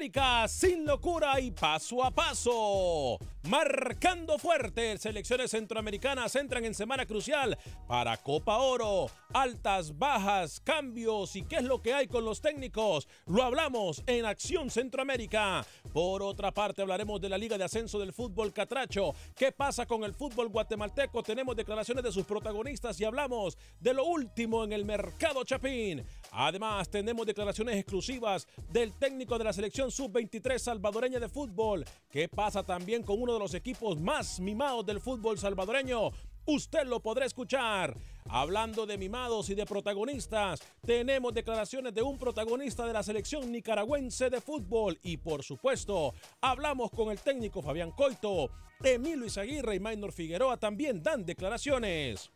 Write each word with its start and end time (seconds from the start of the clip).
Centroamérica, 0.00 0.48
sin 0.48 0.86
locura 0.86 1.38
y 1.40 1.50
paso 1.50 2.02
a 2.02 2.10
paso. 2.10 3.18
Marcando 3.48 4.38
fuerte, 4.38 4.96
selecciones 4.96 5.50
centroamericanas 5.50 6.34
entran 6.36 6.64
en 6.64 6.74
semana 6.74 7.04
crucial 7.04 7.58
para 7.86 8.16
Copa 8.16 8.58
Oro. 8.58 9.10
Altas, 9.34 9.98
bajas, 9.98 10.60
cambios 10.60 11.36
y 11.36 11.42
qué 11.42 11.56
es 11.56 11.64
lo 11.64 11.82
que 11.82 11.92
hay 11.92 12.06
con 12.06 12.24
los 12.24 12.40
técnicos. 12.40 13.08
Lo 13.26 13.42
hablamos 13.42 14.02
en 14.06 14.24
Acción 14.24 14.70
Centroamérica. 14.70 15.66
Por 15.92 16.22
otra 16.22 16.50
parte, 16.50 16.80
hablaremos 16.80 17.20
de 17.20 17.28
la 17.28 17.38
Liga 17.38 17.58
de 17.58 17.64
Ascenso 17.64 17.98
del 17.98 18.14
Fútbol 18.14 18.52
Catracho. 18.52 19.14
¿Qué 19.36 19.52
pasa 19.52 19.84
con 19.84 20.04
el 20.04 20.14
fútbol 20.14 20.48
guatemalteco? 20.48 21.22
Tenemos 21.22 21.56
declaraciones 21.56 22.04
de 22.04 22.12
sus 22.12 22.24
protagonistas 22.24 22.98
y 23.00 23.04
hablamos 23.04 23.58
de 23.78 23.94
lo 23.94 24.04
último 24.04 24.64
en 24.64 24.72
el 24.72 24.84
mercado 24.84 25.44
Chapín. 25.44 26.04
Además, 26.32 26.88
tenemos 26.88 27.26
declaraciones 27.26 27.76
exclusivas 27.76 28.46
del 28.70 28.92
técnico 28.92 29.36
de 29.38 29.44
la 29.44 29.52
selección 29.52 29.90
sub-23 29.90 30.58
salvadoreña 30.58 31.18
de 31.18 31.28
fútbol. 31.28 31.84
¿Qué 32.10 32.28
pasa 32.28 32.62
también 32.62 33.02
con 33.02 33.20
uno 33.20 33.34
de 33.34 33.38
los 33.38 33.54
equipos 33.54 33.98
más 33.98 34.40
mimados 34.40 34.86
del 34.86 35.00
fútbol 35.00 35.38
salvadoreño? 35.38 36.10
Usted 36.46 36.84
lo 36.84 37.00
podrá 37.00 37.26
escuchar. 37.26 37.96
Hablando 38.28 38.86
de 38.86 38.96
mimados 38.96 39.50
y 39.50 39.54
de 39.54 39.66
protagonistas, 39.66 40.60
tenemos 40.84 41.34
declaraciones 41.34 41.94
de 41.94 42.02
un 42.02 42.18
protagonista 42.18 42.86
de 42.86 42.92
la 42.92 43.02
selección 43.02 43.50
nicaragüense 43.50 44.30
de 44.30 44.40
fútbol 44.40 44.98
y 45.02 45.16
por 45.16 45.42
supuesto, 45.42 46.14
hablamos 46.40 46.90
con 46.90 47.10
el 47.10 47.18
técnico 47.18 47.62
Fabián 47.62 47.90
Coito. 47.92 48.50
Emilio 48.82 49.26
Izaguirre 49.26 49.74
y 49.74 49.80
Maynor 49.80 50.12
Figueroa 50.12 50.56
también 50.56 51.02
dan 51.02 51.24
declaraciones. 51.24 52.30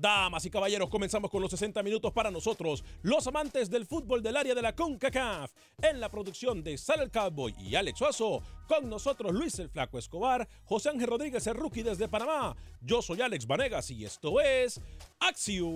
Damas 0.00 0.44
y 0.46 0.50
caballeros, 0.50 0.88
comenzamos 0.88 1.30
con 1.30 1.42
los 1.42 1.50
60 1.50 1.82
minutos 1.82 2.12
para 2.12 2.30
nosotros, 2.30 2.84
los 3.02 3.26
amantes 3.26 3.68
del 3.68 3.86
fútbol 3.86 4.22
del 4.22 4.36
área 4.36 4.54
de 4.54 4.62
la 4.62 4.74
CONCACAF. 4.74 5.52
En 5.82 6.00
la 6.00 6.08
producción 6.08 6.62
de 6.62 6.78
Sal 6.78 7.00
el 7.00 7.10
Cowboy 7.10 7.54
y 7.58 7.74
Alex 7.74 7.98
Suazo, 7.98 8.42
con 8.66 8.88
nosotros 8.88 9.32
Luis 9.32 9.58
el 9.58 9.68
Flaco 9.68 9.98
Escobar, 9.98 10.48
José 10.64 10.88
Ángel 10.88 11.08
Rodríguez 11.08 11.46
el 11.46 11.56
desde 11.84 12.08
Panamá. 12.08 12.56
Yo 12.80 13.02
soy 13.02 13.20
Alex 13.20 13.46
Vanegas 13.46 13.90
y 13.90 14.04
esto 14.04 14.40
es 14.40 14.80
Acción 15.18 15.68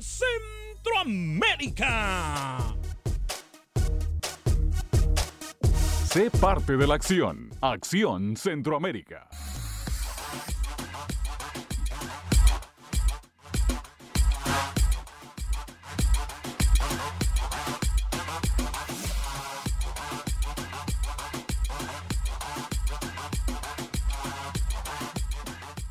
Centroamérica. 0.00 2.81
Sé 6.12 6.30
parte 6.30 6.76
de 6.76 6.86
la 6.86 6.96
acción. 6.96 7.48
Acción 7.62 8.36
Centroamérica. 8.36 9.30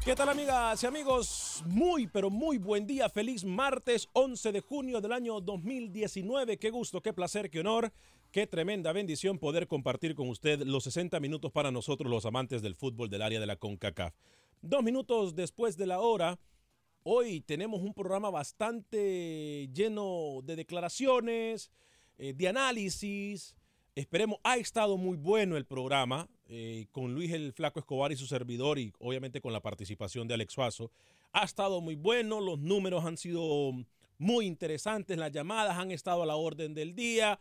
¿Qué 0.05 0.15
tal 0.15 0.29
amigas 0.29 0.83
y 0.83 0.85
amigos? 0.85 1.63
Muy, 1.65 2.05
pero 2.05 2.29
muy 2.29 2.59
buen 2.59 2.85
día. 2.85 3.09
Feliz 3.09 3.43
martes 3.43 4.07
11 4.13 4.51
de 4.51 4.61
junio 4.61 5.01
del 5.01 5.13
año 5.13 5.41
2019. 5.41 6.59
Qué 6.59 6.69
gusto, 6.69 7.01
qué 7.01 7.11
placer, 7.11 7.49
qué 7.49 7.61
honor, 7.61 7.91
qué 8.31 8.47
tremenda 8.47 8.93
bendición 8.93 9.37
poder 9.37 9.67
compartir 9.67 10.15
con 10.15 10.29
usted 10.29 10.61
los 10.61 10.85
60 10.85 11.19
minutos 11.19 11.51
para 11.51 11.69
nosotros 11.69 12.09
los 12.09 12.25
amantes 12.25 12.61
del 12.61 12.75
fútbol 12.75 13.09
del 13.09 13.21
área 13.21 13.41
de 13.41 13.45
la 13.45 13.57
CONCACAF. 13.57 14.15
Dos 14.61 14.83
minutos 14.83 15.35
después 15.35 15.75
de 15.75 15.85
la 15.85 15.99
hora, 15.99 16.39
hoy 17.03 17.41
tenemos 17.41 17.81
un 17.81 17.93
programa 17.93 18.29
bastante 18.29 19.69
lleno 19.73 20.39
de 20.43 20.55
declaraciones, 20.55 21.71
eh, 22.17 22.33
de 22.33 22.47
análisis. 22.47 23.55
Esperemos, 23.95 24.39
ha 24.43 24.55
estado 24.55 24.95
muy 24.95 25.17
bueno 25.17 25.57
el 25.57 25.65
programa 25.65 26.29
eh, 26.47 26.87
con 26.91 27.13
Luis 27.13 27.33
el 27.33 27.51
Flaco 27.51 27.79
Escobar 27.79 28.13
y 28.13 28.15
su 28.15 28.27
servidor 28.27 28.79
y 28.79 28.93
obviamente 28.99 29.41
con 29.41 29.51
la 29.51 29.61
participación 29.61 30.29
de 30.29 30.35
Alex 30.35 30.53
Suazo. 30.53 30.89
Ha 31.33 31.43
estado 31.43 31.81
muy 31.81 31.95
bueno, 31.95 32.39
los 32.39 32.59
números 32.59 33.03
han 33.03 33.17
sido 33.17 33.73
muy 34.17 34.45
interesantes, 34.45 35.17
las 35.17 35.33
llamadas 35.33 35.77
han 35.77 35.91
estado 35.91 36.23
a 36.23 36.25
la 36.25 36.37
orden 36.37 36.73
del 36.73 36.95
día. 36.95 37.37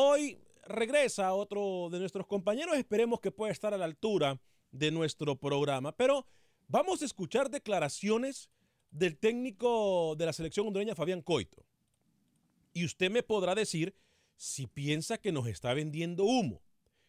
Hoy 0.00 0.38
regresa 0.64 1.34
otro 1.34 1.88
de 1.90 1.98
nuestros 1.98 2.24
compañeros, 2.24 2.76
esperemos 2.76 3.18
que 3.18 3.32
pueda 3.32 3.50
estar 3.50 3.74
a 3.74 3.76
la 3.76 3.84
altura 3.84 4.40
de 4.70 4.92
nuestro 4.92 5.34
programa, 5.34 5.90
pero 5.90 6.24
vamos 6.68 7.02
a 7.02 7.04
escuchar 7.04 7.50
declaraciones 7.50 8.48
del 8.92 9.18
técnico 9.18 10.14
de 10.16 10.26
la 10.26 10.32
selección 10.32 10.68
hondureña, 10.68 10.94
Fabián 10.94 11.20
Coito. 11.20 11.64
Y 12.72 12.84
usted 12.84 13.10
me 13.10 13.24
podrá 13.24 13.56
decir 13.56 13.92
si 14.36 14.68
piensa 14.68 15.18
que 15.18 15.32
nos 15.32 15.48
está 15.48 15.74
vendiendo 15.74 16.22
humo. 16.22 16.62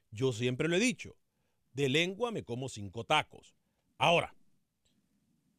Yo 0.09 0.33
siempre 0.33 0.67
lo 0.67 0.75
he 0.75 0.79
dicho, 0.79 1.15
de 1.73 1.89
lengua 1.89 2.31
me 2.31 2.41
como 2.41 2.69
cinco 2.69 3.03
tacos. 3.03 3.53
Ahora, 3.99 4.33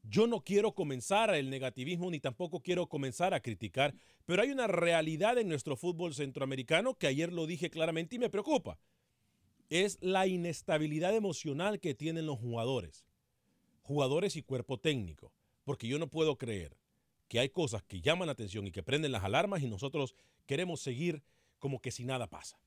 yo 0.02 0.26
no 0.26 0.42
quiero 0.42 0.74
comenzar 0.74 1.34
el 1.34 1.50
negativismo 1.50 2.10
ni 2.10 2.20
tampoco 2.20 2.60
quiero 2.60 2.88
comenzar 2.88 3.34
a 3.34 3.40
criticar, 3.40 3.94
pero 4.26 4.42
hay 4.42 4.50
una 4.50 4.66
realidad 4.66 5.38
en 5.38 5.48
nuestro 5.48 5.76
fútbol 5.76 6.14
centroamericano 6.14 6.94
que 6.94 7.06
ayer 7.06 7.32
lo 7.32 7.46
dije 7.46 7.70
claramente 7.70 8.16
y 8.16 8.18
me 8.18 8.30
preocupa. 8.30 8.78
Es 9.68 9.98
la 10.00 10.26
inestabilidad 10.26 11.14
emocional 11.14 11.80
que 11.80 11.94
tienen 11.94 12.26
los 12.26 12.38
jugadores, 12.38 13.04
jugadores 13.82 14.36
y 14.36 14.42
cuerpo 14.42 14.78
técnico, 14.78 15.32
porque 15.64 15.86
yo 15.86 15.98
no 15.98 16.08
puedo 16.08 16.36
creer 16.36 16.76
que 17.28 17.38
hay 17.38 17.50
cosas 17.50 17.84
que 17.84 18.00
llaman 18.00 18.26
la 18.26 18.32
atención 18.32 18.66
y 18.66 18.72
que 18.72 18.82
prenden 18.82 19.12
las 19.12 19.22
alarmas 19.22 19.62
y 19.62 19.68
nosotros 19.68 20.16
queremos 20.46 20.80
seguir 20.80 21.22
como 21.60 21.80
que 21.80 21.92
si 21.92 22.04
nada 22.04 22.26
pasa. 22.26 22.58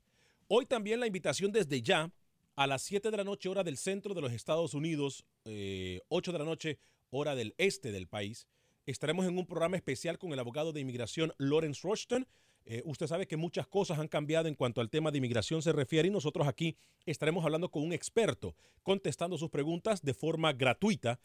Hoy 0.47 0.65
también 0.65 1.01
la 1.01 1.07
invitación 1.07 1.51
desde 1.51 1.81
ya 1.81 2.11
a 2.55 2.67
las 2.67 2.83
7 2.83 3.11
de 3.11 3.17
la 3.17 3.23
noche 3.23 3.49
hora 3.49 3.63
del 3.63 3.77
centro 3.77 4.13
de 4.13 4.21
los 4.21 4.31
Estados 4.31 4.73
Unidos, 4.73 5.25
eh, 5.43 5.99
8 6.09 6.31
de 6.31 6.39
la 6.39 6.45
noche 6.45 6.79
hora 7.17 7.35
del 7.35 7.53
este 7.57 7.91
del 7.91 8.07
país. 8.07 8.47
Estaremos 8.85 9.25
en 9.25 9.37
un 9.37 9.45
programa 9.45 9.77
especial 9.77 10.17
con 10.17 10.33
el 10.33 10.39
abogado 10.39 10.73
de 10.73 10.81
inmigración 10.81 11.33
Lawrence 11.37 11.81
Rushton. 11.83 12.27
Eh, 12.65 12.81
usted 12.85 13.07
sabe 13.07 13.27
que 13.27 13.37
muchas 13.37 13.67
cosas 13.67 13.99
han 13.99 14.07
cambiado 14.07 14.47
en 14.47 14.55
cuanto 14.55 14.81
al 14.81 14.89
tema 14.89 15.11
de 15.11 15.17
inmigración 15.17 15.61
se 15.61 15.71
refiere 15.71 16.07
y 16.07 16.11
nosotros 16.11 16.47
aquí 16.47 16.77
estaremos 17.05 17.43
hablando 17.43 17.69
con 17.69 17.83
un 17.83 17.93
experto 17.93 18.55
contestando 18.83 19.37
sus 19.37 19.49
preguntas 19.49 20.01
de 20.01 20.13
forma 20.13 20.53
gratuita 20.53 21.19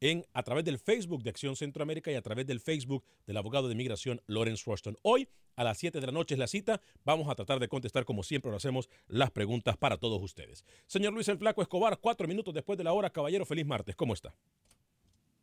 en, 0.00 0.24
a 0.32 0.42
través 0.42 0.64
del 0.64 0.78
Facebook 0.78 1.22
de 1.22 1.30
Acción 1.30 1.56
Centroamérica 1.56 2.12
y 2.12 2.14
a 2.14 2.22
través 2.22 2.46
del 2.46 2.60
Facebook 2.60 3.04
del 3.26 3.36
abogado 3.36 3.68
de 3.68 3.74
inmigración 3.74 4.20
Lawrence 4.26 4.64
Rushton. 4.66 4.96
Hoy 5.02 5.28
a 5.56 5.64
las 5.64 5.78
7 5.78 6.00
de 6.00 6.06
la 6.06 6.12
noche 6.12 6.34
es 6.34 6.38
la 6.38 6.46
cita. 6.46 6.80
Vamos 7.04 7.28
a 7.28 7.34
tratar 7.34 7.60
de 7.60 7.68
contestar, 7.68 8.04
como 8.04 8.22
siempre 8.22 8.50
lo 8.50 8.56
hacemos, 8.56 8.88
las 9.06 9.30
preguntas 9.30 9.76
para 9.76 9.98
todos 9.98 10.20
ustedes. 10.22 10.64
Señor 10.86 11.12
Luis 11.12 11.28
el 11.28 11.38
Flaco 11.38 11.62
Escobar, 11.62 11.98
cuatro 12.00 12.26
minutos 12.28 12.52
después 12.52 12.76
de 12.76 12.84
la 12.84 12.92
hora. 12.92 13.10
Caballero, 13.10 13.46
feliz 13.46 13.66
martes. 13.66 13.96
¿Cómo 13.96 14.14
está? 14.14 14.34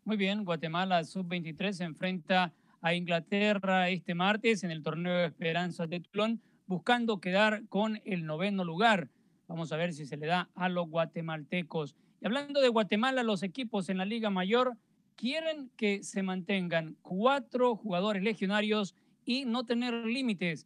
Muy 0.03 0.17
bien, 0.17 0.43
Guatemala 0.45 1.03
sub-23 1.03 1.73
se 1.73 1.83
enfrenta 1.83 2.51
a 2.81 2.95
Inglaterra 2.95 3.87
este 3.89 4.15
martes 4.15 4.63
en 4.63 4.71
el 4.71 4.81
torneo 4.81 5.13
de 5.13 5.25
Esperanza 5.25 5.85
de 5.85 5.99
Toulon. 5.99 6.41
buscando 6.65 7.19
quedar 7.19 7.67
con 7.67 8.01
el 8.05 8.25
noveno 8.25 8.63
lugar. 8.63 9.09
Vamos 9.47 9.71
a 9.71 9.77
ver 9.77 9.93
si 9.93 10.07
se 10.07 10.17
le 10.17 10.25
da 10.25 10.49
a 10.55 10.69
los 10.69 10.89
guatemaltecos. 10.89 11.95
Y 12.19 12.25
hablando 12.25 12.61
de 12.61 12.69
Guatemala, 12.69 13.21
los 13.21 13.43
equipos 13.43 13.89
en 13.89 13.97
la 13.97 14.05
Liga 14.05 14.31
Mayor 14.31 14.75
quieren 15.15 15.69
que 15.75 16.01
se 16.03 16.23
mantengan 16.23 16.97
cuatro 17.03 17.75
jugadores 17.75 18.23
legionarios 18.23 18.95
y 19.23 19.45
no 19.45 19.65
tener 19.65 19.93
límites 19.93 20.65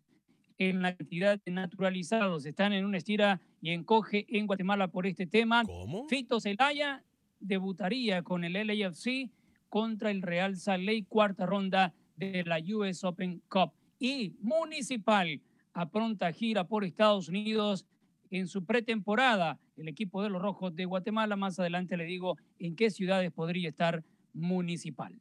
en 0.57 0.81
la 0.81 0.95
cantidad 0.95 1.41
de 1.43 1.51
naturalizados. 1.51 2.45
Están 2.45 2.71
en 2.71 2.85
una 2.85 2.99
estira 2.99 3.41
y 3.61 3.71
encoge 3.71 4.25
en 4.29 4.47
Guatemala 4.47 4.87
por 4.87 5.07
este 5.07 5.27
tema. 5.27 5.63
¿Cómo? 5.65 6.07
Fito 6.07 6.39
Zelaya 6.39 7.03
debutaría 7.47 8.23
con 8.23 8.43
el 8.43 8.53
LAFC 8.53 9.29
contra 9.69 10.11
el 10.11 10.21
Real 10.21 10.57
Salt 10.57 10.83
Lake, 10.83 11.05
cuarta 11.07 11.45
ronda 11.45 11.93
de 12.15 12.43
la 12.43 12.59
US 12.59 13.03
Open 13.03 13.41
Cup. 13.49 13.71
Y 13.99 14.35
Municipal 14.39 15.41
apronta 15.73 16.31
gira 16.31 16.65
por 16.65 16.85
Estados 16.85 17.29
Unidos 17.29 17.85
en 18.31 18.47
su 18.47 18.65
pretemporada. 18.65 19.59
El 19.77 19.87
equipo 19.87 20.23
de 20.23 20.29
los 20.29 20.41
Rojos 20.41 20.75
de 20.75 20.85
Guatemala, 20.85 21.35
más 21.35 21.59
adelante 21.59 21.97
le 21.97 22.05
digo 22.05 22.37
en 22.59 22.75
qué 22.75 22.89
ciudades 22.89 23.31
podría 23.31 23.69
estar 23.69 24.03
Municipal. 24.33 25.19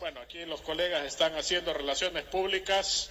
Bueno, 0.00 0.20
aquí 0.20 0.44
los 0.44 0.60
colegas 0.60 1.04
están 1.06 1.34
haciendo 1.34 1.72
relaciones 1.72 2.24
públicas. 2.24 3.10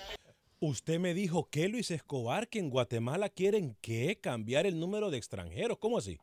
Usted 0.59 0.99
me 0.99 1.13
dijo 1.13 1.49
que 1.49 1.67
Luis 1.67 1.91
Escobar, 1.91 2.47
que 2.47 2.59
en 2.59 2.69
Guatemala 2.69 3.29
quieren 3.29 3.75
que 3.81 4.19
cambiar 4.19 4.65
el 4.65 4.79
número 4.79 5.11
de 5.11 5.17
extranjeros. 5.17 5.77
¿Cómo 5.77 5.97
así? 5.97 6.17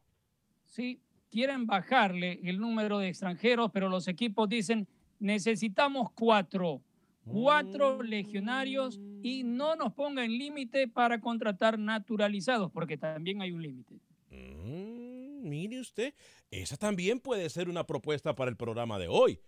Sí, 0.67 1.00
quieren 1.32 1.67
bajarle 1.67 2.38
el 2.44 2.58
número 2.58 2.99
de 2.99 3.08
extranjeros, 3.08 3.70
pero 3.73 3.88
los 3.88 4.06
equipos 4.06 4.49
dicen 4.49 4.87
necesitamos 5.19 6.12
cuatro, 6.12 6.82
cuatro 7.25 8.02
legionarios 8.02 9.00
y 9.23 9.43
no 9.43 9.75
nos 9.75 9.94
pongan 9.94 10.31
límite 10.31 10.88
para 10.88 11.20
contratar 11.20 11.79
naturalizados, 11.79 12.70
porque 12.70 12.99
también 12.99 13.40
hay 13.40 13.50
un 13.50 13.62
límite. 13.62 13.94
Mm, 14.31 15.49
mire 15.49 15.81
usted, 15.81 16.14
esa 16.50 16.76
también 16.76 17.19
puede 17.19 17.49
ser 17.49 17.70
una 17.70 17.87
propuesta 17.87 18.34
para 18.34 18.50
el 18.50 18.56
programa 18.56 18.99
de 18.99 19.08
hoy. 19.08 19.40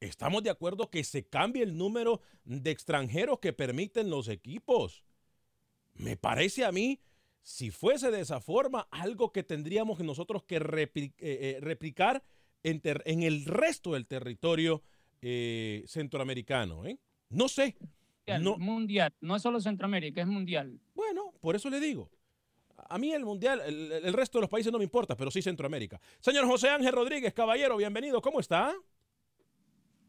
Estamos 0.00 0.42
de 0.42 0.50
acuerdo 0.50 0.90
que 0.90 1.04
se 1.04 1.26
cambie 1.26 1.62
el 1.62 1.76
número 1.76 2.20
de 2.44 2.70
extranjeros 2.70 3.40
que 3.40 3.52
permiten 3.52 4.08
los 4.08 4.28
equipos. 4.28 5.04
Me 5.94 6.16
parece 6.16 6.64
a 6.64 6.72
mí, 6.72 7.00
si 7.48 7.70
fuese 7.70 8.10
de 8.10 8.20
esa 8.20 8.40
forma, 8.40 8.88
algo 8.90 9.30
que 9.30 9.44
tendríamos 9.44 10.00
nosotros 10.00 10.42
que 10.42 10.58
repli- 10.60 11.14
eh, 11.18 11.38
eh, 11.56 11.58
replicar 11.60 12.24
en 12.64 13.22
el 13.22 13.44
resto 13.44 13.92
del 13.92 14.04
territorio 14.08 14.82
eh, 15.22 15.84
centroamericano. 15.86 16.84
¿eh? 16.84 16.98
No 17.30 17.46
sé. 17.46 17.76
Mundial, 18.26 18.42
No, 18.42 18.58
mundial, 18.58 19.14
no 19.20 19.36
es 19.36 19.42
solo 19.42 19.60
Centroamérica, 19.60 20.20
es 20.22 20.26
mundial. 20.26 20.80
bueno, 20.96 21.32
por 21.40 21.54
eso 21.54 21.70
le 21.70 21.78
digo. 21.78 22.10
A 22.88 22.98
mí 22.98 23.12
el 23.12 23.24
mundial, 23.24 23.62
el, 23.64 23.92
el 23.92 24.12
resto 24.12 24.38
de 24.38 24.42
los 24.42 24.50
países 24.50 24.72
no 24.72 24.78
me 24.78 24.84
importa, 24.84 25.16
pero 25.16 25.30
sí 25.30 25.40
Centroamérica. 25.40 26.00
Señor 26.18 26.46
José 26.46 26.68
Ángel 26.70 26.92
Rodríguez, 26.92 27.32
caballero, 27.32 27.76
bienvenido. 27.76 28.20
¿Cómo 28.20 28.40
está? 28.40 28.74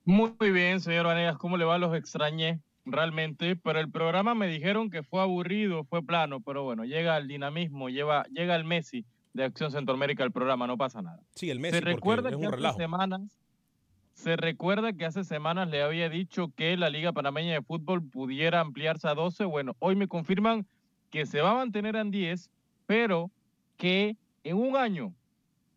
Muy 0.06 0.32
bien, 0.52 0.80
señor 0.82 1.06
Vanegas, 1.06 1.38
¿cómo 1.38 1.56
le 1.56 1.66
va? 1.66 1.78
Los 1.78 1.96
extrañé 1.96 2.62
realmente, 2.92 3.56
pero 3.56 3.80
el 3.80 3.90
programa 3.92 4.36
me 4.36 4.48
dijeron 4.48 4.90
que 4.90 5.04
fue 5.04 5.22
aburrido, 5.22 5.84
fue 5.84 6.04
plano, 6.04 6.42
pero 6.42 6.64
bueno, 6.64 6.86
llega 6.86 7.18
el 7.18 7.28
dinamismo, 7.28 7.90
lleva, 7.90 8.24
llega 8.32 8.56
el 8.56 8.64
Messi 8.64 9.06
de 9.34 9.44
Acción 9.44 9.72
Centroamérica 9.72 10.24
al 10.24 10.32
programa, 10.32 10.68
no 10.68 10.78
pasa 10.78 11.02
nada. 11.02 11.20
Sí, 11.36 11.50
el 11.50 11.60
Messi, 11.60 11.80
se 11.80 11.82
recuerda 11.82 12.30
es 12.30 12.38
que 12.38 12.48
un 12.48 12.66
hace 12.66 12.78
semanas, 12.78 13.22
se 14.14 14.36
recuerda 14.36 14.94
que 14.94 15.06
hace 15.06 15.24
semanas 15.24 15.70
le 15.70 15.84
había 15.84 16.10
dicho 16.10 16.52
que 16.56 16.76
la 16.76 16.90
Liga 16.90 17.14
Panameña 17.14 17.54
de 17.54 17.62
Fútbol 17.62 18.02
pudiera 18.02 18.62
ampliarse 18.62 19.08
a 19.08 19.14
12. 19.14 19.46
Bueno, 19.46 19.76
hoy 19.78 19.96
me 19.96 20.08
confirman 20.08 20.66
que 21.12 21.28
se 21.28 21.42
va 21.42 21.52
a 21.52 21.56
mantener 21.56 21.96
en 21.96 22.10
10, 22.10 22.50
pero 22.88 23.30
que 23.78 24.18
en 24.44 24.58
un 24.58 24.76
año, 24.76 25.14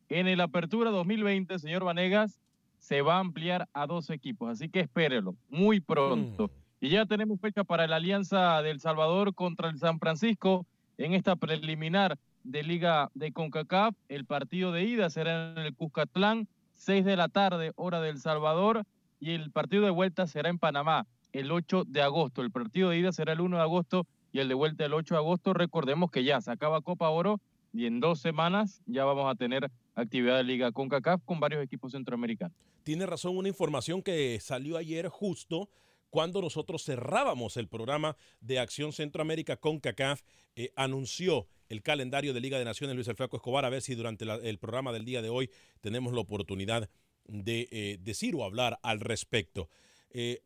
en 0.09 0.27
el 0.27 0.41
Apertura 0.41 0.91
2020, 0.91 1.59
señor 1.59 1.85
Vanegas, 1.85 2.41
se 2.79 3.03
va 3.03 3.17
a 3.17 3.21
ampliar 3.21 3.69
a 3.75 3.87
12 3.87 4.15
equipos. 4.15 4.49
Así 4.51 4.69
que 4.69 4.81
espérelo, 4.81 5.37
muy 5.51 5.81
pronto. 5.81 6.49
Mm. 6.49 6.60
Y 6.83 6.89
ya 6.89 7.05
tenemos 7.05 7.39
fecha 7.39 7.63
para 7.63 7.87
la 7.87 7.97
Alianza 7.97 8.63
del 8.63 8.81
Salvador 8.81 9.35
contra 9.35 9.69
el 9.69 9.79
San 9.79 9.99
Francisco 9.99 10.67
en 10.97 11.13
esta 11.13 11.37
preliminar 11.37 12.19
de 12.43 12.63
Liga 12.63 13.11
de 13.13 13.33
CONCACAF. 13.33 13.95
El 14.09 14.25
partido 14.25 14.73
de 14.73 14.85
ida 14.85 15.11
será 15.11 15.53
en 15.53 15.59
el 15.59 15.75
Cuscatlán, 15.75 16.49
6 16.77 17.05
de 17.05 17.17
la 17.17 17.29
tarde, 17.29 17.73
hora 17.77 18.01
del 18.01 18.19
Salvador, 18.19 18.85
y 19.21 19.33
el 19.33 19.51
partido 19.51 19.85
de 19.85 19.91
vuelta 19.91 20.27
será 20.27 20.49
en 20.49 20.59
Panamá, 20.59 21.07
el 21.35 21.53
8 21.53 21.85
de 21.87 22.01
agosto. 22.01 22.41
El 22.41 22.51
partido 22.51 22.89
de 22.89 22.99
ida 22.99 23.13
será 23.13 23.35
el 23.35 23.43
1 23.43 23.59
de 23.59 23.63
agosto 23.63 24.07
y 24.33 24.39
el 24.39 24.49
de 24.49 24.55
vuelta 24.55 24.87
el 24.87 24.95
8 24.95 25.15
de 25.15 25.19
agosto. 25.19 25.53
Recordemos 25.53 26.11
que 26.11 26.25
ya 26.25 26.41
se 26.41 26.51
acaba 26.51 26.81
Copa 26.81 27.11
Oro 27.11 27.43
y 27.75 27.85
en 27.85 28.01
dos 28.01 28.21
semanas 28.21 28.81
ya 28.87 29.05
vamos 29.05 29.31
a 29.31 29.35
tener 29.35 29.71
actividad 29.95 30.39
de 30.39 30.45
Liga 30.45 30.73
CONCACAF 30.73 31.21
con 31.27 31.41
varios 31.41 31.63
equipos 31.63 31.93
centroamericanos. 31.93 32.57
Tiene 32.85 33.05
razón, 33.05 33.37
una 33.37 33.49
información 33.49 34.01
que 34.03 34.41
salió 34.41 34.79
ayer 34.79 35.09
justo 35.09 35.69
cuando 36.11 36.43
nosotros 36.43 36.85
cerrábamos 36.85 37.57
el 37.57 37.69
programa 37.69 38.17
de 38.41 38.59
Acción 38.59 38.93
Centroamérica 38.93 39.57
con 39.57 39.79
CACAF, 39.79 40.23
eh, 40.57 40.73
anunció 40.77 41.47
el 41.69 41.83
calendario 41.83 42.35
de 42.35 42.41
Liga 42.41 42.59
de 42.59 42.65
Naciones 42.65 42.97
Luis 42.97 43.09
Flaco 43.17 43.37
Escobar, 43.37 43.65
a 43.65 43.71
ver 43.71 43.81
si 43.81 43.95
durante 43.95 44.25
el 44.25 44.59
programa 44.59 44.93
del 44.93 45.05
día 45.05 45.23
de 45.23 45.29
hoy 45.29 45.51
tenemos 45.81 46.13
la 46.13 46.21
oportunidad 46.21 46.91
de 47.25 47.69
eh, 47.71 47.99
decir 48.01 48.35
o 48.35 48.45
hablar 48.45 48.79
al 48.83 49.01
respecto. 49.01 49.69
Eh, 50.11 50.43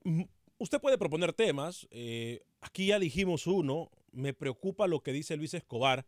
usted 0.59 0.81
puede 0.81 0.99
proponer 0.99 1.33
temas, 1.33 1.89
aquí 2.61 2.87
ya 2.89 2.99
dijimos 2.99 3.47
uno, 3.47 3.91
me 4.13 4.35
preocupa 4.35 4.87
lo 4.87 5.03
que 5.03 5.13
dice 5.13 5.37
Luis 5.37 5.55
Escobar, 5.55 6.07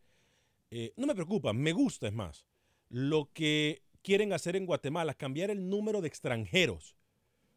no 0.97 1.07
me 1.07 1.15
preocupa, 1.15 1.55
me 1.55 1.73
gusta 1.73 2.09
es 2.09 2.13
más, 2.13 2.45
lo 2.91 3.31
que 3.33 3.83
quieren 4.03 4.35
hacer 4.35 4.55
en 4.57 4.67
Guatemala, 4.67 5.15
cambiar 5.15 5.51
el 5.51 5.71
número 5.71 6.03
de 6.03 6.09
extranjeros. 6.09 6.96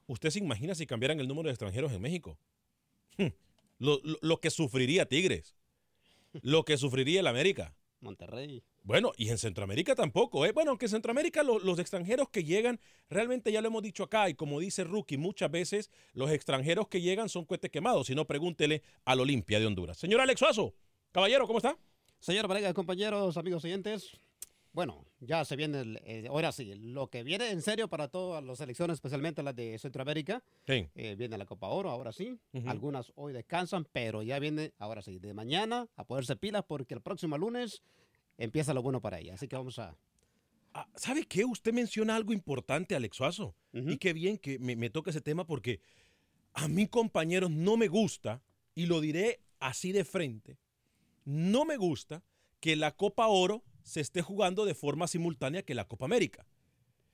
¿Usted 0.09 0.31
se 0.31 0.39
imagina 0.39 0.73
si 0.73 0.87
cambiaran 0.87 1.19
el 1.19 1.27
número 1.27 1.47
de 1.49 1.51
extranjeros 1.53 1.91
en 1.91 2.01
México? 2.01 2.39
Hmm, 3.17 3.27
Lo, 3.77 3.99
lo- 4.03 4.17
lo 4.21 4.39
que 4.41 4.49
sufriría 4.49 5.05
Tigres, 5.07 5.55
lo 6.41 6.65
que 6.65 6.77
sufriría 6.77 7.19
el 7.19 7.27
América. 7.27 7.75
Monterrey. 8.01 8.63
Bueno, 8.83 9.11
y 9.17 9.29
en 9.29 9.37
Centroamérica 9.37 9.93
tampoco, 9.93 10.45
¿eh? 10.45 10.51
Bueno, 10.51 10.71
aunque 10.71 10.85
en 10.87 10.89
Centroamérica 10.91 11.43
lo- 11.43 11.59
los 11.59 11.77
extranjeros 11.79 12.29
que 12.29 12.43
llegan, 12.43 12.79
realmente 13.09 13.51
ya 13.51 13.61
lo 13.61 13.67
hemos 13.67 13.83
dicho 13.83 14.03
acá, 14.03 14.29
y 14.29 14.33
como 14.33 14.59
dice 14.59 14.83
Rookie, 14.83 15.17
muchas 15.17 15.51
veces 15.51 15.91
los 16.13 16.31
extranjeros 16.31 16.87
que 16.87 17.01
llegan 17.01 17.29
son 17.29 17.45
cohetes 17.45 17.69
quemados, 17.69 18.07
si 18.07 18.15
no 18.15 18.25
pregúntele 18.25 18.81
al 19.05 19.19
Olimpia 19.19 19.59
de 19.59 19.67
Honduras. 19.67 19.97
Señor 19.99 20.21
Alex 20.21 20.39
Suazo, 20.39 20.73
caballero, 21.11 21.45
¿cómo 21.45 21.59
está? 21.59 21.77
Señor 22.19 22.47
Vargas, 22.47 22.73
compañeros, 22.73 23.37
amigos 23.37 23.63
oyentes. 23.63 24.17
Bueno, 24.79 25.05
ya 25.19 25.43
se 25.43 25.57
viene, 25.57 25.81
el- 25.81 25.99
eh, 26.05 26.27
ahora 26.29 26.53
sí, 26.53 26.73
lo 26.73 27.09
que 27.09 27.21
viene 27.23 27.51
en 27.51 27.61
serio 27.61 27.89
para 27.89 28.07
todas 28.07 28.41
las 28.41 28.59
selecciones, 28.59 28.93
especialmente 28.95 29.43
las 29.43 29.53
de 29.53 29.77
Centroamérica. 29.77 30.41
Sí. 30.65 30.87
Eh, 30.95 31.15
viene 31.17 31.37
la 31.37 31.45
Copa 31.45 31.67
Oro, 31.67 31.89
ahora 31.89 32.13
sí. 32.13 32.39
Algunas 32.65 33.11
hoy 33.15 33.33
descansan, 33.33 33.85
pero 33.91 34.23
ya 34.23 34.39
viene, 34.39 34.71
ahora 34.77 35.01
sí, 35.01 35.19
de 35.19 35.33
mañana 35.33 35.89
a 35.97 36.05
ponerse 36.05 36.37
pilas 36.37 36.63
porque 36.65 36.93
el 36.93 37.01
próximo 37.01 37.37
lunes 37.37 37.83
empieza 38.37 38.73
lo 38.73 38.81
bueno 38.81 39.01
para 39.01 39.19
ella. 39.19 39.33
Así 39.33 39.49
que 39.49 39.57
vamos 39.57 39.77
a... 39.79 39.97
Ah, 40.73 40.87
¿Sabe 40.95 41.25
qué? 41.25 41.43
Usted 41.43 41.73
menciona 41.73 42.15
algo 42.15 42.31
importante, 42.31 42.95
Alex 42.95 43.17
Suazo. 43.17 43.53
Y 43.73 43.97
qué 43.97 44.13
bien 44.13 44.37
que 44.37 44.59
me, 44.59 44.77
me 44.77 44.89
toque 44.89 45.09
ese 45.09 45.19
tema 45.19 45.45
porque 45.45 45.81
a 46.53 46.69
mí, 46.69 46.87
compañeros, 46.87 47.51
no 47.51 47.75
me 47.75 47.89
gusta, 47.89 48.41
y 48.75 48.85
lo 48.85 49.01
diré 49.01 49.41
así 49.59 49.91
de 49.91 50.05
frente, 50.05 50.57
no 51.25 51.65
me 51.65 51.75
gusta 51.75 52.23
que 52.61 52.77
la 52.77 52.95
Copa 52.95 53.27
Oro 53.27 53.61
se 53.83 54.01
esté 54.01 54.21
jugando 54.21 54.65
de 54.65 54.75
forma 54.75 55.07
simultánea 55.07 55.63
que 55.63 55.75
la 55.75 55.87
Copa 55.87 56.05
América. 56.05 56.45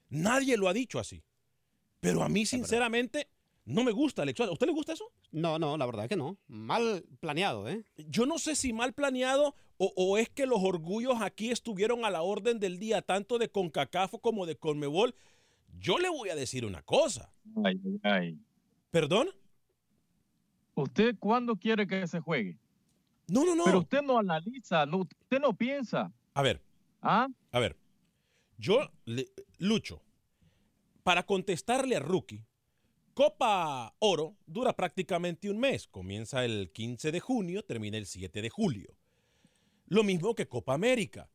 Nadie 0.10 0.58
lo 0.58 0.68
ha 0.68 0.74
dicho 0.74 1.00
así. 1.00 1.24
Pero 2.00 2.24
a 2.24 2.30
mí, 2.30 2.46
sinceramente, 2.46 3.28
no 3.66 3.84
me 3.84 3.92
gusta, 3.92 4.22
Alex. 4.22 4.40
¿A 4.42 4.52
usted 4.52 4.68
le 4.68 4.74
gusta 4.74 4.94
eso? 4.94 5.12
No, 5.32 5.58
no, 5.58 5.78
la 5.78 5.86
verdad 5.86 6.08
que 6.08 6.16
no. 6.16 6.38
Mal 6.48 7.04
planeado, 7.20 7.68
¿eh? 7.68 7.84
Yo 7.98 8.26
no 8.26 8.38
sé 8.38 8.56
si 8.56 8.74
mal 8.74 8.94
planeado 8.94 9.56
o, 9.78 9.92
o 9.96 10.18
es 10.18 10.30
que 10.30 10.46
los 10.46 10.64
orgullos 10.64 11.22
aquí 11.22 11.50
estuvieron 11.50 12.06
a 12.06 12.12
la 12.12 12.22
orden 12.22 12.60
del 12.60 12.78
día, 12.78 13.02
tanto 13.02 13.38
de 13.40 13.50
CONCACAF 13.50 14.16
como 14.22 14.46
de 14.46 14.56
CONMEBOL. 14.56 15.16
Yo 15.80 15.98
le 15.98 16.10
voy 16.10 16.30
a 16.30 16.36
decir 16.36 16.66
una 16.66 16.84
cosa. 16.84 17.34
Ay, 17.64 17.82
ay, 17.84 18.00
ay. 18.04 18.40
¿Perdón? 18.92 19.30
¿Usted 20.76 21.16
cuándo 21.20 21.56
quiere 21.56 21.88
que 21.88 22.06
se 22.08 22.20
juegue? 22.20 22.58
No, 23.28 23.46
no, 23.46 23.56
no. 23.56 23.66
Pero 23.66 23.80
usted 23.80 24.02
no 24.02 24.20
analiza, 24.20 24.86
no, 24.86 25.00
usted 25.00 25.40
no 25.40 25.54
piensa. 25.54 26.14
A 26.36 26.42
ver, 26.42 26.62
¿Ah? 27.02 27.28
a 27.52 27.60
ver. 27.60 27.78
Yo, 28.58 28.92
le- 29.06 29.32
Lucho, 29.58 30.02
para 31.04 31.26
contestarle 31.26 31.96
a 31.96 32.00
Rookie, 32.00 32.46
Copa 33.14 33.96
Oro 34.00 34.36
dura 34.46 34.76
prácticamente 34.76 35.50
un 35.50 35.58
mes. 35.60 35.88
Comienza 35.88 36.44
el 36.44 36.72
15 36.74 37.12
de 37.14 37.20
junio, 37.22 37.64
termina 37.64 37.98
el 37.98 38.06
7 38.06 38.42
de 38.42 38.50
julio. 38.50 38.98
Lo 39.88 40.04
mismo 40.04 40.36
que 40.36 40.48
Copa 40.48 40.74
América. 40.74 41.30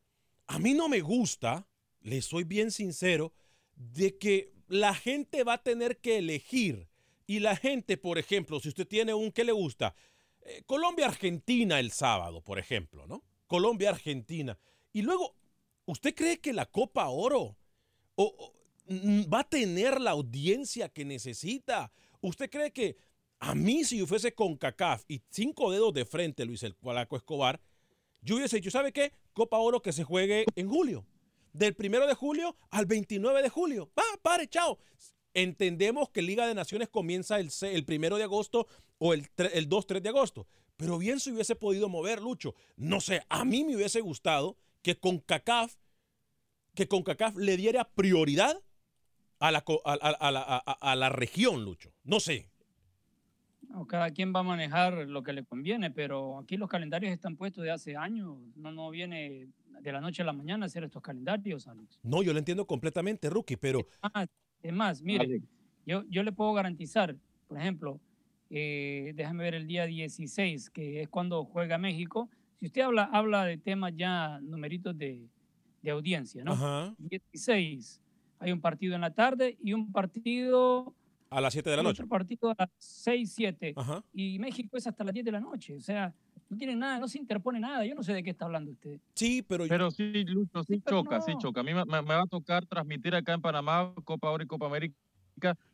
A 0.47 0.59
mí 0.59 0.73
no 0.75 0.87
me 0.87 1.01
gusta, 1.01 1.67
le 2.01 2.21
soy 2.21 2.43
bien 2.43 2.69
sincero, 2.69 3.33
de 3.75 4.17
que 4.19 4.53
la 4.67 4.93
gente 4.93 5.43
va 5.43 5.53
a 5.53 5.63
tener 5.63 5.97
que 5.99 6.17
elegir. 6.19 6.87
Y 7.25 7.39
la 7.39 7.55
gente, 7.55 7.97
por 7.97 8.19
ejemplo, 8.19 8.59
si 8.59 8.69
usted 8.69 8.87
tiene 8.87 9.13
un 9.15 9.31
que 9.31 9.45
le 9.45 9.51
gusta, 9.51 9.95
eh, 10.41 10.61
Colombia-Argentina 10.67 11.79
el 11.79 11.91
sábado, 11.91 12.41
por 12.43 12.59
ejemplo, 12.59 13.07
¿no? 13.07 13.23
Colombia-Argentina. 13.47 14.59
Y 14.93 15.01
luego, 15.01 15.35
¿usted 15.85 16.13
cree 16.15 16.39
que 16.39 16.53
la 16.53 16.65
Copa 16.65 17.07
Oro 17.09 17.57
mm, 18.87 19.23
va 19.33 19.39
a 19.39 19.49
tener 19.49 20.01
la 20.01 20.11
audiencia 20.11 20.89
que 20.89 21.05
necesita? 21.05 21.91
¿Usted 22.21 22.49
cree 22.49 22.71
que 22.71 22.97
a 23.39 23.55
mí, 23.55 23.83
si 23.83 23.97
yo 23.97 24.05
fuese 24.05 24.33
con 24.33 24.55
CACAF 24.55 25.03
y 25.07 25.21
cinco 25.29 25.71
dedos 25.71 25.93
de 25.93 26.05
frente, 26.05 26.45
Luis 26.45 26.61
el 26.63 26.75
Polaco 26.75 27.17
Escobar, 27.17 27.59
yo 28.21 28.35
hubiese 28.35 28.57
dicho, 28.57 28.69
¿sabe 28.69 28.93
qué? 28.93 29.13
Copa 29.33 29.57
Oro 29.57 29.81
que 29.81 29.93
se 29.93 30.03
juegue 30.03 30.45
en 30.55 30.69
julio. 30.69 31.07
Del 31.51 31.75
primero 31.75 32.05
de 32.05 32.13
julio 32.13 32.55
al 32.69 32.85
29 32.85 33.41
de 33.41 33.49
julio. 33.49 33.91
Va, 33.97 34.03
pare, 34.21 34.47
chao. 34.47 34.77
Entendemos 35.33 36.09
que 36.09 36.21
Liga 36.21 36.45
de 36.45 36.53
Naciones 36.53 36.89
comienza 36.89 37.39
el, 37.39 37.49
el 37.63 37.83
primero 37.83 38.17
de 38.17 38.23
agosto 38.23 38.67
o 38.99 39.13
el 39.13 39.27
2-3 39.35 40.01
de 40.01 40.09
agosto. 40.09 40.47
Pero 40.77 40.97
bien 40.97 41.19
se 41.19 41.31
hubiese 41.31 41.55
podido 41.55 41.89
mover, 41.89 42.21
Lucho. 42.21 42.53
No 42.75 43.01
sé, 43.01 43.23
a 43.27 43.43
mí 43.43 43.63
me 43.63 43.75
hubiese 43.75 44.01
gustado 44.01 44.57
que 44.81 44.97
con 44.97 45.19
CACAF, 45.19 45.75
que 46.75 46.87
con 46.87 47.03
CACAF 47.03 47.35
le 47.37 47.57
diera 47.57 47.83
prioridad 47.89 48.61
a 49.39 49.51
la, 49.51 49.59
a- 49.85 49.93
a- 49.93 50.09
a 50.27 50.31
la- 50.31 50.41
a- 50.65 50.91
a 50.91 50.95
la 50.95 51.09
región, 51.09 51.63
Lucho. 51.65 51.91
No 52.03 52.19
sé. 52.19 52.47
No, 53.69 53.87
cada 53.87 54.11
quien 54.11 54.33
va 54.35 54.41
a 54.41 54.43
manejar 54.43 55.07
lo 55.07 55.23
que 55.23 55.33
le 55.33 55.45
conviene, 55.45 55.91
pero 55.91 56.39
aquí 56.39 56.57
los 56.57 56.69
calendarios 56.69 57.13
están 57.13 57.37
puestos 57.37 57.63
de 57.63 57.71
hace 57.71 57.95
años. 57.95 58.37
No, 58.55 58.71
no 58.71 58.89
viene 58.89 59.47
de 59.81 59.91
la 59.91 60.01
noche 60.01 60.21
a 60.23 60.25
la 60.25 60.33
mañana 60.33 60.65
a 60.65 60.67
hacer 60.67 60.83
estos 60.83 61.01
calendarios, 61.01 61.67
Alex. 61.67 61.99
No, 62.03 62.21
yo 62.21 62.33
lo 62.33 62.39
entiendo 62.39 62.65
completamente, 62.67 63.29
Rookie, 63.29 63.55
pero 63.57 63.87
es 64.61 64.73
más, 64.73 65.01
mire, 65.01 65.23
Alex. 65.25 65.45
yo, 65.85 66.03
yo 66.09 66.21
le 66.23 66.31
puedo 66.33 66.53
garantizar, 66.53 67.15
por 67.47 67.57
ejemplo, 67.57 67.99
eh, 68.49 69.13
déjame 69.15 69.43
ver 69.45 69.55
el 69.55 69.65
día 69.67 69.85
16, 69.85 70.69
que 70.69 71.01
es 71.03 71.09
cuando 71.09 71.45
juega 71.45 71.77
México. 71.77 72.29
Si 72.61 72.67
usted 72.67 72.81
habla, 72.83 73.09
habla 73.11 73.43
de 73.45 73.57
temas 73.57 73.91
ya 73.95 74.39
numeritos 74.39 74.95
de, 74.95 75.27
de 75.81 75.89
audiencia, 75.91 76.43
¿no? 76.43 76.51
Ajá. 76.53 76.93
16, 76.99 77.99
hay 78.37 78.51
un 78.51 78.61
partido 78.61 78.93
en 78.93 79.01
la 79.01 79.09
tarde 79.11 79.57
y 79.63 79.73
un 79.73 79.91
partido, 79.91 80.93
a 81.31 81.41
las 81.41 81.53
7 81.53 81.71
de 81.71 81.77
la 81.77 81.81
noche. 81.83 82.03
otro 82.03 82.07
partido 82.07 82.51
a 82.51 82.55
las 82.59 82.69
6, 82.77 83.33
7. 83.33 83.73
Ajá. 83.75 84.03
Y 84.13 84.37
México 84.37 84.77
es 84.77 84.85
hasta 84.85 85.03
las 85.03 85.11
10 85.11 85.25
de 85.25 85.31
la 85.31 85.39
noche. 85.39 85.75
O 85.75 85.79
sea, 85.81 86.13
no 86.49 86.55
tiene 86.55 86.75
nada, 86.75 86.99
no 86.99 87.07
se 87.07 87.17
interpone 87.17 87.59
nada. 87.59 87.83
Yo 87.83 87.95
no 87.95 88.03
sé 88.03 88.13
de 88.13 88.21
qué 88.21 88.29
está 88.29 88.45
hablando 88.45 88.69
usted. 88.71 88.99
Sí, 89.15 89.41
pero, 89.41 89.65
Pero 89.67 89.89
sí, 89.89 90.23
Lucho, 90.25 90.63
sí 90.63 90.83
choca, 90.87 91.19
sí 91.21 91.33
choca. 91.39 91.61
A 91.61 91.63
mí 91.63 91.73
me, 91.73 91.83
me- 91.85 92.01
me 92.03 92.13
va 92.13 92.21
a 92.21 92.27
tocar 92.27 92.63
transmitir 92.67 93.15
acá 93.15 93.33
en 93.33 93.41
Panamá 93.41 93.91
Copa 94.03 94.29
Oro 94.29 94.43
y 94.43 94.47
Copa 94.47 94.67
América. 94.67 94.95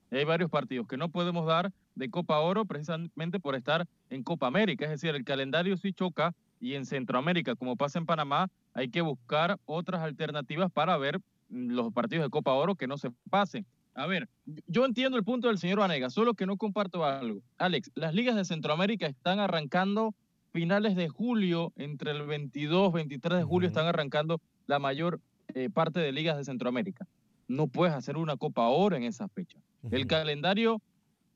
Y 0.09 0.15
hay 0.15 0.23
varios 0.23 0.49
partidos 0.49 0.87
que 0.87 0.95
no 0.95 1.09
podemos 1.09 1.45
dar 1.45 1.73
de 1.95 2.09
Copa 2.09 2.39
Oro 2.39 2.63
precisamente 2.63 3.41
por 3.41 3.55
estar 3.55 3.85
en 4.09 4.23
Copa 4.23 4.47
América. 4.47 4.85
Es 4.85 4.91
decir, 4.91 5.13
el 5.13 5.25
calendario 5.25 5.75
sí 5.75 5.91
choca 5.91 6.33
y 6.59 6.73
en 6.75 6.85
Centroamérica, 6.85 7.55
como 7.55 7.75
pasa 7.75 7.99
en 7.99 8.05
Panamá, 8.05 8.49
hay 8.73 8.89
que 8.89 9.01
buscar 9.01 9.59
otras 9.65 10.01
alternativas 10.01 10.71
para 10.71 10.97
ver 10.97 11.19
mm, 11.49 11.71
los 11.71 11.93
partidos 11.93 12.25
de 12.25 12.29
Copa 12.29 12.53
Oro 12.53 12.75
que 12.75 12.87
no 12.87 12.97
se 12.97 13.11
pasen. 13.29 13.65
A 13.93 14.05
ver, 14.05 14.29
yo 14.67 14.85
entiendo 14.85 15.17
el 15.17 15.23
punto 15.23 15.47
del 15.47 15.57
señor 15.57 15.79
Vanega, 15.79 16.09
solo 16.09 16.35
que 16.35 16.45
no 16.45 16.57
comparto 16.57 17.03
algo. 17.03 17.41
Alex, 17.57 17.91
las 17.95 18.13
ligas 18.13 18.35
de 18.35 18.45
Centroamérica 18.45 19.07
están 19.07 19.39
arrancando 19.39 20.13
finales 20.51 20.95
de 20.95 21.09
julio, 21.09 21.73
entre 21.75 22.11
el 22.11 22.25
22, 22.25 22.93
23 22.93 23.39
de 23.39 23.43
julio, 23.43 23.67
están 23.67 23.87
arrancando 23.87 24.39
la 24.67 24.79
mayor 24.79 25.19
eh, 25.55 25.69
parte 25.69 25.99
de 25.99 26.11
ligas 26.11 26.37
de 26.37 26.45
Centroamérica. 26.45 27.07
No 27.47 27.67
puedes 27.67 27.95
hacer 27.95 28.17
una 28.17 28.37
Copa 28.37 28.67
Oro 28.67 28.95
en 28.95 29.03
esa 29.03 29.27
fecha. 29.29 29.57
El 29.89 30.05
calendario, 30.05 30.81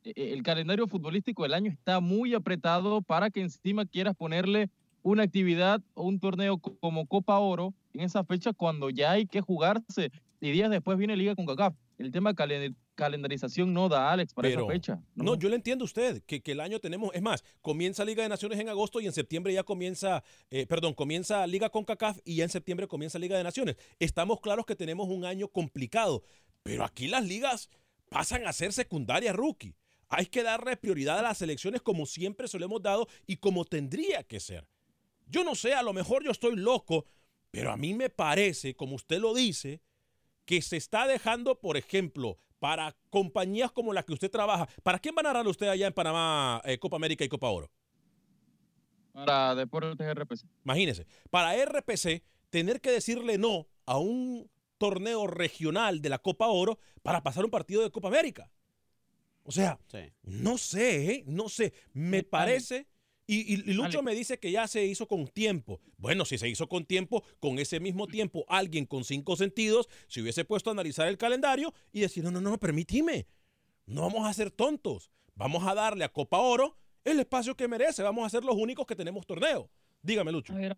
eh, 0.03 0.13
el 0.15 0.43
calendario 0.43 0.87
futbolístico 0.87 1.43
del 1.43 1.53
año 1.53 1.71
está 1.71 1.99
muy 1.99 2.33
apretado 2.33 3.01
para 3.01 3.29
que 3.29 3.41
encima 3.41 3.85
quieras 3.85 4.15
ponerle 4.15 4.69
una 5.03 5.24
actividad 5.24 5.81
o 5.93 6.03
un 6.03 6.20
torneo 6.20 6.58
co- 6.58 6.75
como 6.79 7.05
Copa 7.08 7.38
Oro 7.39 7.74
en 7.93 8.01
esa 8.01 8.24
fecha 8.24 8.53
cuando 8.53 8.89
ya 8.89 9.12
hay 9.12 9.25
que 9.25 9.41
jugarse 9.41 10.12
y 10.39 10.51
días 10.51 10.70
después 10.70 10.98
viene 10.98 11.15
Liga 11.15 11.36
con 11.36 11.46
CACAF. 11.46 11.75
El 11.98 12.12
tema 12.12 12.31
de 12.31 12.36
calen- 12.36 12.75
calendarización 12.96 13.74
no 13.74 13.89
da 13.89 14.12
Alex 14.12 14.34
para 14.34 14.50
Pero- 14.50 14.63
esa 14.63 14.72
fecha. 14.72 15.00
No, 15.15 15.36
yo 15.36 15.50
le 15.50 15.55
entiendo 15.55 15.84
a 15.84 15.86
usted 15.86 16.24
que, 16.25 16.41
que 16.41 16.53
el 16.53 16.60
año 16.60 16.79
tenemos, 16.79 17.12
es 17.13 17.22
más, 17.22 17.43
comienza 17.62 18.03
Liga 18.05 18.24
de 18.24 18.29
Naciones 18.29 18.60
en 18.60 18.70
agosto 18.70 19.00
y 19.00 19.05
en 19.05 19.12
septiembre 19.13 19.53
ya 19.53 19.63
comienza, 19.63 20.24
eh, 20.50 20.65
perdón, 20.65 20.93
comienza 20.93 21.46
Liga 21.46 21.70
con 21.70 21.84
CACAF 21.84 22.17
y 22.25 22.38
ya 22.38 22.43
en 22.43 22.50
septiembre 22.50 22.88
comienza 22.88 23.20
Liga 23.20 23.38
de 23.38 23.43
Naciones. 23.43 23.75
Estamos 24.00 24.39
claros 24.41 24.65
que 24.65 24.75
tenemos 24.75 25.10
un 25.10 25.25
año 25.25 25.48
complicado, 25.48 26.24
pero 26.63 26.84
aquí 26.84 27.08
las 27.08 27.25
ligas 27.25 27.70
pasan 28.10 28.48
a 28.48 28.53
ser 28.53 28.74
secundarias 28.74 29.36
rookie. 29.36 29.75
Hay 30.10 30.25
que 30.25 30.43
darle 30.43 30.75
prioridad 30.75 31.20
a 31.20 31.22
las 31.22 31.41
elecciones 31.41 31.81
como 31.81 32.05
siempre 32.05 32.48
se 32.48 32.60
lo 32.60 32.65
hemos 32.65 32.81
dado 32.81 33.08
y 33.27 33.38
como 33.38 33.63
tendría 33.63 34.24
que 34.24 34.39
ser. 34.39 34.67
Yo 35.31 35.43
no 35.45 35.55
sé, 35.55 35.73
a 35.73 35.81
lo 35.81 35.93
mejor 35.93 36.23
yo 36.23 36.31
estoy 36.31 36.57
loco, 36.57 37.05
pero 37.51 37.71
a 37.71 37.77
mí 37.77 37.93
me 37.93 38.09
parece, 38.09 38.75
como 38.75 38.95
usted 38.95 39.19
lo 39.19 39.33
dice, 39.33 39.81
que 40.45 40.61
se 40.61 40.75
está 40.77 41.07
dejando, 41.07 41.59
por 41.59 41.77
ejemplo, 41.77 42.38
para 42.59 42.95
compañías 43.09 43.71
como 43.71 43.93
la 43.93 44.03
que 44.03 44.13
usted 44.13 44.29
trabaja. 44.29 44.67
¿Para 44.83 45.00
quién 45.00 45.15
van 45.15 45.25
a 45.27 45.33
dar 45.33 45.47
usted 45.47 45.67
allá 45.67 45.88
en 45.88 45.93
Panamá 45.93 46.61
eh, 46.65 46.77
Copa 46.77 46.97
América 46.97 47.23
y 47.23 47.29
Copa 47.29 47.50
Oro? 47.50 47.71
Para 49.13 49.55
Deportes 49.55 50.07
RPC. 50.15 50.45
Imagínese, 50.65 51.07
para 51.29 51.55
RPC 51.55 52.23
tener 52.50 52.81
que 52.81 52.91
decirle 52.91 53.38
no 53.38 53.67
a 53.85 53.97
un 53.97 54.50
torneo 54.77 55.27
regional 55.27 56.01
de 56.01 56.09
la 56.09 56.19
Copa 56.19 56.47
Oro 56.47 56.77
para 57.01 57.23
pasar 57.23 57.45
un 57.45 57.51
partido 57.51 57.83
de 57.83 57.91
Copa 57.91 58.09
América. 58.09 58.51
O 59.43 59.51
sea, 59.51 59.79
Sí. 59.88 60.00
no 60.23 60.57
sé, 60.57 61.11
¿eh? 61.11 61.23
no 61.25 61.50
sé. 61.50 61.73
Me 61.93 62.23
parece. 62.23 62.88
Y, 63.33 63.53
y- 63.55 63.69
y 63.71 63.73
Lucho 63.73 64.03
me 64.03 64.13
dice 64.13 64.39
que 64.39 64.51
ya 64.51 64.67
se 64.67 64.85
hizo 64.85 65.07
con 65.07 65.25
tiempo. 65.27 65.79
Bueno, 65.97 66.25
si 66.25 66.38
se 66.38 66.50
hizo 66.50 66.67
con 66.67 66.83
tiempo, 66.85 67.23
con 67.39 67.59
ese 67.59 67.79
mismo 67.79 68.05
tiempo, 68.05 68.43
alguien 68.50 68.85
con 68.85 69.05
cinco 69.05 69.38
sentidos 69.38 69.88
se 70.07 70.21
hubiese 70.21 70.43
puesto 70.43 70.69
a 70.69 70.73
analizar 70.73 71.07
el 71.07 71.17
calendario 71.17 71.73
y 71.93 72.01
decir: 72.01 72.25
no, 72.25 72.31
no, 72.31 72.41
no, 72.41 72.57
permíteme. 72.59 73.25
No 73.85 74.01
vamos 74.01 74.27
a 74.27 74.33
ser 74.33 74.51
tontos. 74.51 75.11
Vamos 75.35 75.65
a 75.65 75.73
darle 75.73 76.03
a 76.03 76.09
Copa 76.09 76.39
Oro 76.39 76.75
el 77.05 77.21
espacio 77.21 77.55
que 77.55 77.69
merece. 77.69 78.03
Vamos 78.03 78.25
a 78.25 78.29
ser 78.29 78.43
los 78.43 78.55
únicos 78.57 78.85
que 78.85 78.97
tenemos 78.97 79.25
torneo. 79.25 79.69
Dígame, 80.01 80.33
Lucho. 80.33 80.51
A 80.53 80.57
ver, 80.57 80.77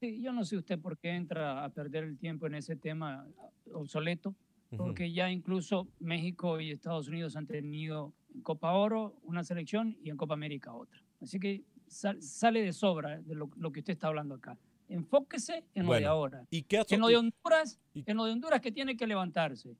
sí, 0.00 0.22
yo 0.22 0.32
no 0.32 0.46
sé 0.46 0.56
usted 0.56 0.78
por 0.78 0.96
qué 0.96 1.10
entra 1.10 1.62
a 1.62 1.68
perder 1.68 2.04
el 2.04 2.16
tiempo 2.16 2.46
en 2.46 2.54
ese 2.54 2.74
tema 2.74 3.26
obsoleto, 3.74 4.30
Ujú. 4.70 4.78
porque 4.84 5.12
ya 5.12 5.30
incluso 5.30 5.88
México 6.00 6.58
y 6.58 6.70
Estados 6.70 7.08
Unidos 7.08 7.36
han 7.36 7.46
tenido 7.46 8.14
en 8.34 8.40
Copa 8.40 8.72
Oro 8.72 9.14
una 9.24 9.44
selección 9.44 9.98
y 10.02 10.08
en 10.08 10.16
Copa 10.16 10.32
América 10.34 10.72
otra. 10.74 10.98
Así 11.20 11.38
que 11.38 11.62
sal- 11.92 12.20
sale 12.22 12.62
de 12.62 12.72
sobra 12.72 13.20
de 13.20 13.34
lo, 13.34 13.50
lo 13.56 13.70
que 13.72 13.80
usted 13.80 13.92
está 13.92 14.08
hablando 14.08 14.34
acá. 14.34 14.56
Enfóquese 14.88 15.64
en 15.74 15.86
lo 15.86 15.92
de 15.92 15.98
Bueno, 16.00 16.08
ahora. 16.10 16.46
¿Y 16.50 16.62
qué 16.62 16.82
En 16.90 17.00
lo 17.00 17.06
de 17.08 17.16
Honduras, 17.16 17.78
y- 17.94 18.02
en 18.06 18.16
lo 18.16 18.24
de 18.24 18.32
Honduras 18.32 18.60
que 18.60 18.72
tiene 18.72 18.96
que 18.96 19.06
levantarse. 19.06 19.76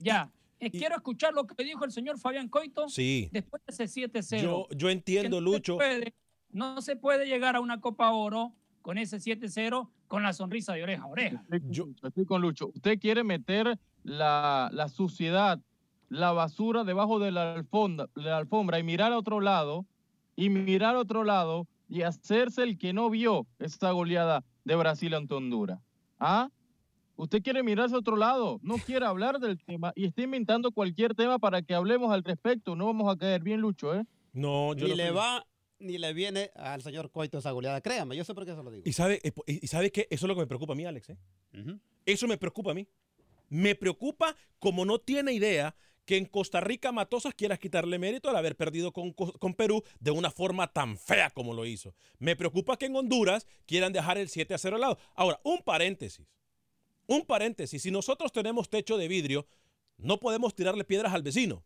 Ya. 0.00 0.30
Eh, 0.60 0.70
y- 0.72 0.78
Quiero 0.78 0.94
escuchar 0.96 1.34
lo 1.34 1.46
que 1.46 1.62
dijo 1.64 1.84
el 1.84 1.90
señor 1.92 2.18
Fabián 2.18 2.48
Coito 2.48 2.88
Sí, 2.88 3.28
después 3.32 3.62
de 3.66 3.72
ese 3.74 3.88
7-0. 3.88 4.42
yo, 4.42 4.68
yo 4.76 4.88
entiendo, 4.90 5.40
no 5.40 5.50
se 5.50 5.56
Lucho. 5.56 5.76
puede- 5.76 6.14
no 6.50 6.80
se 6.80 6.96
puede 6.96 7.26
llegar 7.26 7.56
a 7.56 7.60
una 7.60 7.80
Copa 7.80 8.10
Oro 8.12 8.52
con 8.80 8.96
ese 8.98 9.18
7-0 9.18 9.90
con 10.08 10.22
la 10.22 10.32
sonrisa 10.32 10.72
de 10.74 10.82
oreja 10.84 11.02
a 11.02 11.06
oreja. 11.08 11.40
Estoy 11.42 11.60
con, 11.60 11.72
Yo- 11.72 11.86
Lucho, 11.86 12.06
estoy 12.06 12.24
con 12.24 12.42
Lucho. 12.42 12.68
Usted 12.74 12.98
quiere 12.98 13.24
meter 13.24 13.78
la, 14.04 14.70
la 14.72 14.88
suciedad, 14.88 15.60
la 16.08 16.32
basura 16.32 16.84
debajo 16.84 17.18
de 17.18 17.32
la 17.32 17.54
alfombra, 17.54 18.08
la 18.14 18.36
alfombra 18.38 18.78
y 18.78 18.82
mirar 18.84 19.12
a 19.12 19.18
otro 19.18 19.40
lado, 19.40 19.84
y 20.36 20.48
mirar 20.50 20.96
a 20.96 21.00
otro 21.00 21.24
lado 21.24 21.66
y 21.88 22.02
hacerse 22.02 22.62
el 22.62 22.78
que 22.78 22.92
no 22.92 23.10
vio 23.10 23.46
esa 23.58 23.90
goleada 23.92 24.44
de 24.64 24.76
Brasil 24.76 25.14
ante 25.14 25.34
Honduras. 25.34 25.80
¿Ah? 26.18 26.48
Usted 27.16 27.42
quiere 27.42 27.62
mirarse 27.62 27.94
a 27.94 27.98
otro 27.98 28.16
lado, 28.16 28.58
no 28.62 28.76
quiere 28.78 29.06
hablar 29.06 29.38
del 29.38 29.58
tema 29.58 29.92
y 29.94 30.06
está 30.06 30.22
inventando 30.22 30.72
cualquier 30.72 31.14
tema 31.14 31.38
para 31.38 31.62
que 31.62 31.74
hablemos 31.74 32.12
al 32.12 32.24
respecto. 32.24 32.74
No 32.74 32.86
vamos 32.86 33.12
a 33.12 33.16
caer 33.16 33.42
bien, 33.42 33.60
Lucho, 33.60 33.94
¿eh? 33.94 34.04
No, 34.32 34.74
yo 34.74 34.86
Ni 34.86 34.90
no 34.90 34.96
le 34.96 35.10
va 35.12 35.46
ni 35.78 35.98
le 35.98 36.12
viene 36.12 36.50
al 36.54 36.82
señor 36.82 37.10
Coito 37.10 37.38
esa 37.38 37.50
goleada. 37.50 37.80
Créame, 37.80 38.16
yo 38.16 38.24
sé 38.24 38.34
por 38.34 38.44
qué 38.44 38.54
se 38.54 38.62
lo 38.62 38.70
digo. 38.70 38.82
Y 38.86 38.92
sabe, 38.92 39.20
eh, 39.22 39.32
y 39.46 39.66
sabe 39.66 39.92
qué, 39.92 40.08
eso 40.10 40.26
es 40.26 40.28
lo 40.28 40.34
que 40.34 40.40
me 40.40 40.46
preocupa 40.46 40.72
a 40.72 40.76
mí, 40.76 40.84
Alex. 40.84 41.10
¿eh? 41.10 41.18
Eso 42.06 42.26
me 42.26 42.38
preocupa 42.38 42.72
a 42.72 42.74
mí. 42.74 42.88
Me 43.48 43.74
preocupa 43.74 44.34
como 44.58 44.84
no 44.84 44.98
tiene 44.98 45.32
idea 45.32 45.76
que 46.04 46.16
en 46.16 46.26
Costa 46.26 46.60
Rica 46.60 46.92
Matosas 46.92 47.34
quieras 47.34 47.58
quitarle 47.58 47.98
mérito 47.98 48.28
al 48.28 48.36
haber 48.36 48.56
perdido 48.56 48.92
con, 48.92 49.12
Co- 49.12 49.32
con 49.38 49.54
Perú 49.54 49.82
de 50.00 50.10
una 50.10 50.30
forma 50.30 50.72
tan 50.72 50.98
fea 50.98 51.30
como 51.30 51.54
lo 51.54 51.64
hizo. 51.66 51.94
Me 52.18 52.36
preocupa 52.36 52.76
que 52.76 52.86
en 52.86 52.96
Honduras 52.96 53.46
quieran 53.66 53.92
dejar 53.92 54.18
el 54.18 54.28
7 54.28 54.54
a 54.54 54.58
0 54.58 54.76
al 54.76 54.82
lado. 54.82 54.98
Ahora, 55.14 55.40
un 55.44 55.62
paréntesis. 55.62 56.26
Un 57.06 57.22
paréntesis. 57.26 57.82
Si 57.82 57.90
nosotros 57.90 58.32
tenemos 58.32 58.68
techo 58.68 58.96
de 58.98 59.08
vidrio, 59.08 59.46
no 59.96 60.18
podemos 60.20 60.54
tirarle 60.54 60.84
piedras 60.84 61.12
al 61.14 61.22
vecino. 61.22 61.64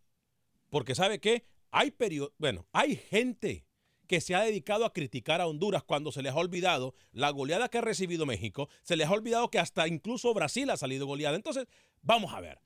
Porque 0.71 0.95
sabe 0.95 1.21
que 1.21 1.45
hay 1.71 1.95
bueno, 2.39 2.67
hay 2.73 2.97
gente 2.97 3.67
que 4.07 4.21
se 4.21 4.35
ha 4.35 4.41
dedicado 4.41 4.85
a 4.87 4.93
criticar 4.93 5.41
a 5.41 5.47
Honduras 5.47 5.83
cuando 5.83 6.13
se 6.13 6.23
les 6.23 6.33
ha 6.33 6.37
olvidado 6.37 6.95
la 7.13 7.31
goleada 7.31 7.69
que 7.69 7.79
ha 7.79 7.83
recibido 7.83 8.25
México, 8.25 8.69
se 8.83 8.97
les 8.97 9.07
ha 9.07 9.13
olvidado 9.13 9.51
que 9.51 9.59
hasta 9.59 9.87
incluso 9.87 10.33
Brasil 10.33 10.71
ha 10.71 10.77
salido 10.79 11.07
goleada. 11.07 11.37
Entonces, 11.37 11.67
vamos 12.01 12.33
a 12.33 12.41
ver. 12.41 12.59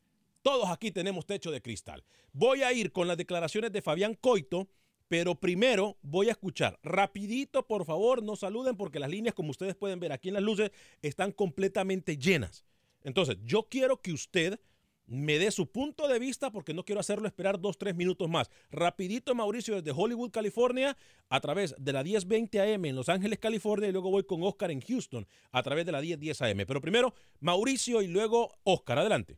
Todos 0.42 0.68
aquí 0.70 0.90
tenemos 0.90 1.24
techo 1.24 1.50
de 1.50 1.62
cristal. 1.62 2.04
Voy 2.32 2.62
a 2.62 2.72
ir 2.72 2.92
con 2.92 3.06
las 3.06 3.16
declaraciones 3.16 3.72
de 3.72 3.82
Fabián 3.82 4.14
Coito, 4.14 4.68
Pero 5.08 5.34
primero 5.34 5.98
voy 6.00 6.28
a 6.28 6.32
escuchar. 6.32 6.78
Rapidito, 6.82 7.66
por 7.66 7.84
favor, 7.84 8.22
no 8.22 8.34
saluden 8.34 8.78
porque 8.78 8.98
las 8.98 9.10
líneas, 9.10 9.34
como 9.34 9.50
ustedes 9.50 9.76
pueden 9.76 10.00
ver 10.00 10.10
aquí 10.10 10.28
en 10.28 10.34
las 10.34 10.42
luces, 10.42 10.70
están 11.02 11.32
completamente 11.32 12.16
llenas. 12.16 12.64
Entonces, 13.04 13.36
yo 13.44 13.68
quiero 13.68 14.00
que 14.00 14.12
usted 14.12 14.58
me 15.06 15.38
dé 15.38 15.50
su 15.50 15.70
punto 15.70 16.08
de 16.08 16.18
vista 16.18 16.50
porque 16.50 16.72
no 16.72 16.84
quiero 16.84 17.00
hacerlo 17.00 17.26
esperar 17.26 17.60
dos, 17.60 17.76
tres 17.76 17.94
minutos 17.94 18.26
más. 18.30 18.50
Rapidito, 18.70 19.34
Mauricio, 19.34 19.82
desde 19.82 19.92
Hollywood, 19.94 20.30
California, 20.30 20.96
a 21.28 21.40
través 21.40 21.74
de 21.78 21.92
la 21.92 22.02
1020 22.02 22.74
AM 22.74 22.84
en 22.86 22.96
Los 22.96 23.10
Ángeles, 23.10 23.38
California, 23.38 23.90
y 23.90 23.92
luego 23.92 24.10
voy 24.10 24.24
con 24.24 24.42
Oscar 24.42 24.70
en 24.70 24.80
Houston, 24.80 25.26
a 25.50 25.62
través 25.62 25.84
de 25.84 25.92
la 25.92 26.00
1010 26.00 26.40
AM. 26.40 26.64
Pero 26.66 26.80
primero, 26.80 27.12
Mauricio 27.40 28.00
y 28.00 28.08
luego 28.08 28.54
Oscar. 28.64 28.98
Adelante. 28.98 29.36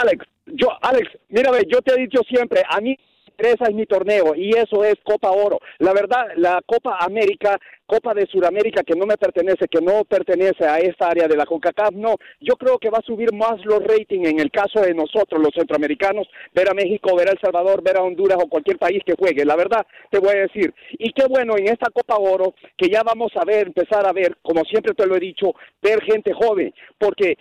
Alex, 0.00 0.24
yo, 0.46 0.68
Alex, 0.80 1.10
mírame, 1.28 1.58
yo 1.66 1.80
te 1.82 1.94
he 1.94 1.98
dicho 1.98 2.20
siempre, 2.28 2.62
a 2.68 2.80
mí 2.80 2.96
interesa 3.38 3.66
es 3.68 3.74
mi 3.74 3.86
torneo 3.86 4.34
y 4.34 4.50
eso 4.50 4.82
es 4.84 4.96
Copa 5.04 5.30
Oro. 5.30 5.60
La 5.78 5.92
verdad, 5.92 6.26
la 6.36 6.60
Copa 6.66 6.98
América, 6.98 7.56
Copa 7.86 8.12
de 8.12 8.26
Sudamérica 8.26 8.82
que 8.82 8.96
no 8.96 9.06
me 9.06 9.16
pertenece, 9.16 9.68
que 9.68 9.80
no 9.80 10.04
pertenece 10.04 10.66
a 10.66 10.78
esta 10.78 11.08
área 11.08 11.28
de 11.28 11.36
la 11.36 11.46
CONCACAF, 11.46 11.92
no, 11.92 12.16
yo 12.40 12.54
creo 12.56 12.78
que 12.78 12.90
va 12.90 12.98
a 12.98 13.06
subir 13.06 13.32
más 13.32 13.64
los 13.64 13.82
ratings 13.84 14.28
en 14.28 14.40
el 14.40 14.50
caso 14.50 14.80
de 14.80 14.92
nosotros, 14.92 15.40
los 15.40 15.54
centroamericanos, 15.54 16.28
ver 16.52 16.68
a 16.68 16.74
México, 16.74 17.16
ver 17.16 17.28
a 17.28 17.32
El 17.32 17.40
Salvador, 17.40 17.82
ver 17.82 17.96
a 17.96 18.02
Honduras 18.02 18.38
o 18.42 18.48
cualquier 18.48 18.76
país 18.76 19.02
que 19.06 19.14
juegue. 19.16 19.44
La 19.44 19.56
verdad, 19.56 19.86
te 20.10 20.18
voy 20.18 20.30
a 20.30 20.42
decir. 20.42 20.74
Y 20.98 21.12
qué 21.12 21.26
bueno 21.28 21.56
en 21.56 21.68
esta 21.68 21.90
Copa 21.90 22.16
Oro 22.16 22.54
que 22.76 22.88
ya 22.88 23.02
vamos 23.04 23.30
a 23.36 23.44
ver, 23.44 23.68
empezar 23.68 24.04
a 24.04 24.12
ver, 24.12 24.36
como 24.42 24.64
siempre 24.64 24.94
te 24.94 25.06
lo 25.06 25.16
he 25.16 25.20
dicho, 25.20 25.54
ver 25.80 26.02
gente 26.02 26.32
joven, 26.34 26.74
porque 26.98 27.38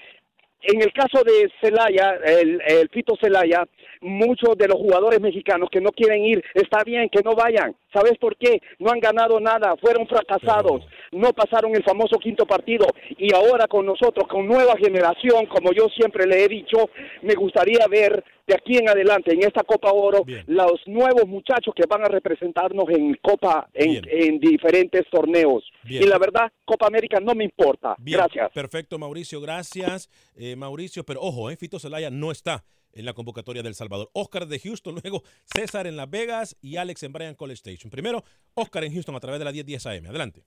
en 0.61 0.81
el 0.81 0.91
caso 0.91 1.23
de 1.23 1.49
Celaya, 1.61 2.15
el, 2.25 2.89
Fito 2.89 3.15
Celaya, 3.21 3.65
muchos 4.01 4.57
de 4.57 4.67
los 4.67 4.77
jugadores 4.77 5.21
mexicanos 5.21 5.69
que 5.71 5.81
no 5.81 5.91
quieren 5.91 6.23
ir, 6.23 6.43
está 6.53 6.83
bien 6.83 7.09
que 7.09 7.21
no 7.23 7.35
vayan. 7.35 7.75
¿Sabes 7.97 8.19
por 8.19 8.37
qué? 8.37 8.61
No 8.77 8.91
han 8.91 8.99
ganado 8.99 9.39
nada, 9.39 9.75
fueron 9.81 10.05
fracasados, 10.07 10.85
no 11.11 11.33
pasaron 11.33 11.75
el 11.75 11.83
famoso 11.83 12.19
quinto 12.19 12.45
partido 12.45 12.85
y 13.17 13.33
ahora 13.33 13.65
con 13.67 13.87
nosotros, 13.87 14.27
con 14.27 14.45
nueva 14.45 14.75
generación, 14.77 15.47
como 15.47 15.71
yo 15.73 15.87
siempre 15.89 16.27
le 16.27 16.43
he 16.43 16.47
dicho, 16.47 16.91
me 17.23 17.33
gustaría 17.33 17.87
ver 17.89 18.23
de 18.45 18.53
aquí 18.53 18.77
en 18.77 18.87
adelante 18.87 19.33
en 19.33 19.41
esta 19.41 19.63
Copa 19.63 19.91
Oro 19.91 20.23
los 20.45 20.79
nuevos 20.85 21.27
muchachos 21.27 21.73
que 21.75 21.87
van 21.89 22.05
a 22.05 22.07
representarnos 22.07 22.85
en 22.89 23.17
Copa, 23.19 23.67
en, 23.73 24.01
en 24.07 24.39
diferentes 24.39 25.09
torneos. 25.09 25.63
Bien. 25.83 26.03
Y 26.03 26.05
la 26.05 26.19
verdad, 26.19 26.51
Copa 26.65 26.85
América 26.85 27.19
no 27.19 27.33
me 27.33 27.45
importa. 27.45 27.95
Bien, 27.97 28.19
Gracias. 28.19 28.51
Perfecto, 28.53 28.99
Mauricio. 28.99 29.41
Gracias, 29.41 30.07
eh, 30.35 30.55
Mauricio. 30.55 31.03
Pero 31.03 31.21
ojo, 31.21 31.49
eh, 31.49 31.57
Fito 31.57 31.79
Zelaya 31.79 32.11
no 32.11 32.31
está 32.31 32.63
en 32.93 33.05
la 33.05 33.13
convocatoria 33.13 33.63
del 33.63 33.75
Salvador. 33.75 34.09
Oscar 34.13 34.47
de 34.47 34.59
Houston, 34.59 34.95
luego 35.03 35.23
César 35.45 35.87
en 35.87 35.97
Las 35.97 36.09
Vegas 36.09 36.55
y 36.61 36.77
Alex 36.77 37.03
en 37.03 37.13
Bryan 37.13 37.35
College 37.35 37.55
Station. 37.55 37.89
Primero, 37.89 38.23
Oscar 38.53 38.83
en 38.83 38.93
Houston 38.93 39.15
a 39.15 39.19
través 39.19 39.39
de 39.39 39.45
la 39.45 39.51
1010 39.51 39.85
AM. 39.85 40.05
Adelante. 40.07 40.43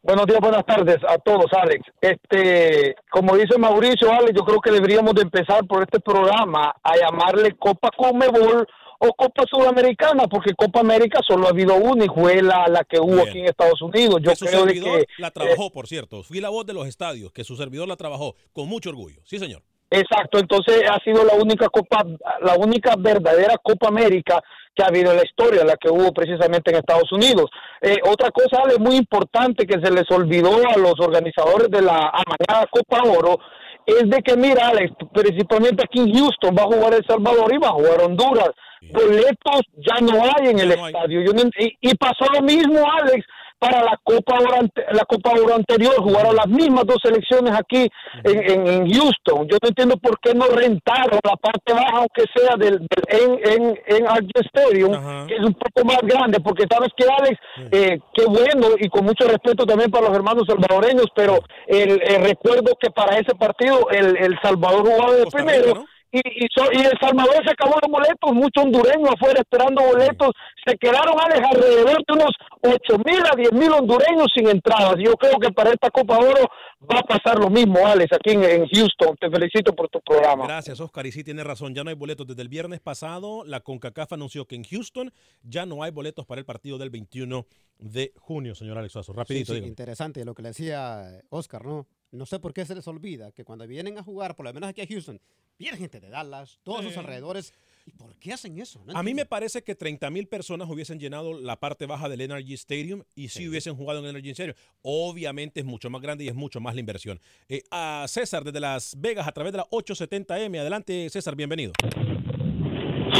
Buenos 0.00 0.26
días, 0.26 0.38
buenas 0.40 0.64
tardes 0.64 0.96
a 1.08 1.18
todos, 1.18 1.52
Alex. 1.52 1.82
Este, 2.00 2.94
como 3.10 3.36
dice 3.36 3.58
Mauricio, 3.58 4.10
Alex, 4.12 4.32
yo 4.34 4.44
creo 4.44 4.60
que 4.60 4.70
deberíamos 4.70 5.12
de 5.14 5.22
empezar 5.22 5.66
por 5.66 5.82
este 5.82 5.98
programa 6.00 6.72
a 6.82 6.96
llamarle 6.96 7.56
Copa 7.58 7.90
Comebol 7.96 8.66
o 9.00 9.12
Copa 9.14 9.44
Sudamericana, 9.50 10.26
porque 10.28 10.54
Copa 10.54 10.80
América 10.80 11.20
solo 11.26 11.46
ha 11.46 11.50
habido 11.50 11.74
una 11.74 12.04
y 12.04 12.08
fue 12.08 12.42
la, 12.42 12.66
la 12.68 12.84
que 12.84 12.98
hubo 12.98 13.16
Bien. 13.16 13.28
aquí 13.28 13.38
en 13.40 13.46
Estados 13.46 13.82
Unidos. 13.82 14.20
Yo 14.22 14.30
Que 14.30 14.36
su 14.36 14.46
creo 14.46 14.66
de 14.66 14.74
que 14.74 15.06
la 15.18 15.30
trabajó, 15.30 15.70
por 15.70 15.86
cierto. 15.86 16.22
Fui 16.22 16.40
la 16.40 16.48
voz 16.48 16.64
de 16.66 16.74
los 16.74 16.86
estadios, 16.86 17.32
que 17.32 17.44
su 17.44 17.56
servidor 17.56 17.88
la 17.88 17.96
trabajó 17.96 18.34
con 18.52 18.68
mucho 18.68 18.90
orgullo. 18.90 19.20
Sí, 19.24 19.38
señor. 19.38 19.62
Exacto, 19.90 20.38
entonces 20.38 20.82
ha 20.90 20.98
sido 21.02 21.24
la 21.24 21.34
única 21.34 21.68
copa, 21.68 22.04
la 22.42 22.56
única 22.56 22.94
verdadera 22.98 23.56
Copa 23.62 23.88
América 23.88 24.42
que 24.74 24.82
ha 24.82 24.88
habido 24.88 25.10
en 25.10 25.16
la 25.16 25.24
historia, 25.24 25.64
la 25.64 25.76
que 25.76 25.88
hubo 25.90 26.12
precisamente 26.12 26.70
en 26.70 26.76
Estados 26.76 27.10
Unidos. 27.10 27.46
Eh, 27.80 27.96
otra 28.04 28.30
cosa 28.30 28.62
Ale, 28.62 28.78
muy 28.78 28.96
importante 28.96 29.66
que 29.66 29.80
se 29.82 29.90
les 29.90 30.08
olvidó 30.10 30.56
a 30.56 30.78
los 30.78 30.94
organizadores 31.00 31.68
de 31.70 31.82
la 31.82 32.12
amañada 32.12 32.66
Copa 32.70 33.02
Oro 33.02 33.38
es 33.86 34.08
de 34.10 34.20
que, 34.22 34.36
mira, 34.36 34.68
Alex, 34.68 34.92
principalmente 35.14 35.82
aquí 35.82 36.00
en 36.00 36.12
Houston 36.12 36.54
va 36.54 36.62
a 36.62 36.66
jugar 36.66 36.92
El 36.92 37.06
Salvador 37.06 37.52
y 37.54 37.58
va 37.58 37.68
a 37.68 37.72
jugar 37.72 38.02
Honduras. 38.02 38.50
Boletos 38.92 39.62
ya 39.78 39.96
no 40.00 40.22
hay 40.22 40.50
en 40.50 40.58
el 40.60 40.72
estadio. 40.72 41.22
Yo 41.22 41.32
no 41.32 41.42
y, 41.58 41.76
y 41.80 41.94
pasó 41.94 42.26
lo 42.32 42.42
mismo, 42.42 42.78
Alex, 43.00 43.24
para 43.58 43.82
la 43.82 43.98
Copa 44.02 44.38
Oro, 44.38 44.68
la 44.92 45.04
Copa 45.04 45.30
Oro 45.32 45.54
anterior. 45.54 45.94
Jugaron 45.98 46.36
las 46.36 46.46
mismas 46.48 46.84
dos 46.86 46.98
selecciones 47.02 47.52
aquí 47.54 47.88
en, 48.24 48.50
en- 48.50 48.66
en 48.68 48.90
Houston. 48.92 49.48
Yo 49.48 49.56
no 49.62 49.68
entiendo 49.68 49.96
por 49.96 50.18
qué 50.20 50.34
no 50.34 50.46
rentaron 50.46 51.18
la 51.24 51.36
parte 51.36 51.72
baja, 51.72 51.96
aunque 51.98 52.24
sea 52.34 52.56
del, 52.56 52.78
del- 52.78 53.20
en, 53.20 53.62
en, 53.62 53.80
en 53.86 54.06
Argent 54.06 54.36
Stadium, 54.54 55.26
que 55.26 55.34
es 55.36 55.44
un 55.44 55.54
poco 55.54 55.84
más 55.84 55.98
grande, 56.02 56.38
porque 56.40 56.64
sabes 56.70 56.88
que, 56.96 57.04
Alex, 57.04 57.38
eh, 57.72 57.98
qué 58.14 58.24
bueno 58.26 58.68
y 58.78 58.88
con 58.88 59.04
mucho 59.04 59.26
respeto 59.28 59.66
también 59.66 59.90
para 59.90 60.08
los 60.08 60.16
hermanos 60.16 60.44
salvadoreños, 60.46 61.06
pero 61.14 61.38
el, 61.66 62.00
el 62.02 62.22
recuerdo 62.24 62.72
que 62.80 62.90
para 62.90 63.18
ese 63.18 63.34
partido 63.34 63.88
el, 63.90 64.16
el 64.16 64.38
Salvador 64.42 64.82
jugaba 64.86 65.12
de 65.14 65.26
primero. 65.26 65.84
Y, 66.10 66.20
y, 66.20 66.46
so- 66.56 66.72
y 66.72 66.78
El 66.80 66.98
Salvador 66.98 67.34
se 67.44 67.50
acabó 67.52 67.74
los 67.82 67.90
boletos, 67.92 68.32
muchos 68.32 68.64
hondureños 68.64 69.10
afuera 69.12 69.40
esperando 69.40 69.82
boletos, 69.82 70.30
se 70.66 70.74
quedaron 70.78 71.14
Alex, 71.20 71.46
alrededor 71.52 71.98
de 71.98 72.12
unos 72.14 72.30
8 72.62 72.98
mil 73.04 73.22
a 73.30 73.36
10 73.36 73.52
mil 73.52 73.72
hondureños 73.72 74.26
sin 74.34 74.48
entradas. 74.48 74.96
Yo 74.98 75.12
creo 75.14 75.38
que 75.38 75.50
para 75.52 75.70
esta 75.70 75.90
Copa 75.90 76.18
Oro 76.18 76.48
va 76.82 77.00
a 77.00 77.02
pasar 77.02 77.38
lo 77.38 77.50
mismo, 77.50 77.86
Alex, 77.86 78.12
aquí 78.12 78.32
en, 78.34 78.44
en 78.44 78.66
Houston. 78.68 79.16
Te 79.16 79.30
felicito 79.30 79.74
por 79.74 79.88
tu 79.88 80.00
programa. 80.00 80.46
Gracias, 80.46 80.80
Oscar. 80.80 81.06
Y 81.06 81.12
sí, 81.12 81.24
tiene 81.24 81.44
razón, 81.44 81.74
ya 81.74 81.84
no 81.84 81.90
hay 81.90 81.96
boletos. 81.96 82.26
Desde 82.26 82.42
el 82.42 82.48
viernes 82.48 82.80
pasado, 82.80 83.44
la 83.44 83.60
CONCACAF 83.60 84.12
anunció 84.12 84.46
que 84.46 84.56
en 84.56 84.64
Houston 84.64 85.12
ya 85.42 85.66
no 85.66 85.82
hay 85.82 85.90
boletos 85.90 86.26
para 86.26 86.40
el 86.40 86.44
partido 86.44 86.78
del 86.78 86.90
21 86.90 87.46
de 87.78 88.12
junio, 88.16 88.54
señor 88.54 88.78
Alex 88.78 88.92
Suazo. 88.92 89.12
Rapidito, 89.12 89.54
Sí, 89.54 89.60
interesante 89.60 90.24
lo 90.24 90.34
que 90.34 90.42
le 90.42 90.48
decía 90.48 91.22
Oscar, 91.30 91.64
¿no? 91.64 91.86
No 92.10 92.26
sé 92.26 92.38
por 92.38 92.54
qué 92.54 92.64
se 92.64 92.74
les 92.74 92.86
olvida 92.88 93.32
que 93.32 93.44
cuando 93.44 93.66
vienen 93.66 93.98
a 93.98 94.02
jugar, 94.02 94.34
por 94.34 94.46
lo 94.46 94.52
menos 94.52 94.70
aquí 94.70 94.80
a 94.80 94.86
Houston, 94.86 95.20
viene 95.58 95.76
gente 95.76 96.00
de 96.00 96.08
Dallas, 96.08 96.58
todos 96.62 96.84
sus 96.84 96.96
alrededores. 96.96 97.52
¿Y 97.88 97.92
por 97.92 98.14
qué 98.16 98.34
hacen 98.34 98.58
eso? 98.58 98.82
No 98.84 98.94
A 98.94 99.02
mí 99.02 99.14
me 99.14 99.24
parece 99.24 99.62
que 99.62 99.74
30 99.74 100.10
mil 100.10 100.28
personas 100.28 100.68
hubiesen 100.68 100.98
llenado 100.98 101.32
la 101.40 101.58
parte 101.58 101.86
baja 101.86 102.10
del 102.10 102.20
Energy 102.20 102.52
Stadium 102.52 103.02
y 103.14 103.28
si 103.28 103.48
hubiesen 103.48 103.76
jugado 103.76 104.00
en 104.00 104.04
el 104.04 104.10
Energy 104.10 104.32
Stadium. 104.32 104.56
Obviamente 104.82 105.60
es 105.60 105.66
mucho 105.66 105.88
más 105.88 106.02
grande 106.02 106.24
y 106.24 106.28
es 106.28 106.34
mucho 106.34 106.60
más 106.60 106.74
la 106.74 106.80
inversión. 106.80 107.18
Eh, 107.48 107.62
a 107.70 108.04
César 108.06 108.44
desde 108.44 108.60
Las 108.60 108.94
Vegas 109.00 109.26
a 109.26 109.32
través 109.32 109.52
de 109.52 109.58
la 109.58 109.64
870M. 109.70 110.60
Adelante, 110.60 111.08
César, 111.08 111.34
bienvenido. 111.34 111.72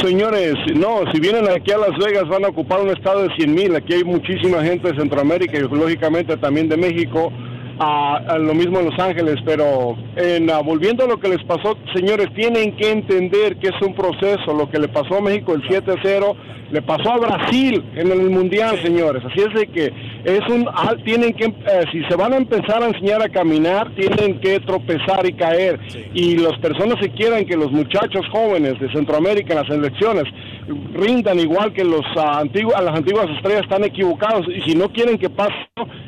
Señores, 0.03 0.53
no, 0.75 1.11
si 1.11 1.19
vienen 1.19 1.49
aquí 1.49 1.71
a 1.71 1.79
Las 1.79 1.97
Vegas 1.97 2.29
van 2.29 2.45
a 2.45 2.49
ocupar 2.49 2.81
un 2.81 2.89
estado 2.89 3.23
de 3.23 3.35
100 3.37 3.51
mil. 3.51 3.75
Aquí 3.75 3.93
hay 3.93 4.03
muchísima 4.03 4.63
gente 4.63 4.91
de 4.91 4.99
Centroamérica 4.99 5.57
y 5.57 5.61
lógicamente 5.61 6.37
también 6.37 6.69
de 6.69 6.77
México. 6.77 7.33
A- 7.79 8.17
a 8.27 8.37
lo 8.37 8.53
mismo 8.53 8.79
en 8.79 8.85
Los 8.87 8.99
Ángeles, 8.99 9.35
pero 9.45 9.95
en, 10.15 10.49
ah, 10.51 10.59
volviendo 10.59 11.05
a 11.05 11.07
lo 11.07 11.19
que 11.19 11.29
les 11.29 11.43
pasó, 11.45 11.77
señores, 11.95 12.27
tienen 12.35 12.75
que 12.75 12.91
entender 12.91 13.57
que 13.57 13.69
es 13.69 13.81
un 13.81 13.95
proceso. 13.95 14.53
Lo 14.53 14.69
que 14.69 14.79
le 14.79 14.87
pasó 14.89 15.15
a 15.17 15.21
México 15.21 15.53
el 15.53 15.63
7-0, 15.67 16.35
le 16.71 16.81
pasó 16.83 17.13
a 17.13 17.17
Brasil 17.17 17.83
en 17.95 18.11
el 18.11 18.29
Mundial, 18.29 18.77
señores. 18.83 19.23
Así 19.25 19.39
es 19.39 19.53
de 19.55 19.67
que 19.67 19.85
es 20.23 20.41
un, 20.49 20.67
ah, 20.71 20.93
tienen 21.03 21.33
que, 21.33 21.45
eh, 21.45 21.85
si 21.91 22.03
se 22.03 22.15
van 22.15 22.33
a 22.33 22.37
empezar 22.37 22.83
a 22.83 22.87
enseñar 22.87 23.23
a 23.23 23.29
caminar, 23.29 23.89
tienen 23.95 24.39
que 24.39 24.59
tropezar 24.59 25.25
y 25.25 25.33
caer. 25.33 25.79
Y 26.13 26.37
las 26.37 26.57
personas 26.59 26.95
que 26.99 27.09
quieran 27.09 27.45
que 27.45 27.55
los 27.57 27.71
muchachos 27.71 28.21
jóvenes 28.31 28.79
de 28.79 28.91
Centroamérica 28.91 29.53
en 29.53 29.59
las 29.61 29.69
elecciones 29.69 30.25
rindan 30.93 31.39
igual 31.39 31.73
que 31.73 31.83
los 31.83 32.05
ah, 32.17 32.39
antiguos, 32.39 32.75
las 32.83 32.95
antiguas 32.95 33.27
estrellas 33.35 33.61
están 33.63 33.83
equivocados 33.83 34.45
y 34.47 34.61
si 34.69 34.75
no 34.75 34.89
quieren 34.89 35.17
que 35.17 35.29
pase, 35.29 35.53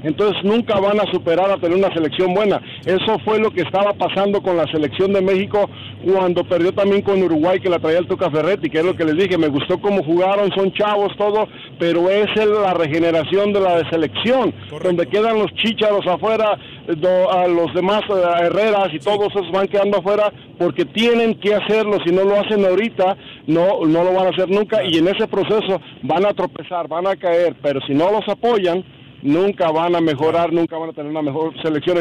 entonces 0.04 0.44
nunca 0.44 0.80
van 0.80 1.00
a 1.00 1.12
superar 1.12 1.50
a 1.50 1.58
tener 1.62 1.78
una 1.78 1.94
selección 1.94 2.34
buena. 2.34 2.62
Eso 2.86 3.18
fue 3.24 3.40
lo 3.40 3.52
que 3.52 3.62
estaba 3.62 3.94
pasando 3.94 4.42
con 4.42 4.58
la 4.58 4.66
selección 4.68 5.14
de 5.14 5.22
México 5.22 5.70
cuando 6.04 6.44
perdió 6.44 6.74
también 6.74 7.02
con 7.04 7.22
Uruguay 7.22 7.60
que 7.60 7.70
la 7.70 7.80
traía 7.80 8.00
el 8.00 8.08
Tuca 8.08 8.30
Ferretti, 8.32 8.70
que 8.70 8.80
es 8.80 8.86
lo 8.86 8.96
que 8.96 9.06
les 9.06 9.16
dije, 9.16 9.38
me 9.38 9.48
gustó 9.48 9.80
cómo 9.80 10.04
jugaron, 10.04 10.52
son 10.54 10.74
chavos 10.74 11.16
todo, 11.18 11.48
pero 11.80 12.10
es 12.10 12.28
el- 12.36 12.52
la 12.62 12.74
regeneración 12.74 13.54
de 13.54 13.60
la 13.62 13.90
selección, 13.90 14.54
donde 14.84 15.08
quedan 15.08 15.38
los 15.40 15.54
chícharos 15.54 16.06
afuera, 16.08 16.58
do- 16.88 17.32
a 17.32 17.48
los 17.48 17.74
demás 17.74 18.02
eh, 18.10 18.46
Herreras 18.46 18.90
y 18.94 19.00
todos 19.00 19.28
esos 19.36 19.52
van 19.52 19.68
quedando 19.68 20.00
afuera 20.00 20.32
porque 20.58 20.86
tienen 20.86 21.36
que 21.36 21.54
hacerlo, 21.56 21.98
si 22.06 22.12
no 22.14 22.24
lo 22.24 22.40
hacen 22.40 22.66
ahorita, 22.66 23.16
no, 23.48 23.86
no 23.86 24.04
lo 24.04 24.14
van 24.14 24.28
a 24.28 24.30
hacer 24.30 24.50
nunca 24.50 24.84
y 24.84 24.98
en 24.98 25.08
ese 25.08 25.28
proceso 25.28 25.80
van 26.02 26.26
a 26.26 26.34
tropezar, 26.34 26.88
van 26.88 27.06
a 27.08 27.16
caer, 27.16 27.56
pero 27.62 27.80
si 27.86 27.94
no 27.94 28.12
los 28.12 28.28
apoyan, 28.28 28.84
nunca 29.22 29.72
van 29.72 29.96
a 29.96 30.02
mejorar, 30.02 30.52
nunca 30.52 30.78
van 30.78 30.90
a 30.90 30.94
tener 30.94 31.12
una 31.12 31.22
mejor 31.22 31.54
selección, 31.62 31.98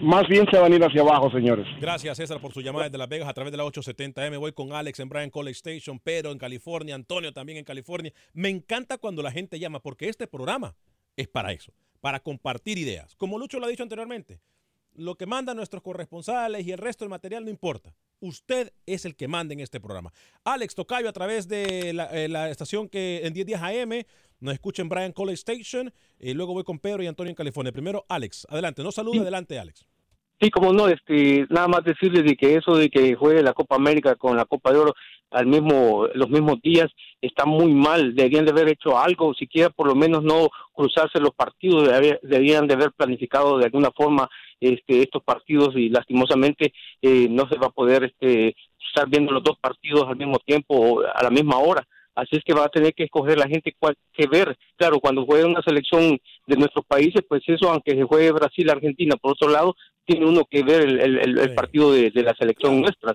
más 0.00 0.26
bien 0.28 0.46
se 0.50 0.58
van 0.58 0.72
a 0.72 0.76
ir 0.76 0.84
hacia 0.84 1.02
abajo, 1.02 1.30
señores. 1.30 1.66
Gracias, 1.80 2.16
César, 2.16 2.40
por 2.40 2.52
su 2.52 2.60
llamada 2.60 2.84
desde 2.84 2.98
Las 2.98 3.08
Vegas 3.08 3.28
a 3.28 3.34
través 3.34 3.50
de 3.52 3.58
la 3.58 3.64
870M. 3.64 4.38
Voy 4.38 4.52
con 4.52 4.72
Alex 4.72 5.00
en 5.00 5.08
Bryan 5.08 5.30
College 5.30 5.56
Station, 5.56 5.98
Pedro 5.98 6.32
en 6.32 6.38
California, 6.38 6.94
Antonio 6.94 7.32
también 7.32 7.58
en 7.58 7.64
California. 7.64 8.12
Me 8.32 8.48
encanta 8.48 8.98
cuando 8.98 9.22
la 9.22 9.32
gente 9.32 9.58
llama, 9.58 9.80
porque 9.80 10.08
este 10.08 10.26
programa 10.26 10.74
es 11.16 11.28
para 11.28 11.52
eso, 11.52 11.72
para 12.00 12.20
compartir 12.20 12.78
ideas. 12.78 13.14
Como 13.16 13.38
Lucho 13.38 13.58
lo 13.58 13.66
ha 13.66 13.68
dicho 13.68 13.82
anteriormente, 13.82 14.40
lo 14.94 15.14
que 15.16 15.26
mandan 15.26 15.56
nuestros 15.56 15.82
corresponsales 15.82 16.66
y 16.66 16.72
el 16.72 16.78
resto 16.78 17.04
del 17.04 17.10
material 17.10 17.44
no 17.44 17.50
importa. 17.50 17.94
Usted 18.20 18.72
es 18.86 19.04
el 19.04 19.16
que 19.16 19.26
manda 19.26 19.52
en 19.52 19.60
este 19.60 19.80
programa. 19.80 20.12
Alex 20.44 20.74
Tocayo 20.74 21.08
a 21.08 21.12
través 21.12 21.48
de 21.48 21.92
la, 21.92 22.08
eh, 22.12 22.50
estación 22.50 22.88
que 22.88 23.22
en 23.24 23.32
10 23.32 23.46
días 23.46 23.62
AM 23.62 24.04
Nos 24.42 24.54
escucha 24.54 24.82
en 24.82 24.88
Brian 24.88 25.12
College 25.12 25.34
Station. 25.34 25.92
Y 26.18 26.34
luego 26.34 26.52
voy 26.52 26.64
con 26.64 26.80
Pedro 26.80 27.02
y 27.02 27.06
Antonio 27.06 27.30
en 27.30 27.36
California. 27.36 27.72
Primero, 27.72 28.04
Alex. 28.08 28.44
Adelante. 28.50 28.82
No 28.82 28.90
saluda. 28.90 29.22
Adelante, 29.22 29.56
Alex. 29.58 29.86
Sí, 30.40 30.50
como 30.50 30.72
no, 30.72 30.88
este, 30.88 31.46
nada 31.50 31.68
más 31.68 31.84
decirles 31.84 32.24
de 32.24 32.34
que 32.34 32.56
eso 32.56 32.76
de 32.76 32.90
que 32.90 33.14
juegue 33.14 33.44
la 33.44 33.52
Copa 33.52 33.76
América 33.76 34.16
con 34.16 34.36
la 34.36 34.44
Copa 34.44 34.72
de 34.72 34.78
Oro 34.78 34.94
al 35.30 35.46
mismo, 35.46 36.08
los 36.14 36.28
mismos 36.28 36.60
días 36.60 36.90
está 37.20 37.44
muy 37.46 37.72
mal. 37.72 38.16
Deberían 38.16 38.44
de 38.44 38.50
haber 38.50 38.70
hecho 38.70 38.98
algo, 38.98 39.32
siquiera 39.34 39.70
por 39.70 39.86
lo 39.86 39.94
menos 39.94 40.24
no 40.24 40.48
cruzarse 40.72 41.20
los 41.20 41.30
partidos, 41.30 41.88
deberían 42.22 42.66
de 42.66 42.74
haber 42.74 42.90
planificado 42.90 43.58
de 43.58 43.66
alguna 43.66 43.92
forma 43.92 44.28
este, 44.58 45.02
estos 45.02 45.22
partidos 45.22 45.76
y 45.76 45.88
lastimosamente 45.88 46.72
eh, 47.00 47.28
no 47.30 47.48
se 47.48 47.56
va 47.56 47.68
a 47.68 47.70
poder 47.70 48.02
este, 48.02 48.56
estar 48.88 49.08
viendo 49.08 49.30
los 49.30 49.44
dos 49.44 49.56
partidos 49.60 50.08
al 50.08 50.16
mismo 50.16 50.40
tiempo 50.40 51.02
a 51.02 51.22
la 51.22 51.30
misma 51.30 51.58
hora. 51.58 51.86
Así 52.14 52.36
es 52.36 52.44
que 52.44 52.52
va 52.52 52.64
a 52.64 52.68
tener 52.68 52.92
que 52.94 53.04
escoger 53.04 53.38
la 53.38 53.48
gente 53.48 53.74
cuál 53.78 53.96
que 54.12 54.26
ver. 54.26 54.56
Claro, 54.76 55.00
cuando 55.00 55.24
juega 55.24 55.46
una 55.46 55.62
selección 55.62 56.18
de 56.46 56.56
nuestros 56.56 56.84
países, 56.84 57.22
pues 57.28 57.42
eso, 57.46 57.70
aunque 57.70 57.92
se 57.92 58.02
juegue 58.04 58.32
Brasil, 58.32 58.68
Argentina, 58.70 59.16
por 59.16 59.32
otro 59.32 59.48
lado, 59.48 59.74
tiene 60.04 60.26
uno 60.26 60.44
que 60.50 60.62
ver 60.62 60.82
el, 60.82 61.54
partido 61.54 61.92
de, 61.92 62.10
la 62.14 62.34
selección 62.34 62.80
nuestra. 62.80 63.14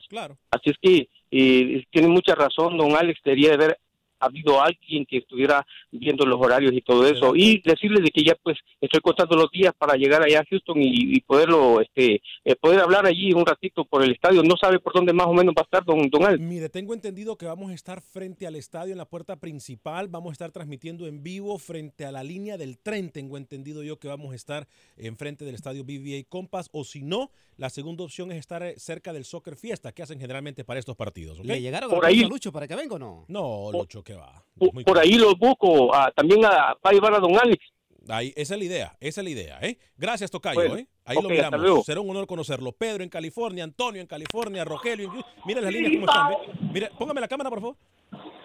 Así 0.51 0.69
es 0.69 0.77
que 0.81 1.09
eh, 1.31 1.83
tiene 1.91 2.07
mucha 2.07 2.33
razón, 2.33 2.77
don 2.77 2.95
Alex, 2.95 3.19
debería 3.23 3.49
de 3.49 3.55
haber 3.55 3.77
habido 4.19 4.61
alguien 4.61 5.05
que 5.05 5.17
estuviera 5.17 5.65
viendo 5.91 6.25
los 6.25 6.39
horarios 6.39 6.73
y 6.73 6.81
todo 6.81 7.05
eso. 7.07 7.35
Y 7.35 7.61
decirles 7.63 8.03
de 8.03 8.09
que 8.09 8.23
ya 8.23 8.35
pues 8.41 8.57
estoy 8.81 8.99
contando 9.01 9.35
los 9.35 9.51
días 9.51 9.73
para 9.77 9.95
llegar 9.95 10.23
allá 10.23 10.41
a 10.41 10.45
Houston 10.49 10.77
y, 10.79 11.19
poderlo 11.21 11.81
este 11.81 12.21
eh, 12.45 12.55
poder 12.55 12.79
hablar 12.79 13.05
allí 13.05 13.33
un 13.33 13.45
ratito 13.45 13.85
por 13.85 14.03
el 14.03 14.11
estadio. 14.11 14.43
No 14.43 14.55
sabe 14.59 14.79
por 14.79 14.93
dónde 14.93 15.13
más 15.13 15.27
o 15.27 15.33
menos 15.33 15.53
va 15.57 15.61
a 15.61 15.65
estar 15.65 15.83
don 15.83 16.09
don 16.09 16.25
Al. 16.25 16.39
Mire 16.39 16.69
tengo 16.69 16.93
entendido 16.93 17.37
que 17.37 17.45
vamos 17.45 17.71
a 17.71 17.73
estar 17.73 18.01
frente 18.01 18.47
al 18.47 18.55
estadio 18.55 18.91
en 18.91 18.97
la 18.97 19.05
puerta 19.05 19.37
principal. 19.37 20.07
Vamos 20.07 20.29
a 20.29 20.33
estar 20.33 20.51
transmitiendo 20.51 21.07
en 21.07 21.23
vivo 21.23 21.57
frente 21.57 22.05
a 22.05 22.11
la 22.11 22.23
línea 22.23 22.57
del 22.57 22.77
tren. 22.77 23.11
Tengo 23.11 23.37
entendido 23.37 23.83
yo 23.83 23.99
que 23.99 24.07
vamos 24.07 24.31
a 24.31 24.35
estar 24.35 24.67
enfrente 24.95 25.45
del 25.45 25.55
estadio 25.55 25.83
BBA 25.83 26.27
Compass. 26.29 26.69
O 26.71 26.83
si 26.83 27.03
no 27.03 27.31
la 27.57 27.69
segunda 27.69 28.03
opción 28.03 28.31
es 28.31 28.37
estar 28.37 28.63
eh, 28.63 28.75
cerca 28.77 29.13
del 29.13 29.25
Soccer 29.25 29.55
Fiesta 29.55 29.91
que 29.91 30.03
hacen 30.03 30.19
generalmente 30.19 30.63
para 30.63 30.79
estos 30.79 30.95
partidos 30.95 31.39
¿Le 31.43 31.59
llegaron 31.61 31.89
por 31.89 32.05
ahí. 32.05 32.23
Lucho 32.23 32.51
para 32.51 32.67
que 32.67 32.75
venga 32.75 32.95
o 32.95 32.99
no 32.99 33.25
no 33.27 33.71
Lucho 33.71 34.03
va. 34.15 34.43
Por, 34.85 34.97
ahí 34.97 35.13
lo 35.13 35.35
busco, 35.35 35.91
también 36.15 36.43
a, 36.45 36.75
para 36.81 36.93
llevar 36.93 37.13
a 37.13 37.19
don 37.19 37.37
Alex. 37.37 37.63
Ahí, 38.09 38.33
esa 38.35 38.55
es 38.55 38.59
la 38.59 38.65
idea, 38.65 38.97
esa 38.99 39.21
es 39.21 39.25
la 39.25 39.29
idea, 39.29 39.59
¿eh? 39.61 39.77
Gracias, 39.97 40.31
Tocayo, 40.31 40.77
¿eh? 40.77 40.87
Ahí 41.05 41.17
lo 41.21 41.29
miramos. 41.29 41.85
Será 41.85 41.99
un 41.99 42.09
honor 42.09 42.25
conocerlo. 42.25 42.71
Pedro 42.71 43.03
en 43.03 43.09
California, 43.09 43.63
Antonio 43.63 44.01
en 44.01 44.07
California, 44.07 44.63
Rogelio. 44.63 45.13
Mira 45.45 45.61
las 45.61 45.71
líneas 45.71 45.93
cómo 45.93 46.05
están, 46.05 46.71
Mire, 46.73 46.89
póngame 46.97 47.21
la 47.21 47.27
cámara, 47.27 47.49
por 47.49 47.59
favor. 47.59 47.75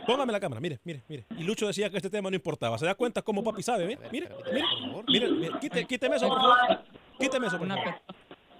Póngame 0.06 0.32
la 0.32 0.40
cámara, 0.40 0.60
mire, 0.60 0.80
mire, 0.84 1.02
mire. 1.08 1.26
Y 1.38 1.44
Lucho 1.44 1.66
decía 1.66 1.88
que 1.90 1.96
este 1.96 2.10
tema 2.10 2.28
no 2.28 2.34
importaba. 2.34 2.76
¿Se 2.76 2.84
da 2.84 2.96
cuenta 2.96 3.22
cómo 3.22 3.42
papi 3.44 3.62
sabe? 3.62 3.86
Mire, 3.86 4.00
mire, 4.10 4.28
mire. 5.06 5.30
mire, 5.30 5.86
quíteme 5.86 6.16
eso, 6.16 6.28
por 6.28 6.40
favor. 6.40 6.56
Quíteme 7.18 7.46
eso, 7.46 7.58
por 7.58 7.68
favor 7.68 7.94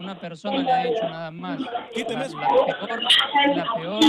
una 0.02 0.18
persona 0.18 0.62
le 0.62 0.72
ha 0.72 0.84
dicho 0.84 1.08
nada 1.08 1.30
más. 1.30 1.60
Quíteme 1.94 2.24
eso. 2.26 2.38
La 2.38 2.48
peor, 2.48 3.02
la 3.02 3.74
peor 3.74 4.02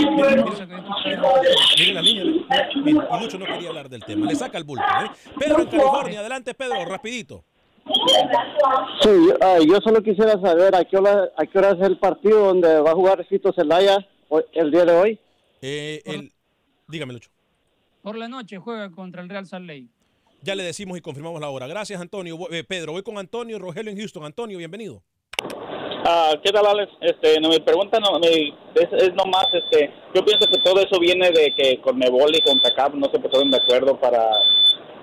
la 1.92 2.02
línea. 2.02 2.24
Y 2.24 2.92
Lucho 3.22 3.38
no 3.38 3.46
quería 3.46 3.68
hablar 3.68 3.88
del 3.88 4.04
tema. 4.04 4.26
Le 4.26 4.34
saca 4.34 4.58
el 4.58 4.64
bulto. 4.64 4.84
¿eh? 4.84 5.10
Pedro 5.38 5.60
en 5.60 5.66
California. 5.66 6.20
Adelante, 6.20 6.54
Pedro, 6.54 6.84
rapidito. 6.84 7.44
Sí, 9.02 9.10
yo 9.68 9.76
solo 9.82 10.02
quisiera 10.02 10.40
saber 10.40 10.74
a 10.74 10.84
qué, 10.84 10.96
hora, 10.96 11.28
a 11.36 11.46
qué 11.46 11.58
hora 11.58 11.72
es 11.72 11.80
el 11.82 11.98
partido 11.98 12.46
donde 12.46 12.80
va 12.80 12.92
a 12.92 12.94
jugar 12.94 13.26
Cito 13.28 13.52
Celaya 13.52 13.98
el 14.52 14.70
día 14.70 14.84
de 14.84 14.92
hoy. 14.92 15.20
Eh, 15.60 16.02
el, 16.04 16.32
dígame, 16.88 17.12
Lucho. 17.12 17.30
Por 18.02 18.16
la 18.16 18.28
noche 18.28 18.58
juega 18.58 18.90
contra 18.90 19.22
el 19.22 19.28
Real 19.28 19.46
Salt 19.46 19.66
Lake. 19.66 19.88
Ya 20.42 20.54
le 20.54 20.62
decimos 20.62 20.98
y 20.98 21.00
confirmamos 21.00 21.40
la 21.40 21.48
hora. 21.48 21.66
Gracias, 21.66 22.00
Antonio. 22.00 22.38
Eh, 22.50 22.64
Pedro, 22.64 22.92
voy 22.92 23.02
con 23.02 23.16
Antonio 23.16 23.58
Rogelio 23.58 23.90
en 23.90 23.98
Houston. 23.98 24.24
Antonio, 24.24 24.58
bienvenido. 24.58 25.02
Ah, 26.06 26.34
¿Qué 26.42 26.52
tal, 26.52 26.66
Alex? 26.66 26.92
Este, 27.00 27.40
no, 27.40 27.48
me 27.48 27.60
pregunta 27.60 27.98
no, 27.98 28.18
me, 28.18 28.28
es, 28.28 28.92
es, 28.92 29.14
nomás, 29.14 29.46
este, 29.54 29.90
yo 30.14 30.22
pienso 30.22 30.46
que 30.46 30.58
todo 30.58 30.78
eso 30.80 31.00
viene 31.00 31.30
de 31.30 31.54
que 31.54 31.80
con 31.80 31.96
Mebol 31.96 32.34
y 32.36 32.42
con 32.42 32.60
TACAP 32.60 32.92
no 32.94 33.08
se 33.10 33.18
pusieron 33.18 33.50
de 33.50 33.56
acuerdo 33.56 33.98
para, 33.98 34.30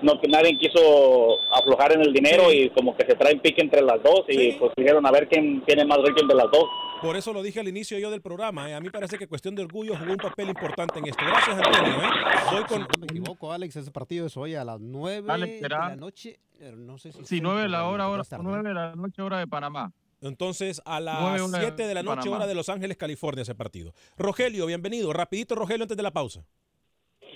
no 0.02 0.20
que 0.20 0.28
nadie 0.28 0.56
quiso 0.58 1.38
aflojar 1.52 1.92
en 1.92 2.02
el 2.02 2.12
dinero 2.12 2.52
y 2.52 2.70
como 2.70 2.96
que 2.96 3.04
se 3.04 3.16
traen 3.16 3.40
pique 3.40 3.62
entre 3.62 3.82
las 3.82 4.00
dos 4.00 4.22
y 4.28 4.52
pues 4.52 4.72
dijeron 4.76 5.04
a 5.04 5.10
ver 5.10 5.28
quién 5.28 5.62
tiene 5.64 5.84
más 5.84 5.98
rico 5.98 6.24
de 6.24 6.36
las 6.36 6.50
dos. 6.52 6.66
Por 7.00 7.16
eso 7.16 7.32
lo 7.32 7.42
dije 7.42 7.58
al 7.58 7.66
inicio 7.66 7.98
yo 7.98 8.12
del 8.12 8.22
programa. 8.22 8.70
¿eh? 8.70 8.74
A 8.74 8.80
mí 8.80 8.88
parece 8.88 9.18
que 9.18 9.26
cuestión 9.26 9.56
de 9.56 9.62
orgullo 9.62 9.96
jugó 9.96 10.12
un 10.12 10.18
papel 10.18 10.50
importante 10.50 11.00
en 11.00 11.08
esto. 11.08 11.24
Gracias, 11.24 11.56
Antonio. 11.56 11.94
¿eh? 11.94 12.08
Voy 12.52 12.62
con... 12.62 12.82
no 12.82 12.88
me 13.00 13.06
equivoco, 13.06 13.50
Alex, 13.50 13.74
ese 13.74 13.90
partido 13.90 14.26
es 14.26 14.36
hoy 14.36 14.54
a 14.54 14.64
las 14.64 14.78
9 14.78 15.22
de 15.60 15.68
la 15.68 15.96
noche. 15.96 16.38
No 16.76 16.96
sé 16.98 17.10
si 17.10 17.24
sí, 17.24 17.40
9 17.40 17.62
de 17.62 17.68
la 17.68 17.88
hora, 17.88 18.08
hora, 18.08 18.22
9 18.40 18.68
de 18.68 18.74
la 18.74 18.94
noche, 18.94 19.20
hora 19.20 19.40
de 19.40 19.48
Panamá. 19.48 19.92
Entonces, 20.22 20.80
a 20.84 21.00
las 21.00 21.40
7 21.50 21.86
de 21.86 21.94
la 21.94 22.02
noche, 22.02 22.28
hora 22.28 22.46
de 22.46 22.54
Los 22.54 22.68
Ángeles, 22.68 22.96
California, 22.96 23.42
ese 23.42 23.54
partido. 23.54 23.92
Rogelio, 24.16 24.66
bienvenido. 24.66 25.12
Rapidito, 25.12 25.54
Rogelio, 25.54 25.82
antes 25.82 25.96
de 25.96 26.02
la 26.02 26.12
pausa. 26.12 26.44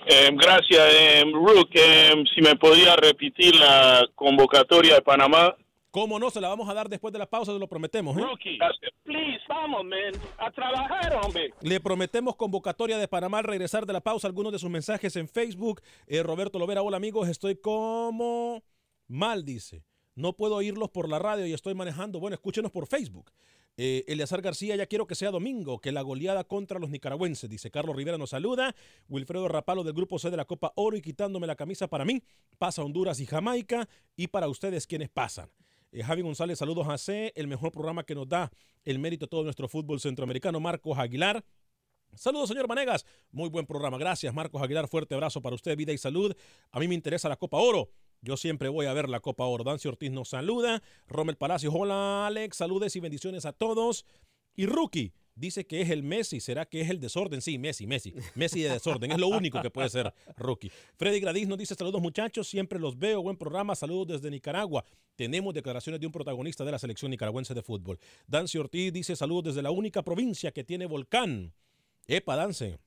Eh, 0.09 0.29
gracias, 0.33 0.93
eh, 0.93 1.23
Rook. 1.33 1.69
Eh, 1.73 2.13
si 2.33 2.41
me 2.41 2.55
podía 2.55 2.95
repetir 2.95 3.55
la 3.55 4.07
convocatoria 4.15 4.95
de 4.95 5.01
Panamá. 5.01 5.55
¿Cómo 5.91 6.19
no? 6.19 6.29
Se 6.29 6.39
la 6.39 6.47
vamos 6.47 6.69
a 6.69 6.73
dar 6.73 6.87
después 6.87 7.11
de 7.11 7.19
la 7.19 7.25
pausa, 7.25 7.51
se 7.51 7.59
lo 7.59 7.67
prometemos. 7.67 8.15
¿eh? 8.15 8.21
Rookie, 8.21 8.59
please, 9.03 9.41
vamos, 9.49 9.83
man. 9.83 10.13
A 10.37 10.51
trabajar, 10.51 11.19
hombre. 11.23 11.53
Le 11.61 11.79
prometemos 11.79 12.35
convocatoria 12.35 12.97
de 12.97 13.07
Panamá 13.07 13.39
al 13.39 13.45
regresar 13.45 13.85
de 13.85 13.93
la 13.93 14.01
pausa. 14.01 14.27
Algunos 14.27 14.51
de 14.53 14.59
sus 14.59 14.69
mensajes 14.69 15.15
en 15.15 15.27
Facebook. 15.27 15.81
Eh, 16.05 16.21
Roberto 16.23 16.59
Lovera, 16.59 16.83
hola 16.83 16.97
amigos, 16.97 17.27
estoy 17.27 17.55
como 17.55 18.63
mal, 19.07 19.43
dice. 19.43 19.83
No 20.17 20.33
puedo 20.33 20.55
oírlos 20.55 20.89
por 20.89 21.07
la 21.07 21.19
radio 21.19 21.45
y 21.45 21.53
estoy 21.53 21.75
manejando. 21.75 22.19
Bueno, 22.19 22.33
escúchenos 22.33 22.71
por 22.71 22.87
Facebook. 22.87 23.31
Eh, 23.77 24.03
Eleazar 24.07 24.41
García, 24.41 24.75
ya 24.75 24.87
quiero 24.87 25.05
que 25.05 25.13
sea 25.13 25.29
domingo, 25.29 25.79
que 25.79 25.91
la 25.91 26.01
goleada 26.01 26.43
contra 26.43 26.79
los 26.79 26.89
nicaragüenses, 26.89 27.47
dice 27.47 27.69
Carlos 27.69 27.95
Rivera 27.95 28.17
nos 28.17 28.31
saluda. 28.31 28.75
Wilfredo 29.09 29.47
Rapalo 29.47 29.83
del 29.83 29.93
Grupo 29.93 30.17
C 30.17 30.31
de 30.31 30.37
la 30.37 30.45
Copa 30.45 30.73
Oro 30.73 30.97
y 30.97 31.03
quitándome 31.03 31.45
la 31.45 31.55
camisa 31.55 31.87
para 31.87 32.03
mí. 32.03 32.23
Pasa 32.57 32.81
Honduras 32.81 33.19
y 33.19 33.27
Jamaica 33.27 33.87
y 34.15 34.29
para 34.29 34.47
ustedes 34.47 34.87
quienes 34.87 35.09
pasan. 35.09 35.51
Eh, 35.91 36.01
Javi 36.01 36.23
González, 36.23 36.57
saludos 36.57 36.87
a 36.87 36.97
C, 36.97 37.31
el 37.35 37.45
mejor 37.45 37.71
programa 37.71 38.03
que 38.03 38.15
nos 38.15 38.27
da 38.27 38.51
el 38.85 38.97
mérito 38.97 39.25
a 39.25 39.27
todo 39.27 39.43
nuestro 39.43 39.67
fútbol 39.67 39.99
centroamericano. 39.99 40.59
Marcos 40.59 40.97
Aguilar. 40.97 41.45
Saludos, 42.15 42.49
señor 42.49 42.67
Manegas. 42.67 43.05
Muy 43.31 43.49
buen 43.49 43.67
programa. 43.67 43.99
Gracias, 43.99 44.33
Marcos 44.33 44.63
Aguilar. 44.63 44.87
Fuerte 44.87 45.13
abrazo 45.13 45.43
para 45.43 45.53
usted, 45.53 45.77
vida 45.77 45.93
y 45.93 45.99
salud. 45.99 46.35
A 46.71 46.79
mí 46.79 46.87
me 46.87 46.95
interesa 46.95 47.29
la 47.29 47.35
Copa 47.35 47.57
Oro. 47.57 47.91
Yo 48.21 48.37
siempre 48.37 48.69
voy 48.69 48.85
a 48.85 48.93
ver 48.93 49.09
la 49.09 49.19
Copa 49.19 49.45
Oro. 49.45 49.63
Dancio 49.63 49.91
Ortiz 49.91 50.11
nos 50.11 50.29
saluda. 50.29 50.81
Rommel 51.07 51.37
Palacio, 51.37 51.71
hola 51.71 52.27
Alex, 52.27 52.57
saludes 52.57 52.95
y 52.95 52.99
bendiciones 52.99 53.45
a 53.45 53.53
todos. 53.53 54.05
Y 54.55 54.65
Rookie 54.65 55.13
dice 55.35 55.67
que 55.67 55.81
es 55.81 55.89
el 55.89 56.03
Messi. 56.03 56.39
¿Será 56.39 56.65
que 56.65 56.81
es 56.81 56.89
el 56.89 56.99
desorden? 56.99 57.41
Sí, 57.41 57.57
Messi, 57.57 57.85
Messi. 57.85 58.13
Messi 58.35 58.61
de 58.61 58.69
desorden. 58.69 59.11
Es 59.11 59.19
lo 59.19 59.27
único 59.27 59.61
que 59.61 59.69
puede 59.69 59.89
ser 59.89 60.13
Rookie. 60.35 60.71
Freddy 60.97 61.19
Gradis 61.19 61.47
nos 61.47 61.57
dice 61.57 61.75
saludos 61.75 62.01
muchachos. 62.01 62.47
Siempre 62.47 62.79
los 62.79 62.97
veo. 62.97 63.21
Buen 63.21 63.37
programa. 63.37 63.75
Saludos 63.75 64.07
desde 64.07 64.31
Nicaragua. 64.31 64.83
Tenemos 65.15 65.53
declaraciones 65.53 66.01
de 66.01 66.07
un 66.07 66.11
protagonista 66.11 66.65
de 66.65 66.71
la 66.71 66.79
selección 66.79 67.11
nicaragüense 67.11 67.53
de 67.53 67.61
fútbol. 67.61 67.99
Dancio 68.27 68.61
Ortiz 68.61 68.91
dice 68.91 69.15
saludos 69.15 69.45
desde 69.45 69.61
la 69.61 69.71
única 69.71 70.03
provincia 70.03 70.51
que 70.51 70.63
tiene 70.63 70.85
volcán. 70.85 71.53
Epa, 72.07 72.35
Dance. 72.35 72.79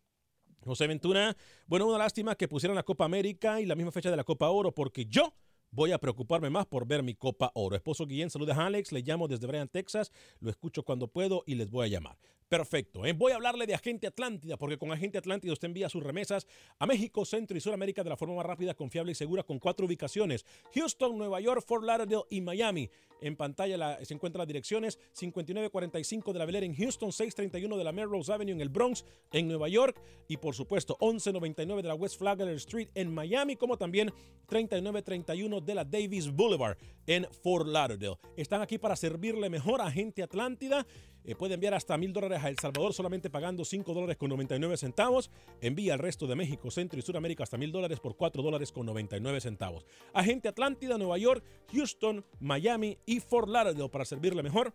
José 0.64 0.86
Ventura, 0.86 1.36
bueno, 1.66 1.86
una 1.86 1.98
lástima 1.98 2.34
que 2.34 2.48
pusieran 2.48 2.74
la 2.74 2.82
Copa 2.82 3.04
América 3.04 3.60
y 3.60 3.66
la 3.66 3.74
misma 3.74 3.92
fecha 3.92 4.10
de 4.10 4.16
la 4.16 4.24
Copa 4.24 4.48
Oro, 4.50 4.72
porque 4.72 5.06
yo 5.06 5.34
voy 5.70 5.92
a 5.92 5.98
preocuparme 5.98 6.50
más 6.50 6.66
por 6.66 6.86
ver 6.86 7.02
mi 7.02 7.14
Copa 7.14 7.50
Oro. 7.54 7.76
Esposo 7.76 8.06
Guillén, 8.06 8.30
saludos 8.30 8.56
a 8.56 8.66
Alex, 8.66 8.92
le 8.92 9.02
llamo 9.02 9.28
desde 9.28 9.46
Bryan, 9.46 9.68
Texas, 9.68 10.12
lo 10.40 10.50
escucho 10.50 10.82
cuando 10.82 11.08
puedo 11.08 11.42
y 11.46 11.54
les 11.54 11.70
voy 11.70 11.86
a 11.86 11.88
llamar. 11.88 12.18
Perfecto. 12.50 13.06
¿eh? 13.06 13.12
Voy 13.12 13.30
a 13.30 13.36
hablarle 13.36 13.64
de 13.64 13.74
Agente 13.74 14.08
Atlántida, 14.08 14.56
porque 14.56 14.76
con 14.76 14.90
Agente 14.90 15.16
Atlántida 15.16 15.52
usted 15.52 15.68
envía 15.68 15.88
sus 15.88 16.02
remesas 16.02 16.48
a 16.80 16.86
México, 16.86 17.24
Centro 17.24 17.56
y 17.56 17.60
Sudamérica 17.60 18.02
de 18.02 18.10
la 18.10 18.16
forma 18.16 18.34
más 18.34 18.44
rápida, 18.44 18.74
confiable 18.74 19.12
y 19.12 19.14
segura 19.14 19.44
con 19.44 19.60
cuatro 19.60 19.86
ubicaciones. 19.86 20.44
Houston, 20.74 21.16
Nueva 21.16 21.40
York, 21.40 21.62
Fort 21.64 21.84
Lauderdale 21.84 22.24
y 22.28 22.40
Miami. 22.40 22.90
En 23.20 23.36
pantalla 23.36 24.04
se 24.04 24.14
encuentran 24.14 24.40
las 24.40 24.48
direcciones 24.48 24.98
5945 25.12 26.32
de 26.32 26.38
la 26.40 26.44
Bel 26.44 26.56
en 26.56 26.74
Houston, 26.74 27.12
631 27.12 27.76
de 27.76 27.84
la 27.84 27.92
Melrose 27.92 28.32
Avenue 28.32 28.54
en 28.54 28.60
el 28.60 28.68
Bronx, 28.68 29.04
en 29.30 29.46
Nueva 29.46 29.68
York. 29.68 30.02
Y 30.26 30.38
por 30.38 30.56
supuesto, 30.56 30.96
1199 31.00 31.82
de 31.82 31.88
la 31.88 31.94
West 31.94 32.18
Flagler 32.18 32.48
Street 32.56 32.88
en 32.96 33.14
Miami, 33.14 33.54
como 33.54 33.76
también 33.76 34.12
3931 34.48 35.59
de 35.60 35.74
la 35.74 35.84
Davis 35.84 36.30
Boulevard 36.30 36.76
en 37.06 37.26
Fort 37.42 37.66
Lauderdale. 37.66 38.16
Están 38.36 38.62
aquí 38.62 38.78
para 38.78 38.96
servirle 38.96 39.50
mejor 39.50 39.80
a 39.80 39.86
Agente 39.86 40.22
Atlántida. 40.22 40.86
Eh, 41.24 41.34
puede 41.34 41.54
enviar 41.54 41.74
hasta 41.74 41.98
mil 41.98 42.12
dólares 42.12 42.42
a 42.42 42.48
El 42.48 42.58
Salvador 42.58 42.94
solamente 42.94 43.30
pagando 43.30 43.64
5 43.64 43.92
dólares 43.92 44.16
con 44.16 44.30
99 44.30 44.76
centavos. 44.76 45.30
Envía 45.60 45.92
al 45.92 45.98
resto 45.98 46.26
de 46.26 46.36
México, 46.36 46.70
Centro 46.70 46.98
y 46.98 47.02
Sudamérica 47.02 47.42
hasta 47.42 47.58
mil 47.58 47.72
dólares 47.72 48.00
por 48.00 48.16
4 48.16 48.42
dólares 48.42 48.72
con 48.72 48.86
99 48.86 49.40
centavos. 49.40 49.84
Agente 50.12 50.48
Atlántida, 50.48 50.96
Nueva 50.96 51.18
York, 51.18 51.44
Houston, 51.72 52.24
Miami 52.38 52.98
y 53.06 53.20
Fort 53.20 53.48
Lauderdale 53.48 53.88
para 53.88 54.04
servirle 54.04 54.42
mejor. 54.42 54.72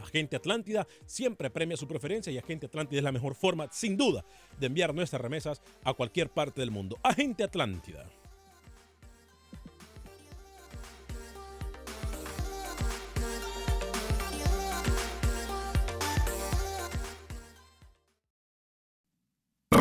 Agente 0.00 0.36
Atlántida 0.36 0.86
siempre 1.06 1.50
premia 1.50 1.76
su 1.76 1.86
preferencia 1.86 2.32
y 2.32 2.38
Agente 2.38 2.66
Atlántida 2.66 2.98
es 2.98 3.04
la 3.04 3.12
mejor 3.12 3.34
forma, 3.34 3.68
sin 3.70 3.96
duda, 3.96 4.24
de 4.58 4.66
enviar 4.66 4.94
nuestras 4.94 5.22
remesas 5.22 5.62
a 5.84 5.94
cualquier 5.94 6.30
parte 6.30 6.60
del 6.60 6.70
mundo. 6.70 6.98
Agente 7.02 7.44
Atlántida. 7.44 8.08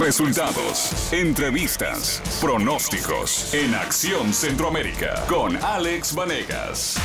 Resultados, 0.03 1.13
entrevistas, 1.13 2.21
pronósticos 2.41 3.53
en 3.53 3.73
Acción 3.73 4.33
Centroamérica 4.33 5.25
con 5.29 5.55
Alex 5.55 6.13
Vanegas. 6.13 6.97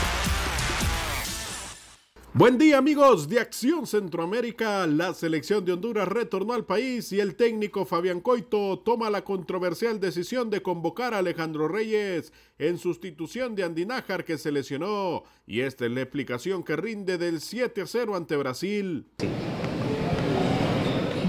Buen 2.32 2.58
día 2.58 2.78
amigos 2.78 3.28
de 3.28 3.38
Acción 3.38 3.87
Centroamérica. 3.87 4.84
La 4.88 5.14
selección 5.14 5.64
de 5.64 5.74
Honduras 5.74 6.08
retornó 6.08 6.54
al 6.54 6.66
país 6.66 7.12
y 7.12 7.20
el 7.20 7.37
técnico 7.37 7.84
Fabián 7.84 8.20
Coito 8.20 8.80
toma 8.80 9.11
la 9.11 9.22
controversial 9.22 10.00
decisión 10.00 10.50
de 10.50 10.61
convocar 10.61 11.14
a 11.14 11.18
Alejandro 11.18 11.68
Reyes 11.68 12.32
en 12.58 12.78
sustitución 12.78 13.54
de 13.54 13.62
Andy 13.62 13.87
Nájar 13.87 14.24
que 14.24 14.38
se 14.38 14.50
lesionó. 14.50 15.22
Y 15.46 15.61
esta 15.61 15.87
es 15.87 15.92
la 15.92 16.00
explicación 16.00 16.64
que 16.64 16.74
rinde 16.74 17.16
del 17.16 17.40
7 17.40 17.80
a 17.80 17.87
0 17.87 18.16
ante 18.16 18.37
Brasil. 18.37 19.06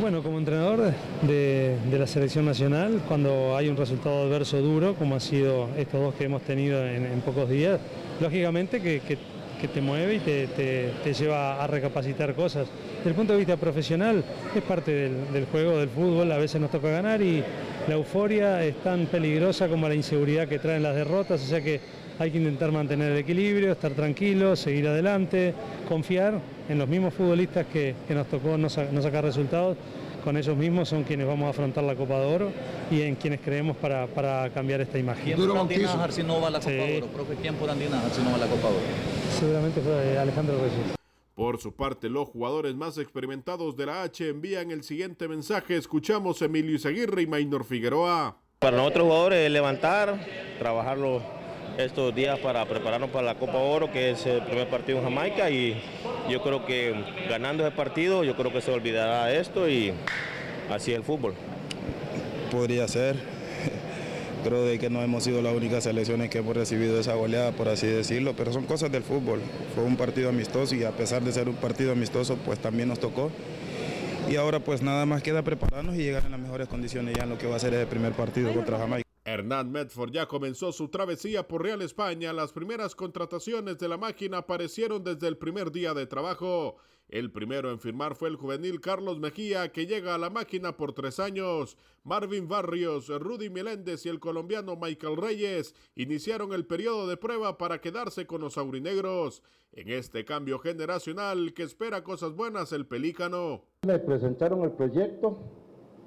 Bueno, 0.10 0.24
como 0.24 0.40
entrenador 0.40 0.92
de, 1.22 1.78
la 1.92 2.08
selección 2.08 2.44
nacional, 2.44 3.00
cuando 3.08 3.56
hay 3.56 3.70
un 3.70 3.78
resultado 3.78 4.24
adverso 4.24 4.60
duro, 4.60 4.96
como 4.96 5.14
ha 5.16 5.20
sido 5.20 5.70
estos 5.78 6.02
dos 6.02 6.16
que 6.16 6.24
hemos 6.24 6.42
tenido 6.42 6.84
en, 6.84 7.22
pocos 7.22 7.48
días, 7.48 7.80
lógicamente 8.20 8.82
que, 8.82 9.18
te 9.68 9.82
mueve 9.82 10.16
y 10.16 10.20
te, 10.20 11.14
lleva 11.14 11.64
a 11.64 11.68
recapacitar 11.68 12.34
cosas. 12.34 12.68
Desde 12.98 13.12
el 13.12 13.16
punto 13.16 13.34
de 13.34 13.38
vista 13.38 13.56
profesional 13.58 14.24
es 14.56 14.64
parte 14.64 15.12
del, 15.32 15.46
juego 15.46 15.78
del 15.78 15.90
fútbol, 15.90 16.32
a 16.32 16.38
veces 16.38 16.60
nos 16.60 16.72
toca 16.72 16.90
ganar 16.90 17.22
y 17.22 17.44
la 17.88 17.94
euforia 17.94 18.66
es 18.66 18.78
tan 18.78 19.06
peligrosa 19.06 19.68
como 19.68 19.88
la 19.88 19.94
inseguridad 19.94 20.48
que 20.48 20.58
traen 20.58 20.82
las 20.82 20.96
derrotas, 20.96 21.40
o 21.44 21.46
sea 21.46 21.62
que 21.62 21.82
hay 22.18 22.32
que 22.32 22.40
intentar 22.40 22.72
mantener 22.72 23.12
el 23.12 23.20
equilibrio, 23.20 23.74
estar 23.74 23.92
tranquilo, 23.92 24.56
seguir 24.56 24.88
adelante, 24.88 25.54
confiar 25.88 26.42
en 26.68 26.80
los 26.80 26.90
mismos 26.90 27.14
futbolistas 27.14 27.68
que, 27.68 27.94
nos 28.10 28.26
tocó 28.26 28.58
no 28.58 28.70
sacar 28.70 29.24
resultados 29.24 29.78
con 30.20 30.38
ellos 30.38 30.56
mismos 30.56 30.90
son 30.90 31.04
quienes 31.04 31.28
vamos 31.28 31.48
a 31.48 31.50
afrontar 31.50 31.84
la 31.84 31.96
Copa 31.96 32.20
de 32.20 32.26
Oro 32.26 32.52
y 32.92 33.02
en 33.02 33.16
quienes 33.16 33.42
creemos 33.42 33.78
para, 33.78 34.08
para 34.08 34.50
cambiar 34.52 34.82
esta 34.82 34.98
imagen. 34.98 35.24
¿Quién 35.24 35.38
podrá 35.38 35.62
Andinajar 35.62 36.12
si 36.12 36.24
no 36.24 36.42
va 36.42 36.48
a 36.48 36.52
la 36.52 36.60
Copa 36.60 36.72
de 36.72 36.98
Oro? 36.98 37.08
Profe, 37.08 37.36
¿quién 37.36 37.56
podrá 37.56 37.74
Andinajar 37.74 38.12
si 38.12 38.22
no 38.22 38.30
va 38.30 38.36
a 38.36 38.40
la 38.40 38.48
Copa 38.48 38.70
de 38.70 38.76
Oro? 38.76 38.86
Seguramente 39.40 39.82
fue 39.82 40.18
Alejandro 40.18 40.58
Reyes. 40.58 40.96
Por 41.36 41.60
su 41.60 41.74
parte, 41.74 42.10
los 42.10 42.28
jugadores 42.28 42.76
más 42.76 42.98
experimentados 42.98 43.78
de 43.78 43.86
la 43.86 44.04
H 44.04 44.28
envían 44.28 44.72
el 44.72 44.84
siguiente 44.84 45.28
mensaje. 45.28 45.78
Escuchamos 45.78 46.42
a 46.42 46.46
Emilio 46.46 46.76
Izaguirre 46.76 47.22
y 47.22 47.28
Maynor 47.28 47.64
Figueroa. 47.64 48.38
Para 48.60 48.76
nosotros 48.76 49.06
jugadores 49.06 49.50
levantar, 49.50 50.20
trabajarlo 50.60 51.22
estos 51.80 52.14
días 52.14 52.38
para 52.40 52.66
prepararnos 52.66 53.10
para 53.10 53.26
la 53.26 53.36
Copa 53.36 53.58
Oro, 53.58 53.92
que 53.92 54.12
es 54.12 54.26
el 54.26 54.42
primer 54.42 54.70
partido 54.70 54.98
en 54.98 55.06
Jamaica 55.06 55.50
y 55.50 55.82
yo 56.30 56.42
creo 56.42 56.66
que 56.66 56.94
ganando 57.30 57.66
ese 57.66 57.76
partido, 57.76 58.24
yo 58.24 58.36
creo 58.36 58.52
que 58.52 58.62
se 58.62 58.72
olvidará 58.72 59.34
esto 59.34 59.70
y 59.70 59.94
así 60.70 60.94
el 60.94 61.04
fútbol. 61.04 61.34
Podría 62.52 62.88
ser. 62.88 63.16
Creo 64.44 64.64
de 64.64 64.80
que 64.80 64.90
no 64.90 65.02
hemos 65.02 65.26
sido 65.26 65.42
las 65.42 65.54
únicas 65.54 65.84
selecciones 65.84 66.30
que 66.30 66.38
hemos 66.38 66.56
recibido 66.56 66.98
esa 66.98 67.14
goleada, 67.14 67.52
por 67.52 67.68
así 67.68 67.88
decirlo, 67.88 68.34
pero 68.38 68.54
son 68.54 68.66
cosas 68.66 68.90
del 68.90 69.04
fútbol. 69.04 69.42
Fue 69.76 69.84
un 69.84 69.98
partido 69.98 70.30
amistoso 70.30 70.76
y 70.76 70.86
a 70.86 70.92
pesar 70.92 71.22
de 71.24 71.34
ser 71.34 71.50
un 71.50 71.56
partido 71.56 71.92
amistoso, 71.92 72.38
pues 72.46 72.58
también 72.58 72.88
nos 72.88 73.00
tocó. 73.00 73.32
Y 74.30 74.38
ahora 74.38 74.60
pues 74.62 74.82
nada 74.82 75.06
más 75.06 75.22
queda 75.24 75.42
prepararnos 75.42 75.96
y 75.96 76.00
llegar 76.00 76.24
en 76.26 76.32
las 76.32 76.40
mejores 76.40 76.70
condiciones 76.70 77.16
ya 77.18 77.24
en 77.24 77.30
lo 77.30 77.38
que 77.38 77.48
va 77.48 77.58
a 77.58 77.60
ser 77.60 77.74
el 77.74 77.88
primer 77.88 78.14
partido 78.14 78.54
contra 78.54 78.78
Jamaica. 78.78 79.09
Hernán 79.30 79.72
Medford 79.72 80.12
ya 80.12 80.28
comenzó 80.28 80.72
su 80.72 80.88
travesía 80.90 81.48
por 81.48 81.62
Real 81.62 81.84
España. 81.84 82.34
Las 82.34 82.52
primeras 82.52 82.96
contrataciones 82.96 83.78
de 83.78 83.88
la 83.88 83.98
máquina 83.98 84.40
aparecieron 84.40 85.04
desde 85.04 85.28
el 85.28 85.38
primer 85.38 85.72
día 85.72 85.94
de 85.94 86.08
trabajo. 86.08 86.78
El 87.08 87.32
primero 87.32 87.70
en 87.72 87.80
firmar 87.80 88.16
fue 88.16 88.30
el 88.30 88.38
juvenil 88.38 88.82
Carlos 88.82 89.20
Mejía, 89.20 89.72
que 89.72 89.86
llega 89.86 90.16
a 90.16 90.18
la 90.18 90.32
máquina 90.32 90.78
por 90.78 90.94
tres 90.94 91.20
años. 91.20 91.78
Marvin 92.04 92.48
Barrios, 92.48 93.08
Rudy 93.08 93.52
Meléndez 93.52 94.06
y 94.08 94.10
el 94.10 94.20
colombiano 94.20 94.76
Michael 94.76 95.18
Reyes 95.18 95.76
iniciaron 95.96 96.52
el 96.52 96.66
periodo 96.66 97.08
de 97.08 97.18
prueba 97.18 97.58
para 97.60 97.82
quedarse 97.82 98.26
con 98.26 98.42
los 98.42 98.58
aurinegros. 98.58 99.44
En 99.74 99.90
este 99.90 100.26
cambio 100.26 100.58
generacional 100.58 101.54
que 101.54 101.64
espera 101.64 102.04
cosas 102.04 102.34
buenas 102.34 102.72
el 102.74 102.88
pelícano. 102.88 103.66
Me 103.86 104.00
presentaron 104.00 104.64
el 104.64 104.72
proyecto 104.72 105.38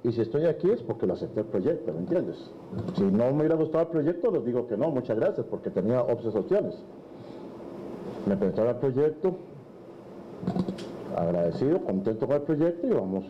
y 0.05 0.11
si 0.13 0.21
estoy 0.21 0.47
aquí 0.47 0.71
es 0.71 0.83
porque 0.83 1.07
lo 1.07 1.15
acepté 1.15 1.41
el 1.41 1.47
proyecto, 1.47 1.93
¿me 1.93 2.01
entiendes? 2.01 2.37
Si 2.97 3.05
no 3.05 3.31
me 3.33 3.39
hubiera 3.39 3.55
gustado 3.55 3.85
el 3.85 3.91
proyecto, 3.91 4.33
les 4.33 4.45
digo 4.45 4.67
que 4.67 4.77
no, 4.77 4.91
muchas 4.91 5.17
gracias, 5.17 5.47
porque 5.47 5.71
tenía 5.71 6.03
otras 6.03 6.35
opciones. 6.35 6.75
Me 8.27 8.37
presentaron 8.37 8.75
el 8.75 8.81
proyecto, 8.81 9.37
agradecido, 11.17 11.81
contento 11.85 12.27
con 12.27 12.37
el 12.37 12.43
proyecto 12.43 12.87
y 12.87 12.91
vamos, 12.91 13.25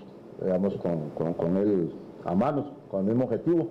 vamos 0.49 0.75
con, 0.77 1.11
con, 1.11 1.35
con, 1.35 1.57
él 1.59 1.93
a 2.25 2.35
manos, 2.35 2.67
con 2.91 3.01
el 3.01 3.07
mismo 3.07 3.25
objetivo. 3.25 3.69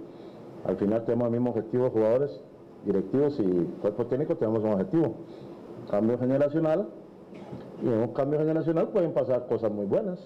Al 0.66 0.78
final 0.78 1.04
tenemos 1.06 1.26
el 1.26 1.32
mismo 1.32 1.50
objetivo, 1.50 1.90
jugadores, 1.90 2.40
directivos 2.86 3.40
y 3.40 3.66
cuerpo 3.82 4.06
técnico 4.06 4.36
tenemos 4.36 4.64
un 4.64 4.74
objetivo. 4.74 5.16
Cambio 5.90 6.20
generacional, 6.20 6.88
y 7.84 7.88
en 7.88 7.94
un 7.94 8.14
cambio 8.14 8.38
generacional 8.38 8.90
pueden 8.90 9.12
pasar 9.12 9.48
cosas 9.48 9.72
muy 9.72 9.88
buenas, 9.88 10.20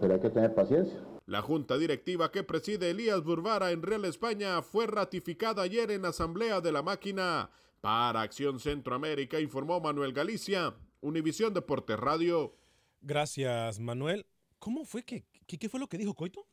pero 0.00 0.14
hay 0.14 0.20
que 0.20 0.28
tener 0.28 0.54
paciencia. 0.54 0.98
La 1.26 1.40
junta 1.40 1.78
directiva 1.78 2.30
que 2.30 2.44
preside 2.44 2.90
Elías 2.90 3.24
Burbara 3.24 3.70
en 3.70 3.82
Real 3.82 4.04
España 4.04 4.60
fue 4.60 4.86
ratificada 4.86 5.62
ayer 5.62 5.90
en 5.90 6.04
asamblea 6.04 6.60
de 6.60 6.70
la 6.70 6.82
máquina. 6.82 7.50
Para 7.80 8.20
Acción 8.20 8.60
Centroamérica 8.60 9.40
informó 9.40 9.80
Manuel 9.80 10.12
Galicia, 10.12 10.74
Univisión 11.00 11.54
Deportes 11.54 11.98
Radio. 11.98 12.56
Gracias, 13.00 13.78
Manuel. 13.80 14.26
¿Cómo 14.58 14.84
fue 14.84 15.02
que, 15.02 15.24
qué, 15.46 15.58
qué 15.58 15.68
fue 15.70 15.80
lo 15.80 15.88
que 15.88 15.96
dijo 15.96 16.14
Coito? 16.14 16.46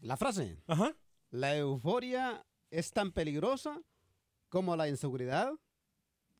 La 0.00 0.16
frase. 0.16 0.60
Ajá. 0.66 0.96
La 1.30 1.56
euforia 1.56 2.44
es 2.70 2.90
tan 2.90 3.12
peligrosa 3.12 3.80
como 4.48 4.74
la 4.76 4.88
inseguridad 4.88 5.52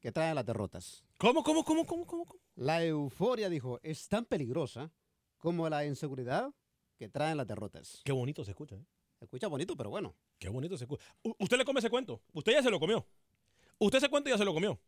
que 0.01 0.11
traen 0.11 0.35
las 0.35 0.47
derrotas. 0.47 1.05
¿Cómo, 1.19 1.45
cómo, 1.45 1.65
cómo, 1.65 1.87
cómo, 1.87 2.07
cómo? 2.07 2.27
La 2.57 2.85
euforia, 2.85 3.49
dijo, 3.49 3.79
es 3.83 4.09
tan 4.09 4.25
peligrosa 4.25 4.93
como 5.39 5.69
la 5.69 5.85
inseguridad 5.85 6.53
que 7.01 7.09
traen 7.09 7.39
las 7.39 7.47
derrotas. 7.47 8.03
Qué 8.05 8.13
bonito 8.13 8.45
se 8.45 8.51
escucha, 8.51 8.77
¿eh? 8.77 8.85
Se 9.19 9.25
escucha 9.25 9.49
bonito, 9.49 9.75
pero 9.75 9.89
bueno. 9.89 10.15
Qué 10.39 10.51
bonito 10.51 10.77
se 10.77 10.85
escucha. 10.85 11.03
U 11.23 11.35
¿Usted 11.39 11.57
le 11.57 11.65
come 11.65 11.81
ese 11.81 11.89
cuento? 11.89 12.21
Usted 12.35 12.53
ya 12.53 12.63
se 12.63 12.71
lo 12.71 12.79
comió. 12.79 13.07
Usted 13.79 13.97
ese 13.97 14.11
cuento 14.11 14.29
ya 14.29 14.37
se 14.37 14.45
lo 14.45 14.53
comió. 14.53 14.79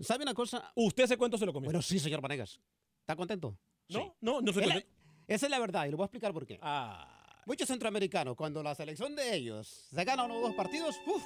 ¿Sabe 0.00 0.24
una 0.24 0.34
cosa? 0.34 0.70
Usted 0.74 1.04
ese 1.04 1.16
cuento 1.16 1.38
se 1.38 1.46
lo 1.46 1.54
comió. 1.54 1.68
Bueno, 1.68 1.80
sí, 1.80 1.98
señor 1.98 2.20
Vanegas. 2.20 2.60
¿Está 3.00 3.16
contento? 3.16 3.56
No, 3.88 4.00
sí. 4.00 4.12
no, 4.20 4.42
no 4.42 4.50
estoy 4.50 4.64
contento. 4.64 4.88
Esa 5.26 5.46
es 5.46 5.50
la 5.50 5.58
verdad 5.58 5.86
y 5.86 5.90
le 5.90 5.96
voy 5.96 6.04
a 6.04 6.06
explicar 6.06 6.34
por 6.34 6.44
qué. 6.44 6.58
Ah. 6.60 7.42
Muchos 7.46 7.68
centroamericanos, 7.68 8.36
cuando 8.36 8.62
la 8.62 8.74
selección 8.74 9.16
de 9.16 9.34
ellos 9.34 9.86
se 9.90 10.04
gana 10.04 10.24
uno 10.24 10.36
o 10.36 10.40
dos 10.42 10.54
partidos, 10.54 10.94
¡uf! 11.06 11.22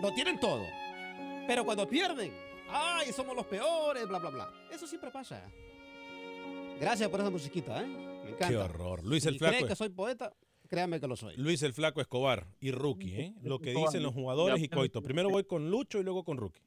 Lo 0.00 0.10
tienen 0.14 0.40
todo. 0.40 0.64
Pero 1.46 1.66
cuando 1.66 1.86
pierden, 1.86 2.32
¡ay, 2.70 3.12
somos 3.12 3.36
los 3.36 3.44
peores! 3.44 4.08
Bla, 4.08 4.18
bla, 4.18 4.30
bla. 4.30 4.68
Eso 4.70 4.86
siempre 4.86 5.10
pasa. 5.10 5.42
Gracias 6.80 7.10
por 7.10 7.20
esa 7.20 7.28
musiquita, 7.28 7.82
¿eh? 7.82 8.11
Me 8.24 8.30
encanta. 8.30 8.48
Qué 8.48 8.56
horror. 8.56 9.04
Luis 9.04 9.26
el 9.26 9.34
si 9.34 9.38
Flaco. 9.38 9.54
creen 9.54 9.68
que 9.68 9.76
soy 9.76 9.88
poeta? 9.90 10.32
Créanme 10.68 11.00
que 11.00 11.06
lo 11.06 11.16
soy. 11.16 11.36
Luis 11.36 11.62
el 11.62 11.74
Flaco 11.74 12.00
Escobar 12.00 12.46
y 12.58 12.70
Rookie, 12.70 13.14
¿eh? 13.14 13.34
Lo 13.42 13.58
que 13.58 13.74
dicen 13.74 14.02
los 14.02 14.14
jugadores 14.14 14.62
y 14.62 14.68
Coito. 14.68 15.02
Primero 15.02 15.28
voy 15.28 15.44
con 15.44 15.70
Lucho 15.70 16.00
y 16.00 16.02
luego 16.02 16.24
con 16.24 16.38
Rookie. 16.38 16.62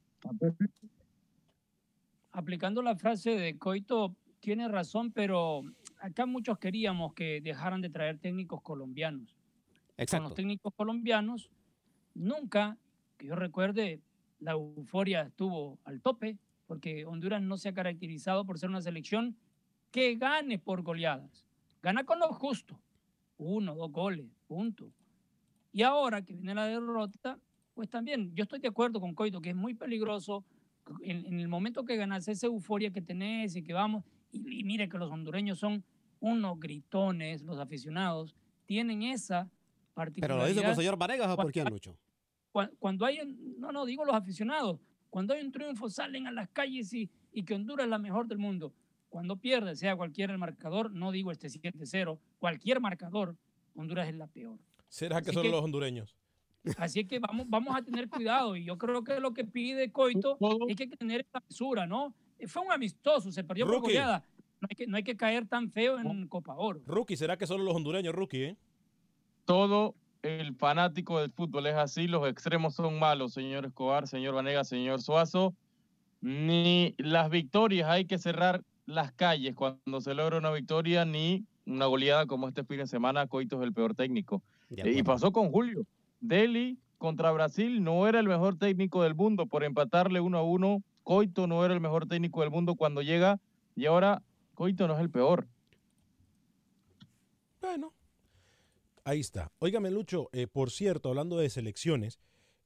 Aplicando 2.32 2.82
la 2.82 2.96
frase 2.96 3.32
de 3.32 3.58
Coito, 3.58 4.16
tiene 4.40 4.68
razón, 4.68 5.12
pero 5.12 5.64
acá 6.00 6.28
muchos 6.28 6.60
queríamos 6.60 7.14
que 7.16 7.42
dejaran 7.42 7.82
de 7.82 7.90
traer 7.90 8.20
técnicos 8.20 8.62
colombianos. 8.62 9.36
Exacto. 9.98 10.18
Con 10.18 10.24
los 10.26 10.36
técnicos 10.36 10.74
colombianos, 10.76 11.50
nunca, 12.14 12.78
que 13.18 13.28
yo 13.28 13.36
recuerde, 13.36 14.02
la 14.40 14.52
euforia 14.52 15.22
estuvo 15.22 15.80
al 15.84 16.02
tope, 16.02 16.38
porque 16.68 17.06
Honduras 17.06 17.42
no 17.42 17.58
se 17.58 17.70
ha 17.70 17.74
caracterizado 17.74 18.46
por 18.46 18.60
ser 18.60 18.70
una 18.70 18.82
selección 18.82 19.36
que 19.90 20.16
gane 20.16 20.60
por 20.60 20.84
goleadas. 20.84 21.45
Gana 21.86 22.04
con 22.04 22.18
lo 22.18 22.34
justo. 22.34 22.82
Uno, 23.38 23.76
dos 23.76 23.92
goles, 23.92 24.26
punto. 24.48 24.92
Y 25.72 25.84
ahora 25.84 26.24
que 26.24 26.34
viene 26.34 26.56
la 26.56 26.66
derrota, 26.66 27.38
pues 27.76 27.92
también 27.92 28.34
yo 28.34 28.42
estoy 28.42 28.58
de 28.58 28.70
acuerdo 28.70 29.00
con 29.00 29.14
Coito, 29.14 29.40
que 29.40 29.52
es 29.52 29.56
muy 29.56 29.76
peligroso 29.76 30.44
en, 31.04 31.28
en 31.28 31.40
el 31.40 31.48
momento 31.48 31.86
que 31.86 31.96
ganas 31.96 32.28
esa 32.28 32.48
euforia 32.48 32.90
que 32.90 33.04
tenés 33.04 33.56
y 33.56 33.62
que 33.62 33.74
vamos, 33.74 34.04
y, 34.32 34.62
y, 34.62 34.64
mire 34.64 34.90
que 34.90 34.98
los 34.98 35.12
hondureños 35.12 35.60
son 35.60 35.84
unos 36.20 36.60
gritones, 36.60 37.44
los 37.44 37.60
aficionados, 37.60 38.36
tienen 38.66 39.04
esa 39.04 39.48
particularidad. 39.94 40.38
¿Pero 40.38 40.44
lo 40.44 40.48
dice 40.48 40.62
por 40.62 40.70
el 40.72 40.76
señor 40.76 40.98
Vanegas 40.98 41.30
o 41.30 41.36
por 41.36 41.52
quién, 41.52 41.68
Lucho? 41.70 41.96
Cuando, 42.52 42.76
cuando 42.80 43.06
hay, 43.06 43.20
no, 43.60 43.72
no, 43.72 43.86
digo 43.86 44.06
los 44.06 44.16
aficionados, 44.16 44.80
cuando 45.12 45.36
hay 45.36 45.42
un 45.42 45.52
triunfo 45.52 45.88
salen 45.88 46.26
a 46.26 46.32
las 46.32 46.50
calles 46.50 46.92
y, 46.94 47.12
y 47.32 47.44
que 47.44 47.54
Honduras 47.54 47.84
es 47.84 47.92
la 47.92 48.00
mejor 48.00 48.26
del 48.26 48.40
mundo. 48.40 48.74
Cuando 49.16 49.38
pierde, 49.38 49.78
sea 49.78 49.96
cualquiera 49.96 50.34
el 50.34 50.40
marcador, 50.40 50.92
no 50.92 51.10
digo 51.14 51.32
este 51.32 51.48
7-0, 51.48 52.20
cualquier 52.38 52.82
marcador, 52.82 53.38
Honduras 53.74 54.10
es 54.10 54.16
la 54.16 54.28
peor. 54.28 54.60
¿Será 54.90 55.22
que 55.22 55.30
Así 55.30 55.36
son 55.36 55.44
que- 55.44 55.52
los 55.52 55.64
hondureños? 55.64 56.18
Así 56.78 57.06
que 57.06 57.20
vamos, 57.20 57.46
vamos 57.48 57.74
a 57.78 57.82
tener 57.82 58.10
cuidado 58.10 58.58
y 58.58 58.66
yo 58.66 58.78
creo 58.78 59.06
que 59.06 59.22
lo 59.22 59.34
que 59.34 59.46
pide 59.46 59.90
Coito 59.90 60.38
es 60.68 60.76
que 60.76 60.88
tener 60.98 61.22
esta 61.22 61.42
mesura, 61.48 61.88
¿no? 61.88 62.14
Fue 62.46 62.62
un 62.62 62.74
amistoso, 62.74 63.32
se 63.32 63.46
perdió 63.46 63.66
por 63.66 63.76
Rookie. 63.76 63.94
goleada. 63.94 64.26
No 64.60 64.68
hay, 64.70 64.76
que, 64.76 64.86
no 64.86 64.98
hay 64.98 65.04
que 65.04 65.16
caer 65.16 65.48
tan 65.48 65.72
feo 65.72 65.98
en 65.98 66.28
Copa 66.28 66.54
Oro. 66.58 66.82
Rookie, 66.86 67.16
¿será 67.16 67.38
que 67.38 67.48
solo 67.48 67.64
los 67.64 67.74
hondureños, 67.74 68.14
Rookie, 68.14 68.44
eh? 68.44 68.58
todo 69.46 69.96
el 70.24 70.56
fanático 70.56 71.22
del 71.22 71.32
fútbol 71.32 71.68
es 71.68 71.76
así, 71.76 72.10
los 72.10 72.28
extremos 72.28 72.76
son 72.76 73.00
malos, 73.00 73.32
señor 73.32 73.66
Escobar, 73.66 74.10
señor 74.10 74.36
Vanega, 74.36 74.66
señor 74.66 75.02
Suazo. 75.02 75.56
Ni 76.20 76.96
las 76.98 77.30
victorias 77.30 77.90
hay 77.90 78.04
que 78.04 78.18
cerrar 78.18 78.62
las 78.86 79.12
calles 79.12 79.56
cuando 79.56 80.02
se 80.02 80.14
logra 80.14 80.38
una 80.38 80.52
victoria, 80.52 81.06
ni 81.06 81.46
una 81.66 81.86
goleada 81.86 82.26
como 82.26 82.48
este 82.48 82.64
fin 82.64 82.78
de 82.78 82.88
semana, 82.88 83.28
Coito 83.28 83.58
es 83.60 83.64
el 83.64 83.74
peor 83.74 83.96
técnico. 83.96 84.44
Eh, 84.70 84.94
y 84.98 85.04
pasó 85.04 85.32
con 85.32 85.52
Julio. 85.52 85.86
Delhi 86.20 86.78
contra 86.98 87.32
Brasil 87.32 87.84
no 87.84 88.08
era 88.08 88.20
el 88.20 88.28
mejor 88.28 88.58
técnico 88.58 89.04
del 89.04 89.16
mundo 89.16 89.46
por 89.48 89.64
empatarle 89.64 90.20
uno 90.20 90.38
a 90.38 90.44
uno. 90.44 90.84
Coito 91.04 91.48
no 91.48 91.64
era 91.66 91.74
el 91.74 91.82
mejor 91.82 92.08
técnico 92.08 92.42
del 92.42 92.52
mundo 92.52 92.76
cuando 92.76 93.02
llega 93.02 93.40
y 93.76 93.86
ahora 93.86 94.22
Coito 94.54 94.88
no 94.88 94.96
es 94.96 95.02
el 95.02 95.10
peor. 95.10 95.48
Bueno, 97.62 97.94
ahí 99.04 99.20
está. 99.20 99.52
Óigame, 99.60 99.90
Lucho, 99.90 100.30
eh, 100.34 100.48
por 100.48 100.70
cierto, 100.70 101.10
hablando 101.10 101.38
de 101.38 101.50
selecciones, 101.50 102.20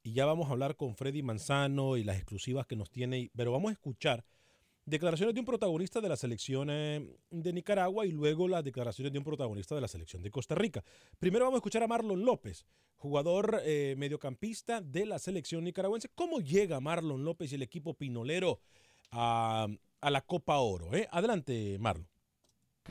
y 0.03 0.13
ya 0.13 0.25
vamos 0.25 0.47
a 0.47 0.51
hablar 0.51 0.75
con 0.75 0.95
Freddy 0.95 1.23
Manzano 1.23 1.97
y 1.97 2.03
las 2.03 2.17
exclusivas 2.17 2.65
que 2.65 2.75
nos 2.75 2.89
tiene, 2.89 3.31
pero 3.35 3.51
vamos 3.51 3.69
a 3.69 3.73
escuchar 3.73 4.23
declaraciones 4.89 5.33
de 5.35 5.39
un 5.39 5.45
protagonista 5.45 6.01
de 6.01 6.09
la 6.09 6.15
selección 6.15 6.69
eh, 6.69 7.07
de 7.29 7.53
Nicaragua 7.53 8.05
y 8.05 8.11
luego 8.11 8.47
las 8.47 8.63
declaraciones 8.63 9.13
de 9.13 9.19
un 9.19 9.25
protagonista 9.25 9.75
de 9.75 9.81
la 9.81 9.87
selección 9.87 10.21
de 10.23 10.31
Costa 10.31 10.55
Rica. 10.55 10.83
Primero 11.19 11.45
vamos 11.45 11.57
a 11.57 11.59
escuchar 11.59 11.83
a 11.83 11.87
Marlon 11.87 12.25
López, 12.25 12.65
jugador 12.97 13.61
eh, 13.63 13.95
mediocampista 13.97 14.81
de 14.81 15.05
la 15.05 15.19
selección 15.19 15.63
nicaragüense. 15.63 16.09
¿Cómo 16.15 16.39
llega 16.39 16.79
Marlon 16.79 17.23
López 17.23 17.51
y 17.51 17.55
el 17.55 17.61
equipo 17.61 17.93
pinolero 17.93 18.59
a, 19.11 19.67
la 20.01 20.21
Copa 20.21 20.57
Oro? 20.57 20.95
Eh? 20.95 21.07
Adelante, 21.11 21.77
Marlon. 21.79 22.07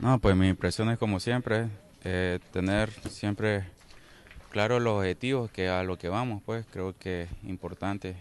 No, 0.00 0.20
pues 0.20 0.36
mi 0.36 0.48
impresión 0.48 0.90
es 0.90 0.98
como 0.98 1.18
siempre, 1.18 1.68
tener 2.52 2.90
siempre 3.10 3.64
claro 4.50 4.78
los 4.78 4.98
objetivos 4.98 5.50
que 5.50 5.68
a 5.68 5.82
lo 5.82 5.98
que 5.98 6.08
vamos, 6.08 6.40
pues 6.44 6.64
creo 6.70 6.96
que 6.96 7.22
es 7.22 7.30
importante 7.42 8.16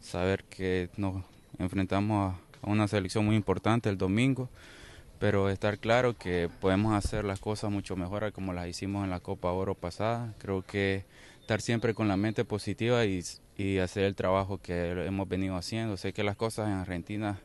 saber 0.00 0.44
que 0.44 0.88
nos 0.96 1.22
enfrentamos 1.58 2.32
a 2.32 2.45
una 2.66 2.88
selección 2.88 3.24
muy 3.24 3.36
importante 3.36 3.88
el 3.88 3.96
domingo, 3.96 4.50
pero 5.18 5.48
estar 5.48 5.78
claro 5.78 6.14
que 6.14 6.50
podemos 6.60 6.94
hacer 6.94 7.24
las 7.24 7.40
cosas 7.40 7.70
mucho 7.70 7.96
mejor 7.96 8.32
como 8.32 8.52
las 8.52 8.68
hicimos 8.68 9.04
en 9.04 9.10
la 9.10 9.20
Copa 9.20 9.52
Oro 9.52 9.74
pasada. 9.74 10.34
Creo 10.38 10.62
que 10.62 11.04
estar 11.40 11.60
siempre 11.62 11.94
con 11.94 12.08
la 12.08 12.16
mente 12.16 12.44
positiva 12.44 13.04
y, 13.06 13.22
y 13.56 13.78
hacer 13.78 14.04
el 14.04 14.14
trabajo 14.14 14.58
que 14.58 14.90
hemos 15.06 15.28
venido 15.28 15.56
haciendo. 15.56 15.96
Sé 15.96 16.12
que 16.12 16.24
las 16.24 16.36
cosas 16.36 16.68
en 16.68 16.74
Argentina 16.74 17.40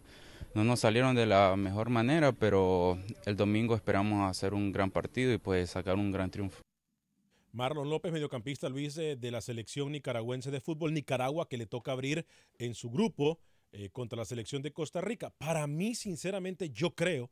no 0.53 0.63
nos 0.63 0.81
salieron 0.81 1.15
de 1.15 1.25
la 1.25 1.55
mejor 1.55 1.89
manera, 1.89 2.33
pero 2.33 2.97
el 3.25 3.37
domingo 3.37 3.75
esperamos 3.75 4.29
hacer 4.29 4.53
un 4.53 4.71
gran 4.71 4.91
partido 4.91 5.31
y 5.33 5.37
pues 5.37 5.69
sacar 5.69 5.95
un 5.95 6.11
gran 6.11 6.29
triunfo. 6.29 6.61
Marlon 7.53 7.89
López, 7.89 8.13
mediocampista 8.13 8.69
Luis 8.69 8.95
de 8.95 9.31
la 9.31 9.41
selección 9.41 9.91
nicaragüense 9.91 10.51
de 10.51 10.61
fútbol 10.61 10.93
Nicaragua, 10.93 11.47
que 11.49 11.57
le 11.57 11.65
toca 11.65 11.91
abrir 11.91 12.25
en 12.59 12.75
su 12.75 12.89
grupo 12.89 13.39
eh, 13.71 13.89
contra 13.89 14.17
la 14.17 14.25
selección 14.25 14.61
de 14.61 14.73
Costa 14.73 15.01
Rica. 15.01 15.29
Para 15.37 15.67
mí, 15.67 15.95
sinceramente, 15.95 16.69
yo 16.69 16.95
creo 16.95 17.31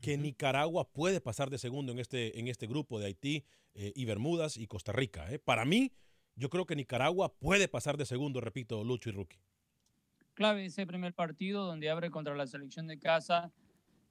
que 0.00 0.16
Nicaragua 0.16 0.90
puede 0.90 1.20
pasar 1.20 1.50
de 1.50 1.58
segundo 1.58 1.92
en 1.92 1.98
este, 1.98 2.38
en 2.38 2.48
este 2.48 2.66
grupo 2.66 2.98
de 2.98 3.06
Haití 3.06 3.44
eh, 3.74 3.92
y 3.94 4.04
Bermudas 4.04 4.56
y 4.56 4.66
Costa 4.66 4.92
Rica. 4.92 5.30
¿eh? 5.32 5.38
Para 5.38 5.64
mí, 5.64 5.92
yo 6.36 6.48
creo 6.48 6.66
que 6.66 6.76
Nicaragua 6.76 7.34
puede 7.34 7.68
pasar 7.68 7.96
de 7.96 8.06
segundo, 8.06 8.40
repito, 8.40 8.82
Lucho 8.84 9.10
y 9.10 9.12
Rookie. 9.12 9.40
Clave 10.34 10.64
ese 10.64 10.86
primer 10.86 11.12
partido 11.12 11.66
donde 11.66 11.90
abre 11.90 12.10
contra 12.10 12.34
la 12.34 12.46
selección 12.46 12.86
de 12.86 12.98
casa 12.98 13.52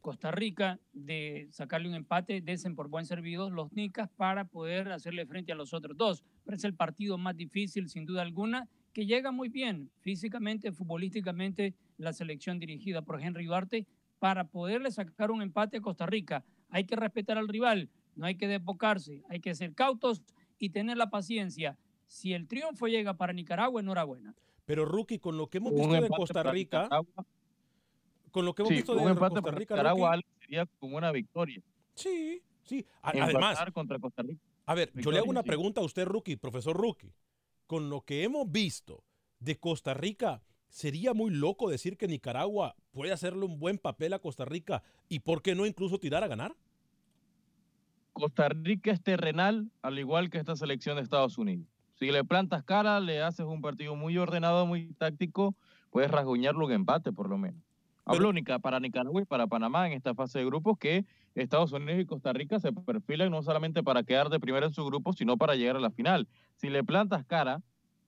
Costa 0.01 0.31
Rica, 0.31 0.79
de 0.93 1.47
sacarle 1.51 1.89
un 1.89 1.95
empate, 1.95 2.41
desen 2.41 2.75
por 2.75 2.87
buen 2.87 3.05
servido 3.05 3.49
los 3.49 3.71
Nicas 3.73 4.09
para 4.15 4.45
poder 4.45 4.91
hacerle 4.91 5.25
frente 5.25 5.51
a 5.51 5.55
los 5.55 5.73
otros 5.73 5.97
dos. 5.97 6.23
Pero 6.45 6.57
es 6.57 6.63
el 6.63 6.73
partido 6.73 7.17
más 7.17 7.35
difícil, 7.35 7.89
sin 7.89 8.05
duda 8.05 8.21
alguna, 8.21 8.67
que 8.93 9.06
llega 9.06 9.32
muy 9.32 9.49
bien 9.49 9.91
físicamente, 9.99 10.71
futbolísticamente, 10.71 11.75
la 11.97 12.13
selección 12.13 12.60
dirigida 12.60 13.02
por 13.02 13.21
Henry 13.21 13.45
Duarte 13.45 13.86
para 14.19 14.45
poderle 14.45 14.91
sacar 14.91 15.32
un 15.32 15.41
empate 15.41 15.78
a 15.78 15.82
Costa 15.82 16.06
Rica. 16.06 16.43
Hay 16.69 16.86
que 16.86 16.95
respetar 16.95 17.38
al 17.38 17.47
rival, 17.47 17.89
no 18.15 18.25
hay 18.25 18.36
que 18.36 18.47
desbocarse, 18.47 19.23
hay 19.30 19.39
que 19.39 19.56
ser 19.56 19.73
cautos 19.73 20.21
y 20.58 20.69
tener 20.69 20.97
la 20.97 21.10
paciencia. 21.10 21.78
Si 22.08 22.34
el 22.34 22.47
triunfo 22.47 22.88
llega 22.88 23.15
para 23.15 23.34
Nicaragua, 23.34 23.82
enhorabuena. 23.82 24.36
Pero 24.65 24.86
Rookie, 24.86 25.19
con 25.19 25.38
lo 25.38 25.47
que 25.47 25.58
hemos 25.60 25.73
visto 25.73 26.02
de 26.02 26.10
Costa 26.10 26.43
Rica, 26.43 26.89
con 28.32 28.45
lo 28.45 28.54
que 28.54 28.62
hemos 28.62 28.71
visto 28.71 28.95
de 28.95 29.15
Costa 29.15 29.52
Rica, 29.52 29.75
Nicaragua 29.75 30.19
sería 30.39 30.65
como 30.80 30.97
una 30.97 31.12
victoria. 31.12 31.62
Sí, 31.95 32.41
sí. 32.63 32.86
Además, 33.02 33.60
contra 33.73 33.99
Costa 33.99 34.21
Rica. 34.23 34.41
A 34.65 34.75
ver, 34.75 34.91
yo 34.93 35.12
le 35.12 35.17
hago 35.17 35.30
una 35.30 35.43
pregunta 35.43 35.82
a 35.82 35.84
usted, 35.84 36.06
Rookie, 36.06 36.36
profesor 36.36 36.75
Rookie 36.78 37.12
con 37.69 37.88
lo 37.88 38.01
que 38.01 38.23
hemos 38.23 38.51
visto 38.51 39.03
de 39.39 39.60
Costa 39.60 39.93
Rica, 39.93 40.41
sería 40.69 41.13
muy 41.13 41.29
loco 41.29 41.69
decir 41.69 41.97
que 41.97 42.08
Nicaragua 42.08 42.75
puede 42.89 43.12
hacerle 43.12 43.45
un 43.45 43.60
buen 43.60 43.77
papel 43.77 44.13
a 44.13 44.19
Costa 44.19 44.43
Rica 44.43 44.82
y 45.08 45.19
por 45.19 45.43
qué 45.43 45.53
no 45.53 45.67
incluso 45.67 45.99
tirar 45.99 46.23
a 46.23 46.27
ganar. 46.27 46.55
Costa 48.12 48.49
Rica 48.49 48.91
es 48.91 49.03
terrenal, 49.03 49.69
al 49.84 49.99
igual 49.99 50.32
que 50.32 50.39
esta 50.39 50.55
selección 50.55 50.95
de 50.95 51.03
Estados 51.03 51.38
Unidos. 51.38 51.67
Si 51.99 52.10
le 52.10 52.23
plantas 52.23 52.63
cara, 52.63 52.99
le 52.99 53.21
haces 53.21 53.45
un 53.45 53.62
partido 53.62 53.95
muy 53.95 54.17
ordenado, 54.17 54.65
muy 54.65 54.91
táctico, 54.95 55.53
puedes 55.91 56.10
rasguñarlo 56.10 56.65
en 56.65 56.71
empate 56.71 57.12
por 57.12 57.29
lo 57.29 57.38
menos. 57.38 57.62
Hablo 58.03 58.34
para 58.63 58.79
Nicaragua 58.79 59.21
y 59.21 59.25
para 59.25 59.45
Panamá 59.45 59.86
en 59.86 59.93
esta 59.93 60.15
fase 60.15 60.39
de 60.39 60.45
grupos 60.45 60.79
que 60.79 61.05
Estados 61.41 61.71
Unidos 61.71 62.02
y 62.02 62.06
Costa 62.06 62.34
Rica 62.34 62.60
se 62.60 62.71
perfilan 62.71 63.32
no 63.32 63.41
solamente 63.41 63.84
para 63.84 64.04
quedar 64.04 64.30
de 64.30 64.39
primero 64.39 64.65
en 64.65 64.73
su 64.73 64.86
grupo, 64.86 65.13
sino 65.13 65.38
para 65.38 65.56
llegar 65.56 65.75
a 65.75 65.80
la 65.80 65.91
final. 65.91 66.28
Si 66.56 66.69
le 66.69 66.84
plantas 66.84 67.25
cara, 67.25 67.62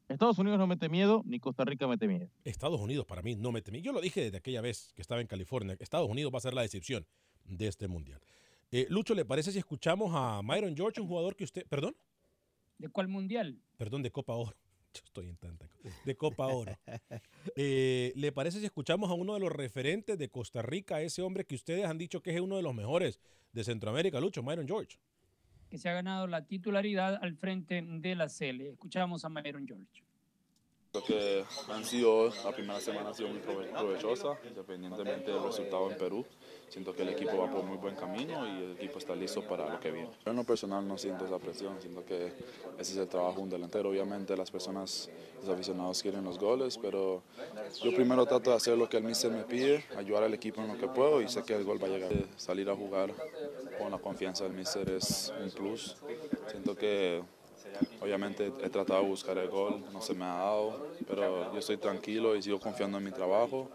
Estados 0.09 0.37
Unidos 0.39 0.59
no 0.59 0.67
mete 0.67 0.89
miedo, 0.89 1.23
ni 1.25 1.39
Costa 1.39 1.63
Rica 1.63 1.87
mete 1.87 2.07
miedo. 2.07 2.29
Estados 2.43 2.79
Unidos 2.79 3.05
para 3.05 3.21
mí 3.21 3.35
no 3.35 3.51
mete 3.51 3.71
miedo. 3.71 3.83
Yo 3.85 3.93
lo 3.93 4.01
dije 4.01 4.21
desde 4.21 4.37
aquella 4.37 4.61
vez 4.61 4.91
que 4.95 5.01
estaba 5.01 5.21
en 5.21 5.27
California. 5.27 5.75
Estados 5.79 6.09
Unidos 6.09 6.33
va 6.33 6.37
a 6.37 6.41
ser 6.41 6.53
la 6.53 6.61
decepción 6.61 7.05
de 7.45 7.67
este 7.67 7.87
mundial. 7.87 8.21
Eh, 8.71 8.87
Lucho, 8.89 9.13
¿le 9.15 9.25
parece 9.25 9.51
si 9.51 9.59
escuchamos 9.59 10.11
a 10.13 10.41
Myron 10.41 10.75
George, 10.75 11.01
un 11.01 11.07
jugador 11.07 11.35
que 11.35 11.43
usted... 11.43 11.65
¿Perdón? 11.67 11.95
¿De 12.77 12.89
cuál 12.89 13.07
mundial? 13.07 13.59
Perdón, 13.77 14.01
de 14.01 14.11
Copa 14.11 14.33
Oro. 14.33 14.55
Estoy 14.93 15.27
en 15.29 15.37
tanta 15.37 15.67
de 16.05 16.15
Copa 16.15 16.47
Oro. 16.47 16.77
Eh, 17.55 18.13
¿Le 18.15 18.31
parece 18.31 18.59
si 18.59 18.65
escuchamos 18.65 19.09
a 19.09 19.13
uno 19.13 19.33
de 19.33 19.39
los 19.39 19.51
referentes 19.51 20.17
de 20.17 20.29
Costa 20.29 20.61
Rica, 20.61 21.01
ese 21.01 21.21
hombre 21.23 21.45
que 21.45 21.55
ustedes 21.55 21.85
han 21.85 21.97
dicho 21.97 22.21
que 22.21 22.33
es 22.33 22.39
uno 22.39 22.55
de 22.55 22.61
los 22.61 22.73
mejores 22.73 23.19
de 23.51 23.63
Centroamérica, 23.63 24.19
Lucho, 24.19 24.43
Myron 24.43 24.67
George? 24.67 24.99
Que 25.69 25.77
se 25.77 25.89
ha 25.89 25.93
ganado 25.93 26.27
la 26.27 26.45
titularidad 26.45 27.17
al 27.21 27.35
frente 27.35 27.81
de 27.83 28.15
la 28.15 28.27
CL. 28.27 28.61
Escuchamos 28.61 29.25
a 29.25 29.29
Myron 29.29 29.67
George. 29.67 30.03
Creo 30.91 31.05
que 31.05 31.45
han 31.71 31.85
sido, 31.85 32.29
la 32.43 32.51
primera 32.51 32.81
semana 32.81 33.11
ha 33.11 33.13
sido 33.13 33.29
muy 33.29 33.39
provechosa, 33.39 34.37
independientemente 34.45 35.31
del 35.31 35.41
resultado 35.41 35.89
en 35.89 35.97
Perú. 35.97 36.25
Siento 36.67 36.93
que 36.93 37.03
el 37.03 37.09
equipo 37.09 37.37
va 37.37 37.49
por 37.49 37.63
muy 37.63 37.77
buen 37.77 37.95
camino 37.95 38.45
y 38.45 38.63
el 38.63 38.71
equipo 38.73 38.97
está 38.97 39.15
listo 39.15 39.41
para 39.41 39.69
lo 39.69 39.79
que 39.79 39.89
viene. 39.89 40.09
Yo 40.25 40.31
en 40.31 40.35
lo 40.35 40.43
personal 40.43 40.85
no 40.85 40.97
siento 40.97 41.25
esa 41.25 41.39
presión, 41.39 41.79
siento 41.79 42.03
que 42.03 42.33
ese 42.77 42.91
es 42.91 42.97
el 42.97 43.07
trabajo 43.07 43.37
de 43.37 43.43
un 43.43 43.49
delantero. 43.49 43.89
Obviamente 43.89 44.35
las 44.35 44.51
personas, 44.51 45.09
los 45.39 45.47
aficionados 45.47 46.01
quieren 46.01 46.25
los 46.25 46.37
goles, 46.37 46.77
pero 46.77 47.23
yo 47.81 47.95
primero 47.95 48.25
trato 48.25 48.49
de 48.49 48.57
hacer 48.57 48.77
lo 48.77 48.89
que 48.89 48.97
el 48.97 49.03
míster 49.05 49.31
me 49.31 49.43
pide, 49.43 49.85
ayudar 49.95 50.23
al 50.23 50.33
equipo 50.33 50.59
en 50.59 50.67
lo 50.67 50.77
que 50.77 50.89
puedo 50.89 51.21
y 51.21 51.29
sé 51.29 51.43
que 51.43 51.55
el 51.55 51.63
gol 51.63 51.81
va 51.81 51.87
a 51.87 51.91
llegar. 51.91 52.11
Salir 52.35 52.69
a 52.69 52.75
jugar 52.75 53.13
con 53.79 53.91
la 53.91 53.97
confianza 53.97 54.43
del 54.43 54.53
míster 54.53 54.89
es 54.89 55.31
un 55.41 55.51
plus. 55.51 55.95
Siento 56.49 56.75
que 56.75 57.23
Obviamente 58.01 58.51
he 58.63 58.69
tratado 58.69 59.03
de 59.03 59.09
buscar 59.09 59.37
el 59.37 59.49
gol, 59.49 59.83
no 59.91 60.01
se 60.01 60.13
me 60.13 60.25
ha 60.25 60.35
dado, 60.35 60.87
pero 61.07 61.51
yo 61.53 61.59
estoy 61.59 61.77
tranquilo 61.77 62.35
y 62.35 62.41
sigo 62.41 62.59
confiando 62.59 62.97
en 62.97 63.03
mi 63.03 63.11
trabajo 63.11 63.69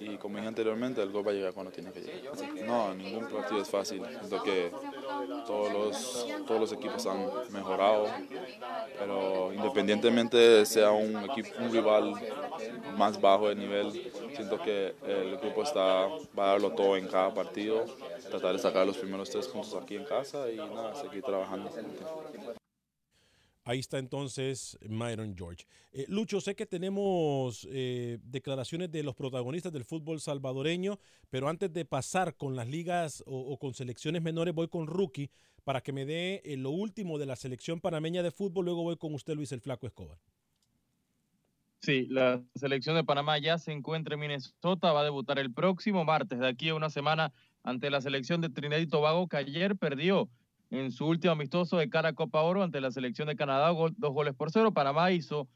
y 0.00 0.16
como 0.16 0.36
dije 0.36 0.48
anteriormente, 0.48 1.02
el 1.02 1.12
gol 1.12 1.26
va 1.26 1.30
a 1.30 1.34
llegar 1.34 1.52
cuando 1.52 1.70
tiene 1.70 1.92
que 1.92 2.00
llegar. 2.00 2.32
No, 2.64 2.94
ningún 2.94 3.28
partido 3.28 3.60
es 3.60 3.68
fácil. 3.68 4.02
Siento 4.18 4.42
que 4.42 4.72
todos 5.46 5.72
los, 5.72 6.26
todos 6.46 6.60
los 6.60 6.72
equipos 6.72 7.06
han 7.06 7.28
mejorado, 7.50 8.06
pero 8.98 9.52
independientemente 9.52 10.64
sea 10.64 10.90
un, 10.90 11.22
equipo, 11.24 11.50
un 11.60 11.70
rival 11.70 12.14
más 12.96 13.20
bajo 13.20 13.50
de 13.50 13.56
nivel, 13.56 13.92
siento 14.34 14.58
que 14.62 14.94
el 15.06 15.36
grupo 15.36 15.62
está, 15.62 16.08
va 16.38 16.44
a 16.44 16.46
darlo 16.52 16.72
todo 16.72 16.96
en 16.96 17.06
cada 17.06 17.34
partido, 17.34 17.84
tratar 18.30 18.54
de 18.54 18.58
sacar 18.58 18.86
los 18.86 18.96
primeros 18.96 19.28
tres 19.28 19.48
puntos 19.48 19.74
aquí 19.74 19.96
en 19.96 20.04
casa 20.04 20.50
y 20.50 20.56
nada, 20.56 20.94
seguir 20.94 21.22
trabajando. 21.22 21.70
Ahí 23.64 23.78
está 23.78 23.98
entonces 23.98 24.78
Myron 24.88 25.34
George. 25.36 25.66
Eh, 25.92 26.06
Lucho, 26.08 26.40
sé 26.40 26.54
que 26.54 26.64
tenemos 26.64 27.68
eh, 27.70 28.18
declaraciones 28.22 28.90
de 28.90 29.02
los 29.02 29.14
protagonistas 29.14 29.72
del 29.72 29.84
fútbol 29.84 30.20
salvadoreño, 30.20 30.98
pero 31.28 31.48
antes 31.48 31.72
de 31.72 31.84
pasar 31.84 32.36
con 32.36 32.56
las 32.56 32.68
ligas 32.68 33.22
o, 33.26 33.58
con 33.58 33.74
selecciones 33.74 34.22
menores, 34.22 34.54
voy 34.54 34.68
con 34.68 34.86
Rookie 34.86 35.30
para 35.62 35.82
que 35.82 35.92
me 35.92 36.06
dé 36.06 36.40
eh, 36.44 36.56
lo 36.56 36.70
último 36.70 37.18
de 37.18 37.26
la 37.26 37.36
selección 37.36 37.80
panameña 37.80 38.22
de 38.22 38.30
fútbol. 38.30 38.64
Luego 38.64 38.82
voy 38.82 38.96
con 38.96 39.12
usted, 39.12 39.34
Luis 39.34 39.52
el 39.52 39.60
Flaco 39.60 39.86
Escobar. 39.86 40.18
Sí, 41.82 42.06
la 42.10 42.42
selección 42.54 42.94
de 42.94 43.04
Panamá 43.04 43.38
ya 43.38 43.56
se 43.56 43.72
encuentra 43.72 44.14
en 44.14 44.20
Minnesota, 44.20 44.92
va 44.92 45.00
a 45.00 45.04
debutar 45.04 45.38
el 45.38 45.52
próximo 45.52 46.04
martes, 46.04 46.38
de 46.38 46.46
aquí 46.46 46.70
a 46.70 46.74
una 46.74 46.90
semana, 46.90 47.32
ante 47.62 47.88
la 47.90 48.00
selección 48.00 48.40
de 48.40 48.50
Trinidad 48.50 48.80
y 48.80 48.86
Tobago, 48.86 49.28
que 49.28 49.38
ayer 49.38 49.76
perdió 49.76 50.28
en 50.70 50.92
su 50.92 51.06
último 51.06 51.32
amistoso 51.32 51.78
de 51.78 51.90
cara 51.90 52.10
a 52.10 52.12
Copa 52.12 52.42
Oro 52.42 52.62
ante 52.62 52.80
la 52.80 52.90
selección 52.90 53.28
de 53.28 53.36
Canadá, 53.36 53.68
dos 53.68 54.12
goles 54.12 54.34
por 54.34 54.50
cero. 54.50 54.72
Panamá 54.72 55.10
hizo 55.10 55.48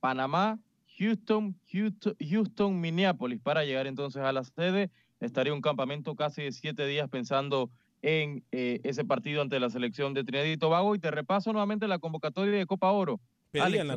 Panamá, 0.00 0.58
Houston, 0.98 1.58
Houston, 1.72 2.16
Houston, 2.20 2.80
Minneapolis 2.80 3.40
para 3.40 3.64
llegar 3.64 3.86
entonces 3.86 4.22
a 4.22 4.32
la 4.32 4.44
sede. 4.44 4.90
Estaría 5.20 5.52
un 5.52 5.60
campamento 5.60 6.14
casi 6.14 6.42
de 6.42 6.52
siete 6.52 6.86
días 6.86 7.08
pensando 7.08 7.70
en 8.02 8.44
eh, 8.52 8.80
ese 8.84 9.04
partido 9.04 9.42
ante 9.42 9.58
la 9.58 9.70
selección 9.70 10.14
de 10.14 10.22
Trinidad 10.24 10.44
y 10.44 10.56
Tobago. 10.56 10.94
Y 10.94 10.98
te 10.98 11.10
repaso 11.10 11.52
nuevamente 11.52 11.88
la 11.88 11.98
convocatoria 11.98 12.58
de 12.58 12.66
Copa 12.66 12.90
Oro. 12.92 13.20
Pedían, 13.50 13.88
la, 13.88 13.96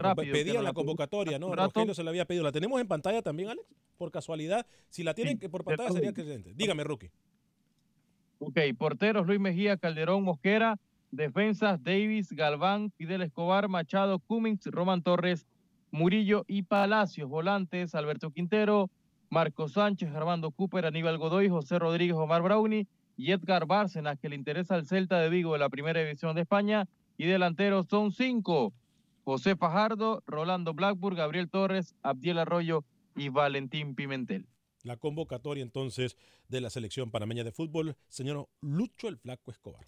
la, 0.62 0.74
convocatoria, 0.74 1.38
¿no? 1.38 1.54
Rogelio 1.54 1.94
se 1.94 2.04
la 2.04 2.12
había 2.12 2.26
pedido. 2.26 2.44
¿La 2.44 2.54
tenemos 2.54 2.80
en 2.80 2.88
pantalla 2.88 3.22
también, 3.22 3.50
Alex? 3.50 3.68
Por 3.98 4.10
casualidad. 4.10 4.66
Si 4.90 5.04
la 5.04 5.14
tienen 5.14 5.38
por 5.38 5.66
pantalla 5.66 5.92
sería 5.92 6.10
excelente. 6.12 6.54
Dígame, 6.56 6.86
Rookie. 6.86 7.12
Ok, 8.44 8.58
porteros 8.76 9.28
Luis 9.28 9.40
Mejía, 9.40 9.78
Calderón, 9.78 10.24
Mosquera. 10.24 10.80
Defensas 11.12 11.84
Davis, 11.84 12.32
Galván, 12.32 12.90
Fidel 12.98 13.22
Escobar, 13.22 13.70
Machado, 13.70 14.18
Cummings, 14.18 14.66
Roman 14.66 15.04
Torres, 15.04 15.46
Murillo 15.92 16.44
y 16.48 16.64
Palacios. 16.64 17.30
Volantes 17.30 17.94
Alberto 17.94 18.32
Quintero, 18.32 18.90
Marco 19.30 19.68
Sánchez, 19.68 20.10
Armando 20.16 20.50
Cooper, 20.50 20.88
Aníbal 20.88 21.20
Godoy, 21.20 21.50
José 21.50 21.78
Rodríguez, 21.78 22.16
Omar 22.16 22.42
Brownie 22.42 22.88
y 23.16 23.32
Edgar 23.32 23.68
Bárcenas, 23.68 24.18
que 24.18 24.30
le 24.30 24.38
interesa 24.38 24.74
al 24.74 24.88
Celta 24.88 25.20
de 25.20 25.30
Vigo 25.30 25.54
de 25.54 25.60
la 25.60 25.70
Primera 25.70 26.02
División 26.02 26.34
de 26.34 26.42
España. 26.42 26.88
Y 27.20 27.28
delanteros 27.28 27.86
son 27.90 28.12
cinco. 28.12 28.74
José 29.24 29.56
Fajardo, 29.56 30.24
Rolando 30.26 30.74
Blackburn, 30.74 31.16
Gabriel 31.16 31.48
Torres, 31.48 31.94
Abdiel 32.02 32.40
Arroyo 32.40 32.86
y 33.16 33.30
Valentín 33.30 33.94
Pimentel. 33.94 34.48
La 34.84 34.98
convocatoria 34.98 35.64
entonces 35.64 36.18
de 36.48 36.62
la 36.62 36.70
selección 36.70 37.12
panameña 37.12 37.44
de 37.44 37.52
fútbol, 37.52 37.96
señor 38.08 38.50
Lucho 38.62 39.08
el 39.08 39.18
Flaco 39.18 39.52
Escobar. 39.52 39.88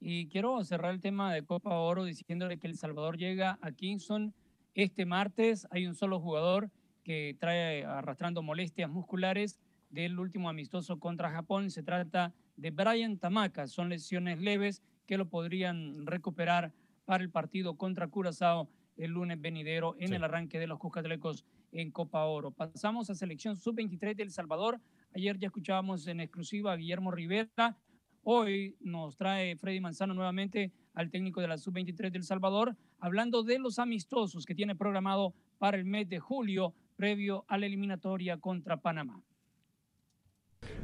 Y 0.00 0.28
quiero 0.28 0.62
cerrar 0.64 0.92
el 0.92 1.00
tema 1.00 1.32
de 1.32 1.44
Copa 1.44 1.78
Oro 1.78 2.04
diciéndole 2.04 2.58
que 2.58 2.66
El 2.66 2.76
Salvador 2.76 3.16
llega 3.16 3.58
a 3.62 3.72
Kingston 3.72 4.34
este 4.74 5.06
martes. 5.06 5.66
Hay 5.70 5.86
un 5.86 5.94
solo 5.94 6.20
jugador 6.20 6.70
que 7.04 7.36
trae 7.38 7.84
arrastrando 7.84 8.42
molestias 8.42 8.90
musculares 8.90 9.58
del 9.90 10.18
último 10.18 10.48
amistoso 10.48 10.98
contra 10.98 11.30
Japón. 11.30 11.70
Se 11.70 11.82
trata 11.82 12.34
de 12.56 12.70
Brian 12.70 13.18
Tamaka. 13.18 13.68
Son 13.68 13.88
lesiones 13.88 14.40
leves 14.40 14.82
que 15.06 15.18
lo 15.18 15.28
podrían 15.28 16.06
recuperar 16.06 16.72
para 17.04 17.22
el 17.22 17.30
partido 17.30 17.76
contra 17.76 18.08
Curazao 18.08 18.68
el 18.96 19.12
lunes 19.12 19.40
venidero 19.40 19.96
en 19.98 20.12
el 20.12 20.24
arranque 20.24 20.58
de 20.58 20.66
los 20.66 20.78
Cuscatlecos 20.78 21.44
en 21.72 21.90
Copa 21.90 22.24
Oro. 22.26 22.50
Pasamos 22.50 23.10
a 23.10 23.14
selección 23.14 23.56
sub-23 23.56 24.14
de 24.14 24.22
El 24.22 24.30
Salvador. 24.30 24.80
Ayer 25.14 25.38
ya 25.38 25.46
escuchábamos 25.46 26.06
en 26.06 26.20
exclusiva 26.20 26.72
a 26.72 26.76
Guillermo 26.76 27.10
Rivera. 27.10 27.76
Hoy 28.22 28.76
nos 28.80 29.16
trae 29.16 29.56
Freddy 29.56 29.80
Manzano 29.80 30.14
nuevamente 30.14 30.72
al 30.94 31.10
técnico 31.10 31.40
de 31.40 31.48
la 31.48 31.58
sub-23 31.58 32.10
de 32.10 32.18
El 32.18 32.24
Salvador, 32.24 32.76
hablando 33.00 33.42
de 33.42 33.58
los 33.58 33.78
amistosos 33.78 34.44
que 34.44 34.54
tiene 34.54 34.76
programado 34.76 35.34
para 35.58 35.76
el 35.76 35.84
mes 35.84 36.08
de 36.08 36.20
julio 36.20 36.74
previo 36.96 37.44
a 37.48 37.58
la 37.58 37.66
eliminatoria 37.66 38.36
contra 38.36 38.76
Panamá. 38.76 39.22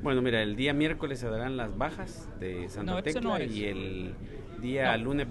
Bueno, 0.02 0.22
mira, 0.22 0.42
el 0.42 0.56
día 0.56 0.72
miércoles 0.72 1.20
se 1.20 1.28
darán 1.28 1.56
las 1.56 1.76
bajas 1.76 2.28
de 2.40 2.68
Santa 2.68 3.02
Tecla 3.02 3.44
y 3.44 3.64
el 3.64 4.14
día 4.60 4.96
lunes... 4.96 5.28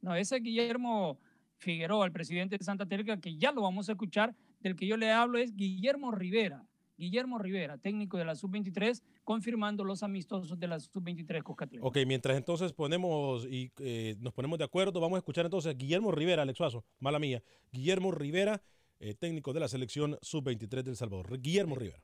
No, 0.00 0.14
ese 0.14 0.38
Guillermo 0.38 1.18
Figueroa, 1.64 2.06
el 2.06 2.12
presidente 2.12 2.56
de 2.56 2.64
Santa 2.64 2.86
Tecla, 2.86 3.20
que 3.20 3.36
ya 3.36 3.50
lo 3.50 3.62
vamos 3.62 3.88
a 3.88 3.92
escuchar, 3.92 4.34
del 4.60 4.76
que 4.76 4.86
yo 4.86 4.96
le 4.96 5.10
hablo 5.10 5.38
es 5.38 5.56
Guillermo 5.56 6.12
Rivera. 6.12 6.64
Guillermo 6.96 7.38
Rivera, 7.38 7.76
técnico 7.76 8.18
de 8.18 8.24
la 8.24 8.36
Sub-23, 8.36 9.02
confirmando 9.24 9.82
los 9.82 10.04
amistosos 10.04 10.58
de 10.60 10.68
la 10.68 10.78
Sub-23 10.78 11.42
Cuscatlán. 11.42 11.82
Ok, 11.82 11.98
mientras 12.06 12.36
entonces 12.36 12.72
ponemos 12.72 13.46
y 13.46 13.72
eh, 13.80 14.14
nos 14.20 14.32
ponemos 14.32 14.58
de 14.58 14.64
acuerdo, 14.64 15.00
vamos 15.00 15.16
a 15.16 15.18
escuchar 15.18 15.44
entonces 15.44 15.74
a 15.74 15.76
Guillermo 15.76 16.12
Rivera, 16.12 16.42
Alex 16.42 16.56
Suazo, 16.56 16.84
mala 17.00 17.18
mía. 17.18 17.42
Guillermo 17.72 18.12
Rivera, 18.12 18.62
eh, 19.00 19.14
técnico 19.14 19.52
de 19.52 19.60
la 19.60 19.66
selección 19.66 20.18
Sub-23 20.22 20.82
del 20.82 20.94
Salvador. 20.94 21.40
Guillermo 21.40 21.74
Rivera. 21.74 22.00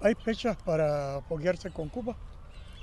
¿Hay 0.00 0.14
fechas 0.14 0.56
para 0.62 1.16
apoyarse 1.16 1.70
con 1.70 1.88
Cuba? 1.88 2.16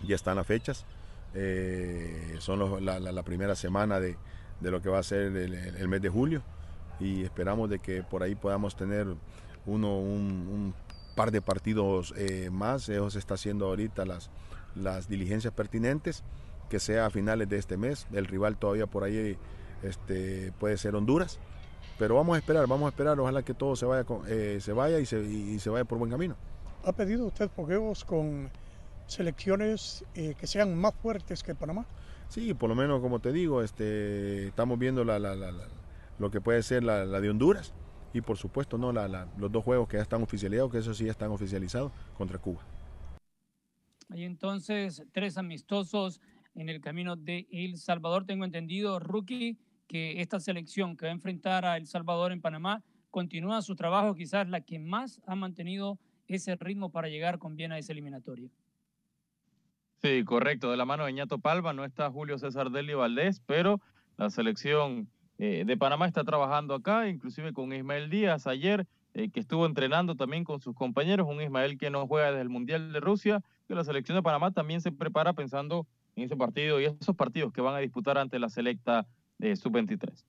Ya 0.08 0.16
están 0.16 0.36
las 0.36 0.46
fechas. 0.46 0.86
Eh, 1.34 2.36
son 2.40 2.86
la, 2.86 3.24
primera 3.24 3.56
semana 3.56 4.00
de, 4.00 4.18
lo 4.70 4.82
que 4.82 4.90
va 4.90 5.00
a 5.00 5.04
ser 5.04 5.36
el, 5.36 5.88
mes 5.88 6.02
de 6.02 6.10
julio 6.10 6.44
y 7.00 7.24
esperamos 7.24 7.70
de 7.70 7.80
que 7.80 8.04
por 8.04 8.22
ahí 8.22 8.36
podamos 8.36 8.76
tener 8.76 9.08
uno, 9.66 9.98
un, 9.98 10.74
par 11.16 11.32
de 11.32 11.42
partidos 11.42 12.14
eh, 12.18 12.50
más. 12.52 12.88
Ellos 12.90 13.16
está 13.16 13.34
haciendo 13.34 13.66
ahorita 13.66 14.06
las, 14.06 14.30
las 14.76 15.08
diligencias 15.10 15.54
pertinentes, 15.54 16.24
que 16.70 16.80
sea 16.80 17.08
a 17.08 17.10
finales 17.10 17.50
de 17.50 17.58
este 17.58 17.78
mes. 17.78 18.08
El 18.14 18.26
rival 18.26 18.58
todavía 18.58 18.88
por 18.88 19.04
ahí 19.04 19.38
este, 19.84 20.52
puede 20.60 20.78
ser 20.78 20.96
Honduras. 20.96 21.40
Pero 21.98 22.16
vamos 22.16 22.36
a 22.36 22.40
esperar, 22.40 22.68
vamos 22.68 22.88
a 22.88 22.90
esperar, 22.90 23.20
ojalá 23.20 23.44
que 23.44 23.54
todo 23.54 23.76
se 23.76 23.86
vaya, 23.86 24.06
eh, 24.28 24.58
se 24.60 24.74
vaya 24.74 25.00
y 25.00 25.06
se, 25.06 25.60
se 25.60 25.70
vaya 25.70 25.86
por 25.86 25.98
buen 25.98 26.10
camino. 26.10 26.36
¿Ha 26.84 26.94
pedido 26.94 27.28
usted 27.28 27.50
fogueos 27.50 28.06
con 28.06 28.50
selecciones 29.06 30.04
eh, 30.16 30.34
que 30.40 30.48
sean 30.48 30.76
más 30.76 30.94
fuertes 30.96 31.44
que 31.44 31.54
Panamá? 31.54 31.86
Sí, 32.32 32.54
por 32.54 32.70
lo 32.70 32.76
menos 32.76 33.02
como 33.02 33.20
te 33.20 33.34
digo, 33.34 33.62
este, 33.62 34.48
estamos 34.48 34.80
viendo 34.80 35.04
la, 35.04 35.20
lo 36.18 36.32
que 36.32 36.40
puede 36.40 36.64
ser 36.64 36.82
la, 36.82 37.06
de 37.06 37.30
Honduras 37.30 37.74
y 38.14 38.22
por 38.22 38.38
supuesto 38.38 38.78
no 38.78 38.94
los 38.94 39.52
dos 39.52 39.62
juegos 39.66 39.90
que 39.90 39.98
ya 39.98 40.04
están 40.04 40.24
oficializados, 40.24 40.72
que 40.72 40.78
eso 40.78 40.94
sí 40.94 41.04
ya 41.04 41.12
están 41.12 41.32
oficializados 41.32 41.92
contra 42.18 42.40
Cuba. 42.40 42.66
Hay 44.08 44.24
entonces 44.24 45.04
tres 45.12 45.38
amistosos 45.38 46.22
en 46.56 46.70
el 46.70 46.80
camino 46.80 47.18
de 47.18 47.50
El 47.52 47.76
Salvador. 47.76 48.26
Tengo 48.26 48.46
entendido, 48.46 48.98
Rookie, 49.00 49.58
que 49.86 50.22
esta 50.22 50.40
selección 50.40 50.96
que 50.96 51.08
va 51.08 51.12
a 51.12 51.16
enfrentar 51.16 51.66
a 51.66 51.76
El 51.76 51.86
Salvador 51.86 52.32
en 52.32 52.40
Panamá 52.40 52.82
continúa 53.10 53.62
su 53.62 53.76
trabajo, 53.76 54.16
quizás 54.16 54.48
la 54.48 54.62
que 54.62 54.80
más 54.80 55.20
ha 55.26 55.36
mantenido 55.36 56.00
ese 56.28 56.56
ritmo 56.56 56.94
para 56.94 57.10
llegar 57.10 57.40
con 57.40 57.58
bien 57.58 57.74
a 57.74 57.78
esa 57.78 57.92
eliminatoria. 57.92 58.50
Sí, 60.04 60.24
correcto. 60.26 60.72
De 60.72 60.78
la 60.78 60.86
mano 60.86 61.06
de 61.06 61.14
Ñato 61.14 61.38
Palma 61.38 61.74
no 61.74 61.86
está 61.86 62.10
Julio 62.10 62.40
César 62.40 62.72
Deli 62.72 62.96
Valdés, 62.96 63.40
pero 63.46 63.80
la 64.18 64.32
selección 64.32 65.10
eh, 65.38 65.64
de 65.66 65.78
Panamá 65.78 66.08
está 66.08 66.24
trabajando 66.24 66.74
acá, 66.74 67.08
inclusive 67.08 67.54
con 67.54 67.72
Ismael 67.72 68.10
Díaz 68.10 68.48
ayer, 68.48 68.88
eh, 69.14 69.30
que 69.30 69.40
estuvo 69.40 69.66
entrenando 69.68 70.16
también 70.16 70.44
con 70.44 70.60
sus 70.60 70.74
compañeros, 70.74 71.28
un 71.30 71.42
Ismael 71.42 71.78
que 71.78 71.92
no 71.92 72.08
juega 72.08 72.32
desde 72.32 72.42
el 72.42 72.50
Mundial 72.50 72.92
de 72.94 73.00
Rusia, 73.00 73.44
que 73.68 73.76
la 73.76 73.84
selección 73.84 74.16
de 74.16 74.24
Panamá 74.24 74.52
también 74.52 74.82
se 74.82 74.92
prepara 74.92 75.34
pensando 75.34 75.86
en 76.16 76.24
ese 76.24 76.36
partido 76.36 76.82
y 76.82 76.86
esos 76.86 77.16
partidos 77.16 77.54
que 77.54 77.62
van 77.62 77.76
a 77.76 77.80
disputar 77.80 78.18
ante 78.18 78.40
la 78.40 78.50
selecta 78.50 79.08
de 79.38 79.56
Sub-23. 79.56 80.26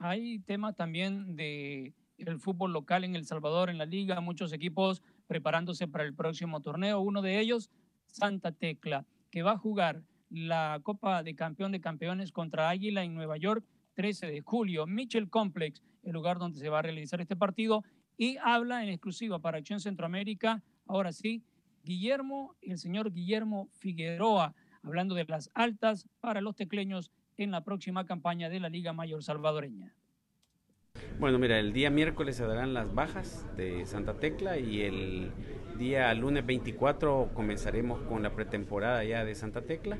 Hay 0.00 0.40
tema 0.40 0.72
también 0.72 1.36
de 1.36 1.94
fútbol 2.40 2.72
local 2.72 3.04
en 3.04 3.14
El 3.14 3.26
Salvador, 3.26 3.70
en 3.70 3.78
la 3.78 3.86
liga, 3.86 4.20
muchos 4.20 4.52
equipos 4.52 5.02
preparándose 5.28 5.86
para 5.86 6.04
el 6.04 6.14
próximo 6.14 6.60
torneo. 6.60 7.00
Uno 7.00 7.22
de 7.22 7.38
ellos, 7.38 7.70
Santa 8.06 8.50
Tecla, 8.50 9.06
que 9.30 9.42
va 9.42 9.52
a 9.52 9.58
jugar 9.58 10.02
la 10.30 10.80
Copa 10.82 11.22
de 11.22 11.36
Campeón 11.36 11.70
de 11.70 11.80
Campeones 11.80 12.32
contra 12.32 12.68
Águila 12.68 13.04
en 13.04 13.14
Nueva 13.14 13.36
York, 13.36 13.64
13 13.94 14.26
de 14.26 14.40
julio. 14.40 14.86
Mitchell 14.86 15.30
Complex, 15.30 15.82
el 16.02 16.12
lugar 16.12 16.38
donde 16.38 16.58
se 16.58 16.68
va 16.68 16.80
a 16.80 16.82
realizar 16.82 17.20
este 17.20 17.36
partido. 17.36 17.84
Y 18.16 18.36
habla 18.38 18.82
en 18.82 18.88
exclusiva 18.88 19.38
para 19.38 19.58
Acción 19.58 19.78
Centroamérica, 19.78 20.62
ahora 20.86 21.12
sí, 21.12 21.44
Guillermo, 21.84 22.56
el 22.60 22.78
señor 22.78 23.12
Guillermo 23.12 23.68
Figueroa, 23.78 24.54
hablando 24.82 25.14
de 25.14 25.24
las 25.24 25.50
altas 25.54 26.08
para 26.20 26.40
los 26.40 26.56
tecleños 26.56 27.12
en 27.36 27.52
la 27.52 27.62
próxima 27.62 28.04
campaña 28.04 28.48
de 28.48 28.58
la 28.58 28.68
Liga 28.68 28.92
Mayor 28.92 29.22
Salvadoreña. 29.22 29.94
Bueno, 31.18 31.40
mira, 31.40 31.58
el 31.58 31.72
día 31.72 31.90
miércoles 31.90 32.36
se 32.36 32.46
darán 32.46 32.74
las 32.74 32.94
bajas 32.94 33.44
de 33.56 33.84
Santa 33.86 34.14
Tecla 34.14 34.56
y 34.56 34.82
el 34.82 35.32
día 35.76 36.14
lunes 36.14 36.46
24 36.46 37.30
comenzaremos 37.34 38.00
con 38.02 38.22
la 38.22 38.30
pretemporada 38.30 39.02
ya 39.02 39.24
de 39.24 39.34
Santa 39.34 39.62
Tecla. 39.62 39.98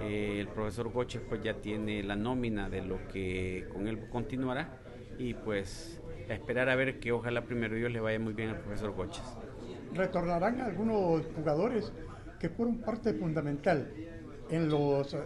Eh, 0.00 0.38
el 0.40 0.48
profesor 0.48 0.90
Goches 0.90 1.22
pues 1.28 1.40
ya 1.44 1.54
tiene 1.54 2.02
la 2.02 2.16
nómina 2.16 2.68
de 2.68 2.82
lo 2.82 2.98
que 3.06 3.68
con 3.72 3.86
él 3.86 4.08
continuará 4.08 4.80
y 5.18 5.34
pues 5.34 6.02
a 6.28 6.34
esperar 6.34 6.68
a 6.68 6.74
ver 6.74 6.98
que 6.98 7.12
ojalá 7.12 7.42
primero 7.42 7.76
Dios 7.76 7.92
le 7.92 8.00
vaya 8.00 8.18
muy 8.18 8.32
bien 8.32 8.48
al 8.48 8.58
profesor 8.58 8.90
Goches. 8.90 9.22
¿Retornarán 9.94 10.60
algunos 10.60 11.26
jugadores 11.36 11.92
que 12.40 12.48
fueron 12.48 12.78
parte 12.78 13.14
fundamental 13.14 13.88
en 14.50 14.68
los 14.68 15.14
eh, 15.14 15.18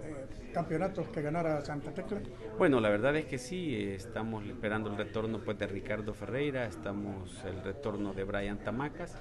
campeonatos 0.53 1.09
que 1.09 1.23
ganara 1.23 1.65
Santa 1.65 1.95
Tecla? 1.95 2.21
Bueno, 2.61 2.79
la 2.79 2.91
verdad 2.91 3.17
es 3.17 3.25
que 3.25 3.39
sí, 3.39 3.75
estamos 3.75 4.45
esperando 4.45 4.91
el 4.91 4.99
retorno 4.99 5.39
pues, 5.39 5.59
de 5.59 5.67
Ricardo 5.67 6.13
Ferreira, 6.13 6.67
estamos 6.67 7.43
el 7.47 7.63
retorno 7.63 8.13
de 8.13 8.23
Brian 8.25 8.59
Tamacas 8.59 9.17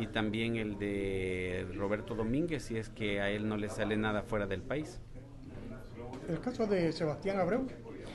y 0.00 0.06
también 0.06 0.56
el 0.56 0.78
de 0.78 1.66
Roberto 1.76 2.14
Domínguez, 2.14 2.62
si 2.62 2.78
es 2.78 2.88
que 2.88 3.20
a 3.20 3.28
él 3.28 3.46
no 3.46 3.58
le 3.58 3.68
sale 3.68 3.98
nada 3.98 4.22
fuera 4.22 4.46
del 4.46 4.62
país. 4.62 4.98
¿El 6.30 6.40
caso 6.40 6.66
de 6.66 6.90
Sebastián 6.92 7.40
Abreu? 7.40 7.66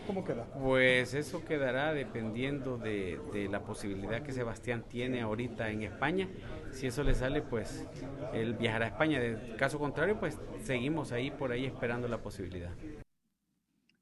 ¿Cómo 0.08 0.26
queda? 0.26 0.46
Pues 0.60 1.14
eso 1.14 1.46
quedará 1.46 1.94
dependiendo 1.94 2.80
de, 2.80 3.20
de, 3.32 3.50
la 3.50 3.60
posibilidad 3.60 4.24
que 4.24 4.34
Sebastián 4.34 4.86
tiene 4.90 5.22
ahorita 5.22 5.70
en 5.70 5.84
España. 5.84 6.30
Si 6.72 6.88
eso 6.88 7.04
le 7.04 7.14
sale, 7.14 7.44
pues 7.44 7.86
él 8.34 8.56
viajará 8.56 8.86
a 8.86 8.88
España. 8.88 9.20
De 9.20 9.56
caso 9.56 9.78
contrario, 9.78 10.20
pues 10.20 10.40
seguimos 10.64 11.12
ahí 11.12 11.30
por 11.30 11.52
ahí 11.52 11.68
esperando 11.68 12.08
la 12.08 12.18
posibilidad. 12.18 12.72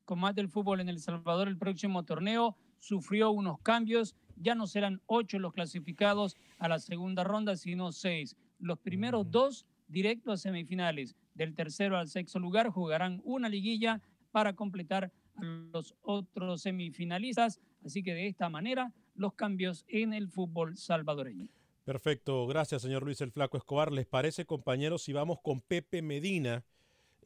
Con 0.06 0.20
más 0.20 0.36
del 0.36 0.50
fútbol 0.50 0.82
en 0.82 0.90
El 0.90 1.00
Salvador, 1.00 1.48
el 1.48 1.58
próximo 1.58 2.04
torneo 2.04 2.56
sufrió 2.80 3.32
unos 3.32 3.60
cambios. 3.62 4.16
Ya 4.38 4.54
no 4.54 4.68
serán 4.68 5.02
ocho 5.08 5.40
los 5.40 5.52
clasificados 5.52 6.36
a 6.60 6.68
la 6.68 6.78
segunda 6.78 7.24
ronda, 7.24 7.56
sino 7.56 7.92
seis. 7.92 8.38
Los 8.60 8.78
primeros 8.78 9.30
dos 9.32 9.66
directo 9.88 10.32
a 10.32 10.38
semifinales. 10.38 11.16
Del 11.34 11.56
tercero 11.56 11.98
al 11.98 12.08
sexto 12.08 12.40
lugar 12.40 12.70
jugarán 12.70 13.20
una 13.24 13.50
liguilla 13.50 14.02
para 14.32 14.54
completar 14.54 15.12
a 15.38 15.44
los 15.44 15.96
otros 16.02 16.62
semifinalistas. 16.62 17.60
Así 17.84 18.04
que 18.04 18.14
de 18.14 18.28
esta 18.28 18.48
manera 18.48 18.94
los 19.16 19.34
cambios 19.34 19.86
en 19.88 20.14
el 20.14 20.30
fútbol 20.30 20.78
salvadoreño. 20.78 21.50
Perfecto, 21.84 22.46
gracias 22.48 22.82
señor 22.82 23.04
Luis 23.04 23.22
el 23.22 23.32
Flaco 23.32 23.58
Escobar. 23.58 23.92
¿Les 23.92 24.06
parece 24.06 24.46
compañeros 24.46 25.04
si 25.04 25.14
vamos 25.14 25.40
con 25.42 25.62
Pepe 25.62 26.02
Medina? 26.02 26.64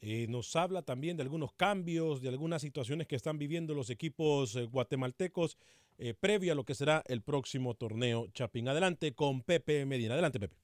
Eh, 0.02 0.26
nos 0.28 0.56
habla 0.56 0.82
también 0.82 1.16
de 1.16 1.22
algunos 1.22 1.52
cambios, 1.52 2.22
de 2.22 2.30
algunas 2.30 2.62
situaciones 2.62 3.06
que 3.06 3.16
están 3.16 3.38
viviendo 3.38 3.74
los 3.74 3.90
equipos 3.90 4.56
eh, 4.56 4.64
guatemaltecos 4.64 5.58
eh, 5.98 6.14
previo 6.18 6.52
a 6.52 6.54
lo 6.54 6.64
que 6.64 6.74
será 6.74 7.04
el 7.06 7.20
próximo 7.20 7.74
torneo 7.74 8.28
Chapín. 8.32 8.68
Adelante 8.68 9.12
con 9.12 9.42
Pepe 9.42 9.84
Medina. 9.84 10.14
Adelante 10.14 10.40
Pepe. 10.40 10.56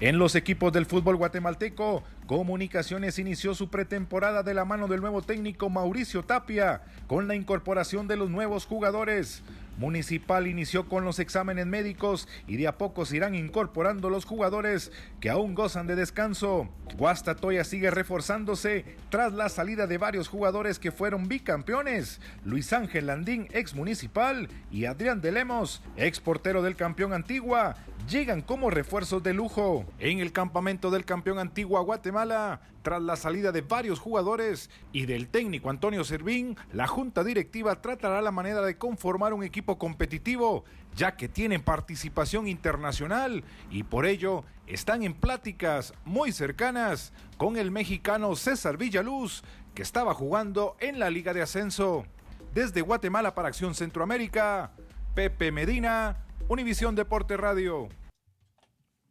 En 0.00 0.18
los 0.18 0.34
equipos 0.34 0.72
del 0.72 0.86
fútbol 0.86 1.16
guatemalteco, 1.16 2.02
Comunicaciones 2.26 3.18
inició 3.20 3.54
su 3.54 3.70
pretemporada 3.70 4.42
de 4.42 4.54
la 4.54 4.64
mano 4.64 4.88
del 4.88 5.00
nuevo 5.00 5.22
técnico 5.22 5.70
Mauricio 5.70 6.24
Tapia, 6.24 6.82
con 7.06 7.28
la 7.28 7.36
incorporación 7.36 8.08
de 8.08 8.16
los 8.16 8.28
nuevos 8.28 8.66
jugadores. 8.66 9.44
Municipal 9.76 10.46
inició 10.46 10.88
con 10.88 11.04
los 11.04 11.18
exámenes 11.18 11.66
médicos 11.66 12.28
y 12.46 12.56
de 12.56 12.68
a 12.68 12.78
poco 12.78 13.04
se 13.04 13.16
irán 13.16 13.34
incorporando 13.34 14.10
los 14.10 14.24
jugadores 14.24 14.92
que 15.20 15.30
aún 15.30 15.54
gozan 15.54 15.86
de 15.86 15.96
descanso. 15.96 16.68
Guastatoya 16.96 17.64
sigue 17.64 17.90
reforzándose 17.90 18.84
tras 19.10 19.32
la 19.32 19.48
salida 19.48 19.86
de 19.86 19.98
varios 19.98 20.28
jugadores 20.28 20.78
que 20.78 20.92
fueron 20.92 21.28
bicampeones. 21.28 22.20
Luis 22.44 22.72
Ángel 22.72 23.06
Landín, 23.06 23.48
ex 23.52 23.74
municipal, 23.74 24.48
y 24.70 24.84
Adrián 24.84 25.20
de 25.20 25.32
Lemos, 25.32 25.82
ex 25.96 26.20
portero 26.20 26.62
del 26.62 26.76
campeón 26.76 27.12
Antigua, 27.12 27.76
llegan 28.08 28.42
como 28.42 28.70
refuerzos 28.70 29.22
de 29.22 29.34
lujo. 29.34 29.84
En 29.98 30.20
el 30.20 30.32
campamento 30.32 30.90
del 30.90 31.04
campeón 31.04 31.38
Antigua 31.38 31.80
Guatemala, 31.80 32.60
tras 32.82 33.02
la 33.02 33.16
salida 33.16 33.50
de 33.50 33.62
varios 33.62 33.98
jugadores 33.98 34.68
y 34.92 35.06
del 35.06 35.28
técnico 35.28 35.70
Antonio 35.70 36.04
Servín, 36.04 36.56
la 36.72 36.86
junta 36.86 37.24
directiva 37.24 37.80
tratará 37.80 38.20
la 38.20 38.30
manera 38.30 38.60
de 38.60 38.76
conformar 38.76 39.32
un 39.32 39.42
equipo 39.42 39.63
competitivo, 39.64 40.64
ya 40.94 41.16
que 41.16 41.28
tienen 41.28 41.62
participación 41.62 42.46
internacional 42.46 43.44
y 43.70 43.82
por 43.82 44.06
ello 44.06 44.44
están 44.66 45.02
en 45.02 45.14
pláticas 45.14 45.94
muy 46.04 46.32
cercanas 46.32 47.12
con 47.36 47.56
el 47.56 47.70
mexicano 47.70 48.36
César 48.36 48.76
Villaluz, 48.76 49.42
que 49.74 49.82
estaba 49.82 50.14
jugando 50.14 50.76
en 50.80 50.98
la 50.98 51.10
Liga 51.10 51.34
de 51.34 51.42
Ascenso. 51.42 52.06
Desde 52.52 52.82
Guatemala 52.82 53.34
para 53.34 53.48
Acción 53.48 53.74
Centroamérica, 53.74 54.72
Pepe 55.14 55.50
Medina, 55.50 56.24
Univisión 56.48 56.94
Deporte 56.94 57.36
Radio. 57.36 57.88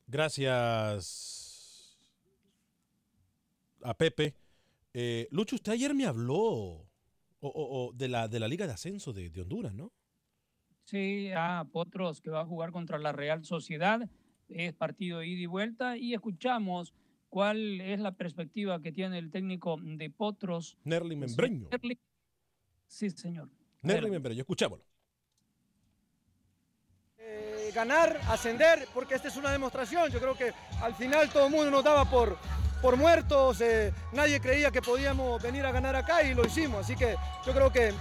Gracias 0.08 1.98
a 3.82 3.94
Pepe. 3.96 4.36
Eh, 4.94 5.28
Lucho, 5.32 5.56
usted 5.56 5.74
ayer 5.74 5.94
me 5.94 6.06
habló 6.06 6.88
de, 7.94 8.08
la, 8.08 8.30
de 8.30 8.40
la 8.40 8.48
Liga 8.48 8.66
de 8.66 8.74
Ascenso 8.74 9.12
de 9.12 9.30
Honduras, 9.42 9.74
¿no? 9.74 9.92
Sí, 10.84 11.32
a 11.36 11.66
Potros 11.72 12.22
que 12.22 12.30
va 12.30 12.42
a 12.42 12.46
jugar 12.46 12.72
contra 12.72 13.00
la 13.00 13.12
Real 13.12 13.44
Sociedad. 13.46 14.10
Es 14.50 14.74
partido 14.74 15.20
de 15.20 15.28
ida 15.28 15.42
y 15.42 15.46
vuelta 15.46 15.98
y 15.98 16.14
escuchamos 16.14 16.94
cuál 17.30 17.82
es 17.82 18.00
la 18.00 18.12
perspectiva 18.12 18.82
que 18.82 18.92
tiene 18.92 19.18
el 19.18 19.32
técnico 19.32 19.78
de 19.82 20.10
Potros. 20.10 20.78
Nerly 20.84 21.16
Membreño. 21.16 21.70
Nerly. 21.72 22.00
Sí, 22.88 23.10
señor. 23.10 23.50
Nerly 23.82 24.12
Membreño, 24.12 24.42
escuchámoslo. 24.42 24.86
Eh, 27.18 27.72
ganar, 27.74 28.20
ascender, 28.28 28.88
porque 28.94 29.16
esta 29.16 29.30
es 29.30 29.38
una 29.38 29.52
demostración. 29.52 30.12
Yo 30.12 30.20
creo 30.20 30.36
que 30.36 30.52
al 30.82 30.94
final 30.94 31.30
todo 31.30 31.48
el 31.48 31.52
mundo 31.52 31.72
nos 31.72 31.84
daba 31.84 32.10
por, 32.10 32.38
por 32.82 32.98
muertos, 32.98 33.62
eh, 33.62 33.94
nadie 34.12 34.42
creía 34.42 34.70
que 34.70 34.82
podíamos 34.82 35.42
venir 35.42 35.66
a 35.66 35.72
ganar 35.72 35.96
acá 35.96 36.22
y 36.22 36.34
lo 36.34 36.46
hicimos. 36.46 36.82
Así 36.82 36.96
que 36.96 37.16
yo 37.46 37.54
creo 37.54 37.72
que, 37.72 37.94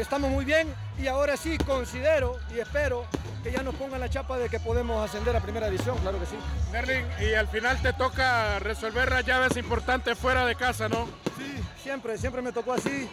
estamos 0.00 0.30
muy 0.30 0.44
bien 0.44 0.68
y 0.98 1.06
ahora 1.06 1.36
sí 1.36 1.58
considero 1.58 2.38
y 2.54 2.58
espero 2.58 3.06
que 3.42 3.52
ya 3.52 3.62
nos 3.62 3.74
pongan 3.74 4.00
la 4.00 4.08
chapa 4.08 4.38
de 4.38 4.48
que 4.48 4.60
podemos 4.60 5.02
ascender 5.02 5.34
a 5.34 5.40
primera 5.40 5.68
división, 5.70 5.96
claro 5.98 6.18
que 6.18 6.26
sí. 6.26 6.36
Merlin, 6.72 7.06
y 7.20 7.34
al 7.34 7.48
final 7.48 7.80
te 7.80 7.92
toca 7.92 8.58
resolver 8.58 9.10
las 9.10 9.24
llaves 9.24 9.56
importantes 9.56 10.18
fuera 10.18 10.44
de 10.44 10.54
casa, 10.54 10.88
¿no? 10.88 11.06
Sí, 11.38 11.54
siempre, 11.82 12.18
siempre 12.18 12.42
me 12.42 12.52
tocó 12.52 12.74
así. 12.74 13.08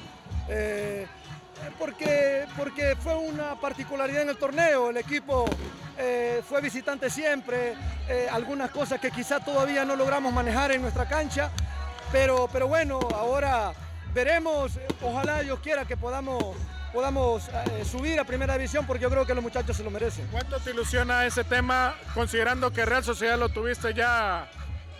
Eh, 0.49 1.07
porque, 1.79 2.45
porque 2.55 2.95
fue 2.95 3.15
una 3.15 3.55
particularidad 3.55 4.21
en 4.23 4.29
el 4.29 4.37
torneo, 4.37 4.89
el 4.89 4.97
equipo 4.97 5.45
eh, 5.97 6.41
fue 6.47 6.61
visitante 6.61 7.09
siempre, 7.09 7.73
eh, 8.07 8.27
algunas 8.31 8.69
cosas 8.71 8.99
que 8.99 9.11
quizá 9.11 9.39
todavía 9.39 9.83
no 9.83 9.95
logramos 9.95 10.31
manejar 10.33 10.71
en 10.71 10.81
nuestra 10.81 11.07
cancha, 11.07 11.51
pero, 12.11 12.47
pero 12.51 12.67
bueno, 12.67 12.99
ahora 13.15 13.73
veremos, 14.13 14.79
ojalá 15.01 15.41
Dios 15.41 15.59
quiera 15.59 15.85
que 15.85 15.97
podamos, 15.97 16.55
podamos 16.93 17.47
eh, 17.47 17.85
subir 17.85 18.19
a 18.19 18.23
primera 18.23 18.53
división 18.57 18.85
porque 18.85 19.03
yo 19.03 19.09
creo 19.09 19.25
que 19.25 19.33
los 19.33 19.43
muchachos 19.43 19.77
se 19.77 19.83
lo 19.83 19.91
merecen. 19.91 20.27
¿Cuánto 20.31 20.59
te 20.59 20.71
ilusiona 20.71 21.25
ese 21.25 21.43
tema 21.43 21.95
considerando 22.13 22.71
que 22.71 22.85
Real 22.85 23.03
Sociedad 23.03 23.37
lo 23.37 23.49
tuviste 23.49 23.93
ya 23.93 24.49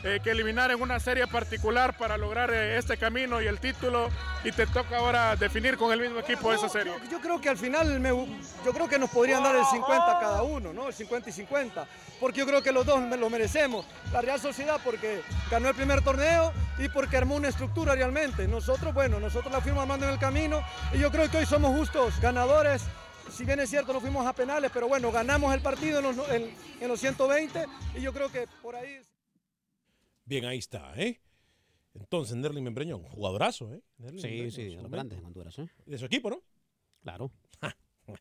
eh, 0.08 0.22
que 0.24 0.32
eliminar 0.32 0.72
en 0.72 0.82
una 0.82 1.02
serie 1.02 1.28
particular 1.28 1.98
para 1.98 2.16
lograr 2.16 2.50
eh, 2.54 2.78
este 2.78 2.96
camino 2.96 3.42
y 3.42 3.48
el 3.48 3.60
título 3.60 4.10
y 4.46 4.54
te 4.54 4.66
toca 4.66 5.00
ahora 5.00 5.36
definir 5.36 5.76
con 5.76 5.92
el 5.92 6.00
mismo 6.00 6.20
equipo 6.20 6.54
esa 6.54 6.70
serie. 6.70 6.94
Yo, 7.12 7.20
creo 7.20 7.42
que 7.42 7.50
al 7.50 7.58
final 7.58 8.00
me, 8.00 8.10
yo 8.10 8.72
creo 8.74 8.88
que 8.88 8.98
nos 8.98 9.10
podrían 9.10 9.44
dar 9.44 9.58
el 9.58 9.66
50 9.66 10.20
cada 10.22 10.44
uno, 10.44 10.72
¿no? 10.72 10.88
El 10.88 10.94
50 10.94 11.30
y 11.30 11.34
50, 11.34 11.86
porque 12.22 12.40
yo 12.40 12.46
creo 12.46 12.64
que 12.64 12.72
los 12.72 12.86
dos 12.86 13.02
lo 13.02 13.30
merecemos. 13.30 13.86
La 14.14 14.22
Real 14.22 14.40
Sociedad 14.40 14.80
porque 14.82 15.24
ganó 15.52 15.68
el 15.68 15.76
primer 15.76 16.02
torneo 16.02 16.54
y 16.78 16.88
porque 16.88 17.18
armó 17.18 17.36
una 17.36 17.50
estructura 17.50 17.94
realmente. 17.94 18.48
Nosotros, 18.48 18.94
bueno, 18.94 19.20
nosotros 19.20 19.52
la 19.52 19.60
fuimos 19.60 19.82
armando 19.82 20.06
en 20.06 20.14
el 20.14 20.20
camino 20.20 20.64
y 20.94 21.00
yo 21.00 21.12
creo 21.12 21.30
que 21.30 21.40
hoy 21.40 21.46
somos 21.46 21.76
justos 21.76 22.18
ganadores 22.22 22.84
si 23.30 23.44
bien 23.44 23.60
es 23.60 23.70
cierto, 23.70 23.92
no 23.92 24.00
fuimos 24.00 24.26
a 24.26 24.32
penales, 24.32 24.72
pero 24.74 24.88
bueno, 24.88 25.12
ganamos 25.12 25.54
el 25.54 25.60
partido 25.60 26.00
en 26.00 26.06
los, 26.06 26.30
en 26.30 26.88
los 26.88 26.98
120 26.98 27.66
y 27.96 28.02
yo 28.02 28.14
creo 28.14 28.32
que 28.32 28.48
por 28.62 28.74
ahí... 28.74 29.02
Bien, 30.28 30.44
ahí 30.44 30.58
está, 30.58 30.94
¿eh? 30.98 31.22
Entonces, 31.94 32.36
Nerly 32.36 32.62
Membreñón, 32.62 33.02
jugadorazo, 33.04 33.74
¿eh? 33.74 33.82
Nerly 33.98 34.22
Sí, 34.22 34.52
sí, 34.52 34.76
de 34.76 34.82
los 34.82 34.92
grandes 34.92 35.24
Honduras, 35.24 35.58
¿eh? 35.58 35.70
De 35.86 35.98
su 35.98 36.04
equipo, 36.04 36.30
¿no? 36.30 36.44
Claro. 37.02 37.32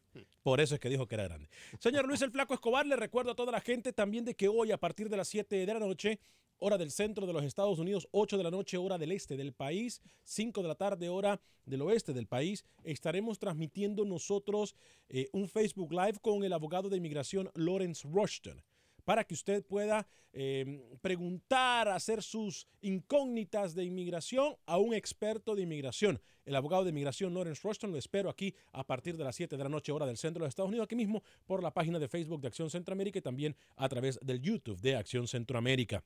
Por 0.45 0.61
eso 0.61 0.77
es 0.77 0.81
que 0.81 0.89
dijo 0.89 1.09
que 1.09 1.17
era 1.17 1.25
grande. 1.25 1.49
Señor 1.81 2.07
Luis 2.07 2.23
el 2.23 2.31
Flaco 2.31 2.55
Escobar, 2.55 2.87
le 2.87 2.95
recuerdo 2.95 3.33
a 3.33 3.35
toda 3.35 3.51
la 3.51 3.61
gente 3.61 3.93
también 3.93 4.25
de 4.25 4.37
que 4.37 4.47
hoy 4.47 4.71
a 4.71 4.79
partir 4.79 5.09
de 5.09 5.17
las 5.17 5.27
7 5.27 5.67
de 5.67 5.75
la 5.75 5.81
noche, 5.81 6.21
hora 6.59 6.79
del 6.79 6.93
centro 6.93 7.27
de 7.27 7.33
los 7.33 7.43
Estados 7.43 7.81
Unidos, 7.81 8.07
8 8.13 8.39
de 8.39 8.45
la 8.45 8.53
noche, 8.53 8.77
hora 8.77 8.99
del 8.99 9.11
este 9.11 9.37
del 9.37 9.53
país, 9.53 10.01
5 10.23 10.63
de 10.63 10.69
la 10.69 10.77
tarde, 10.77 11.09
hora 11.09 11.41
del 11.65 11.83
oeste 11.83 12.13
del 12.13 12.29
país, 12.29 12.65
estaremos 12.85 13.41
transmitiendo 13.41 14.05
nosotros 14.05 14.77
eh, 15.09 15.29
un 15.33 15.49
Facebook 15.49 15.93
Live 15.93 16.21
con 16.23 16.45
el 16.45 16.53
abogado 16.53 16.89
de 16.89 16.99
inmigración 16.99 17.51
Lawrence 17.57 18.07
Rushton 18.09 18.63
para 19.07 19.23
que 19.23 19.35
usted 19.35 19.65
pueda 19.65 20.05
eh, 20.33 20.83
preguntar, 21.01 21.87
hacer 21.87 22.25
sus 22.25 22.67
incógnitas 22.81 23.73
de 23.73 23.85
inmigración 23.85 24.57
a 24.67 24.79
un 24.79 24.95
experto 24.95 25.55
de 25.55 25.63
inmigración. 25.63 26.21
El 26.45 26.57
abogado 26.57 26.83
de 26.83 26.91
inmigración 26.91 27.33
Lawrence 27.33 27.61
Rushton 27.63 27.93
lo 27.93 27.99
espero 27.99 28.29
aquí 28.29 28.53
a 28.73 28.85
partir 28.85 29.17
de 29.17 29.23
las 29.23 29.37
7 29.37 29.57
de 29.57 29.63
la 29.63 29.71
noche, 29.71 29.93
hora 29.93 30.07
del 30.07 30.17
centro 30.17 30.41
de 30.41 30.47
los 30.47 30.51
Estados 30.51 30.71
Unidos, 30.71 30.87
aquí 30.87 30.97
mismo 30.97 31.23
por 31.47 31.63
la 31.63 31.73
página 31.73 32.01
de 32.01 32.09
Facebook 32.09 32.41
de 32.41 32.49
Acción 32.49 32.69
Centroamérica 32.69 33.21
y 33.21 33.23
también 33.23 33.57
a 33.77 33.89
través 33.89 34.19
del 34.21 34.43
YouTube 34.43 34.81
de 34.81 34.97
Acción 34.97 35.29
Centroamérica. 35.29 36.03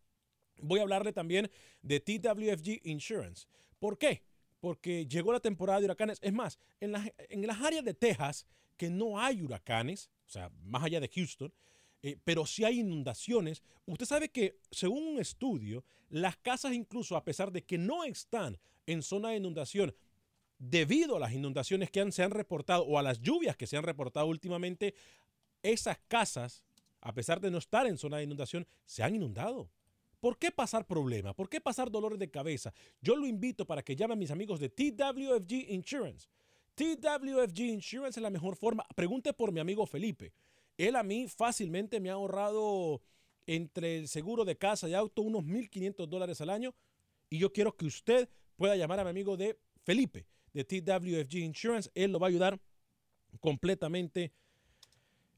Voy 0.60 0.80
a 0.80 0.82
hablarle 0.82 1.14
también 1.14 1.50
de 1.80 2.00
TWFG 2.00 2.86
Insurance. 2.86 3.46
¿Por 3.78 3.96
qué? 3.96 4.22
Porque 4.60 5.06
llegó 5.06 5.32
la 5.32 5.40
temporada 5.40 5.80
de 5.80 5.86
huracanes. 5.86 6.18
Es 6.20 6.34
más, 6.34 6.58
en 6.80 6.92
las, 6.92 7.10
en 7.30 7.46
las 7.46 7.62
áreas 7.62 7.82
de 7.82 7.94
Texas 7.94 8.46
que 8.76 8.90
no 8.90 9.18
hay 9.18 9.40
huracanes, 9.40 10.10
o 10.26 10.30
sea, 10.30 10.50
más 10.64 10.84
allá 10.84 11.00
de 11.00 11.08
Houston, 11.08 11.50
eh, 12.02 12.16
pero 12.24 12.46
si 12.46 12.64
hay 12.64 12.80
inundaciones. 12.80 13.62
Usted 13.86 14.06
sabe 14.06 14.28
que, 14.30 14.58
según 14.70 15.06
un 15.06 15.18
estudio, 15.18 15.84
las 16.08 16.36
casas 16.36 16.72
incluso 16.72 17.16
a 17.16 17.24
pesar 17.24 17.52
de 17.52 17.64
que 17.64 17.78
no 17.78 18.04
están 18.04 18.58
en 18.86 19.02
zona 19.02 19.30
de 19.30 19.36
inundación, 19.36 19.94
debido 20.58 21.16
a 21.16 21.20
las 21.20 21.32
inundaciones 21.32 21.90
que 21.90 22.10
se 22.12 22.22
han 22.22 22.30
reportado 22.30 22.84
o 22.84 22.98
a 22.98 23.02
las 23.02 23.20
lluvias 23.20 23.56
que 23.56 23.66
se 23.66 23.76
han 23.76 23.82
reportado 23.82 24.26
últimamente, 24.26 24.94
esas 25.62 25.98
casas, 26.08 26.64
a 27.00 27.14
pesar 27.14 27.40
de 27.40 27.50
no 27.50 27.58
estar 27.58 27.86
en 27.86 27.98
zona 27.98 28.18
de 28.18 28.24
inundación, 28.24 28.66
se 28.84 29.02
han 29.02 29.14
inundado. 29.14 29.70
¿Por 30.20 30.38
qué 30.38 30.50
pasar 30.50 30.86
problemas? 30.86 31.34
¿Por 31.34 31.48
qué 31.48 31.60
pasar 31.60 31.90
dolores 31.90 32.18
de 32.18 32.30
cabeza? 32.30 32.74
Yo 33.00 33.16
lo 33.16 33.26
invito 33.26 33.66
para 33.66 33.82
que 33.82 33.96
llame 33.96 34.12
a 34.12 34.16
mis 34.16 34.30
amigos 34.30 34.60
de 34.60 34.68
TWFG 34.68 35.70
Insurance. 35.70 36.28
TWFG 36.74 37.60
Insurance 37.60 38.20
es 38.20 38.22
la 38.22 38.30
mejor 38.30 38.56
forma. 38.56 38.86
Pregunte 38.94 39.32
por 39.32 39.50
mi 39.50 39.60
amigo 39.60 39.86
Felipe. 39.86 40.32
Él 40.88 40.96
a 40.96 41.02
mí 41.02 41.28
fácilmente 41.28 42.00
me 42.00 42.08
ha 42.08 42.14
ahorrado 42.14 43.02
entre 43.46 43.98
el 43.98 44.08
seguro 44.08 44.46
de 44.46 44.56
casa 44.56 44.88
y 44.88 44.94
auto 44.94 45.20
unos 45.20 45.44
1.500 45.44 46.06
dólares 46.06 46.40
al 46.40 46.48
año. 46.48 46.74
Y 47.28 47.36
yo 47.38 47.52
quiero 47.52 47.76
que 47.76 47.84
usted 47.84 48.30
pueda 48.56 48.76
llamar 48.76 48.98
a 49.00 49.04
mi 49.04 49.10
amigo 49.10 49.36
de 49.36 49.58
Felipe 49.84 50.26
de 50.54 50.64
TWFG 50.64 51.36
Insurance. 51.36 51.90
Él 51.94 52.12
lo 52.12 52.18
va 52.18 52.28
a 52.28 52.30
ayudar 52.30 52.58
completamente 53.40 54.32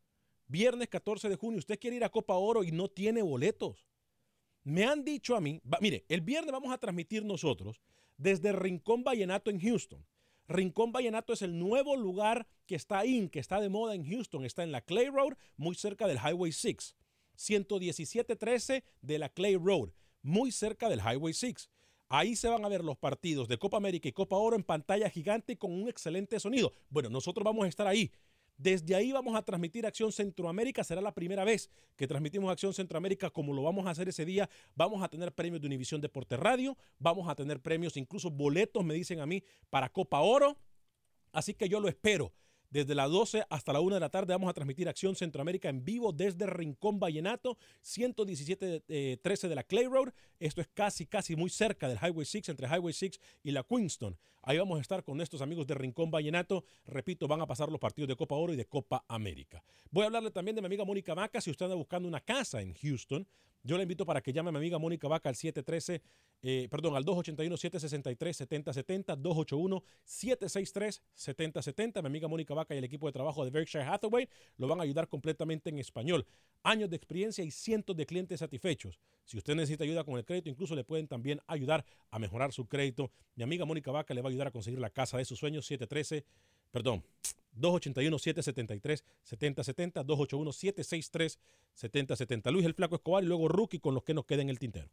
viernes 0.47 0.87
14 0.87 1.29
de 1.29 1.35
junio, 1.35 1.59
usted 1.59 1.79
quiere 1.79 1.97
ir 1.97 2.03
a 2.03 2.09
Copa 2.09 2.33
Oro 2.35 2.63
y 2.63 2.71
no 2.71 2.87
tiene 2.87 3.21
boletos 3.21 3.87
me 4.67 4.83
han 4.83 5.05
dicho 5.05 5.37
a 5.37 5.39
mí, 5.39 5.61
mire, 5.79 6.03
el 6.09 6.19
viernes 6.19 6.51
vamos 6.51 6.73
a 6.73 6.77
transmitir 6.77 7.23
nosotros 7.23 7.79
desde 8.17 8.51
Rincón 8.51 9.01
Vallenato 9.01 9.49
en 9.49 9.61
Houston. 9.61 10.05
Rincón 10.49 10.91
Vallenato 10.91 11.31
es 11.31 11.41
el 11.41 11.57
nuevo 11.57 11.95
lugar 11.95 12.45
que 12.65 12.75
está 12.75 12.99
ahí, 12.99 13.29
que 13.29 13.39
está 13.39 13.61
de 13.61 13.69
moda 13.69 13.95
en 13.95 14.05
Houston. 14.05 14.43
Está 14.43 14.63
en 14.63 14.73
la 14.73 14.81
Clay 14.81 15.07
Road, 15.07 15.37
muy 15.55 15.75
cerca 15.75 16.05
del 16.05 16.17
Highway 16.17 16.51
6. 16.51 16.97
11713 17.37 18.83
de 19.01 19.19
la 19.19 19.29
Clay 19.29 19.55
Road, 19.55 19.91
muy 20.21 20.51
cerca 20.51 20.89
del 20.89 20.99
Highway 20.99 21.33
6. 21.33 21.69
Ahí 22.09 22.35
se 22.35 22.47
van 22.47 22.63
a 22.63 22.69
ver 22.69 22.83
los 22.83 22.97
partidos 22.97 23.47
de 23.47 23.57
Copa 23.57 23.77
América 23.77 24.07
y 24.07 24.13
Copa 24.13 24.37
Oro 24.37 24.55
en 24.55 24.63
pantalla 24.63 25.09
gigante 25.09 25.57
con 25.57 25.71
un 25.71 25.89
excelente 25.89 26.39
sonido. 26.39 26.73
Bueno, 26.89 27.09
nosotros 27.09 27.43
vamos 27.43 27.65
a 27.65 27.67
estar 27.67 27.87
ahí. 27.87 28.11
Desde 28.57 28.95
ahí 28.95 29.11
vamos 29.11 29.35
a 29.35 29.43
transmitir 29.43 29.85
Acción 29.85 30.11
Centroamérica. 30.11 30.83
Será 30.83 30.99
la 30.99 31.13
primera 31.13 31.43
vez 31.43 31.69
que 31.95 32.07
transmitimos 32.07 32.51
Acción 32.51 32.73
Centroamérica 32.73 33.29
como 33.29 33.53
lo 33.53 33.61
vamos 33.61 33.85
a 33.85 33.91
hacer 33.91 34.09
ese 34.09 34.25
día. 34.25 34.49
Vamos 34.73 35.03
a 35.03 35.09
tener 35.09 35.33
premios 35.33 35.61
de 35.61 35.67
Univisión 35.67 36.01
Deporte 36.01 36.37
Radio. 36.37 36.75
Vamos 36.97 37.29
a 37.29 37.35
tener 37.35 37.61
premios, 37.61 37.97
incluso 37.97 38.31
boletos, 38.31 38.83
me 38.83 38.95
dicen 38.95 39.19
a 39.19 39.25
mí, 39.25 39.43
para 39.69 39.89
Copa 39.89 40.21
Oro. 40.21 40.57
Así 41.33 41.53
que 41.53 41.69
yo 41.69 41.79
lo 41.79 41.87
espero. 41.87 42.33
Desde 42.69 42.95
las 42.95 43.09
12 43.09 43.45
hasta 43.49 43.71
la 43.71 43.79
1 43.79 43.95
de 43.95 43.99
la 44.01 44.09
tarde 44.09 44.33
vamos 44.33 44.49
a 44.49 44.53
transmitir 44.53 44.89
Acción 44.89 45.15
Centroamérica 45.15 45.69
en 45.69 45.85
vivo 45.85 46.11
desde 46.11 46.45
Rincón 46.47 46.99
Vallenato, 46.99 47.57
117-13 47.83 48.83
eh, 48.89 49.17
de 49.23 49.55
la 49.55 49.63
Clay 49.63 49.85
Road. 49.85 50.09
Esto 50.39 50.59
es 50.59 50.67
casi, 50.73 51.05
casi 51.05 51.37
muy 51.37 51.49
cerca 51.49 51.87
del 51.87 51.97
Highway 51.97 52.25
6, 52.25 52.49
entre 52.49 52.67
Highway 52.67 52.93
6 52.93 53.19
y 53.43 53.51
la 53.51 53.63
Queenston. 53.63 54.17
Ahí 54.43 54.57
vamos 54.57 54.77
a 54.77 54.81
estar 54.81 55.03
con 55.03 55.21
estos 55.21 55.41
amigos 55.41 55.65
de 55.65 55.75
Rincón 55.75 56.11
Vallenato. 56.11 56.65
Repito, 56.85 57.27
van 57.27 57.41
a 57.41 57.47
pasar 57.47 57.69
los 57.69 57.79
partidos 57.79 58.09
de 58.09 58.15
Copa 58.15 58.35
Oro 58.35 58.53
y 58.53 58.57
de 58.57 58.65
Copa 58.65 59.05
América. 59.07 59.63
Voy 59.89 60.03
a 60.03 60.07
hablarle 60.07 60.31
también 60.31 60.55
de 60.55 60.61
mi 60.61 60.65
amiga 60.65 60.83
Mónica 60.83 61.13
Vaca. 61.13 61.39
Si 61.39 61.49
usted 61.49 61.65
anda 61.65 61.75
buscando 61.75 62.07
una 62.07 62.19
casa 62.19 62.61
en 62.61 62.73
Houston, 62.73 63.25
yo 63.67 63.77
le 63.77 63.83
invito 63.83 64.05
para 64.05 64.21
que 64.21 64.31
llame 64.31 64.47
a 64.49 64.53
mi 64.53 64.59
amiga 64.59 64.79
Mónica 64.79 65.09
Vaca 65.09 65.27
al 65.27 65.35
713, 65.35 66.01
eh, 66.41 66.69
perdón, 66.71 66.95
al 66.95 67.03
281-763-7070, 67.03 69.17
281-763-7070. 69.17 72.01
Mi 72.01 72.07
amiga 72.07 72.29
Mónica 72.29 72.53
Vaca 72.53 72.73
y 72.73 72.77
el 72.77 72.85
equipo 72.85 73.07
de 73.07 73.11
trabajo 73.11 73.43
de 73.43 73.51
Berkshire 73.51 73.83
Hathaway 73.83 74.29
lo 74.57 74.67
van 74.67 74.79
a 74.79 74.83
ayudar 74.83 75.09
completamente 75.09 75.69
en 75.69 75.79
español. 75.79 76.25
Años 76.63 76.89
de 76.89 76.95
experiencia 76.95 77.43
y 77.43 77.51
cientos 77.51 77.97
de 77.97 78.05
clientes 78.05 78.39
satisfechos. 78.39 79.01
Si 79.25 79.37
usted 79.37 79.55
necesita 79.55 79.83
ayuda 79.83 80.05
con 80.05 80.17
el 80.17 80.23
crédito, 80.23 80.49
incluso 80.49 80.73
le 80.73 80.85
pueden 80.85 81.09
también 81.09 81.41
ayudar 81.45 81.83
a 82.09 82.19
mejorar 82.19 82.53
su 82.53 82.67
crédito. 82.67 83.11
Mi 83.35 83.43
amiga 83.43 83.65
Mónica 83.65 83.91
Vaca 83.91 84.13
le 84.13 84.21
va 84.21 84.29
a 84.29 84.31
ayudar 84.31 84.47
a 84.47 84.51
conseguir 84.51 84.79
la 84.79 84.89
casa 84.89 85.17
de 85.17 85.25
sus 85.25 85.37
sueños, 85.37 85.65
713, 85.65 86.23
perdón, 86.71 87.03
281-773-7070, 87.59 90.05
281-763-7070. 90.05 92.51
Luis 92.51 92.65
el 92.65 92.73
Flaco 92.73 92.95
Escobar 92.95 93.23
y 93.23 93.27
luego 93.27 93.47
Rookie 93.47 93.79
con 93.79 93.93
los 93.93 94.03
que 94.03 94.13
nos 94.13 94.25
queda 94.25 94.41
en 94.41 94.49
el 94.49 94.59
tintero. 94.59 94.89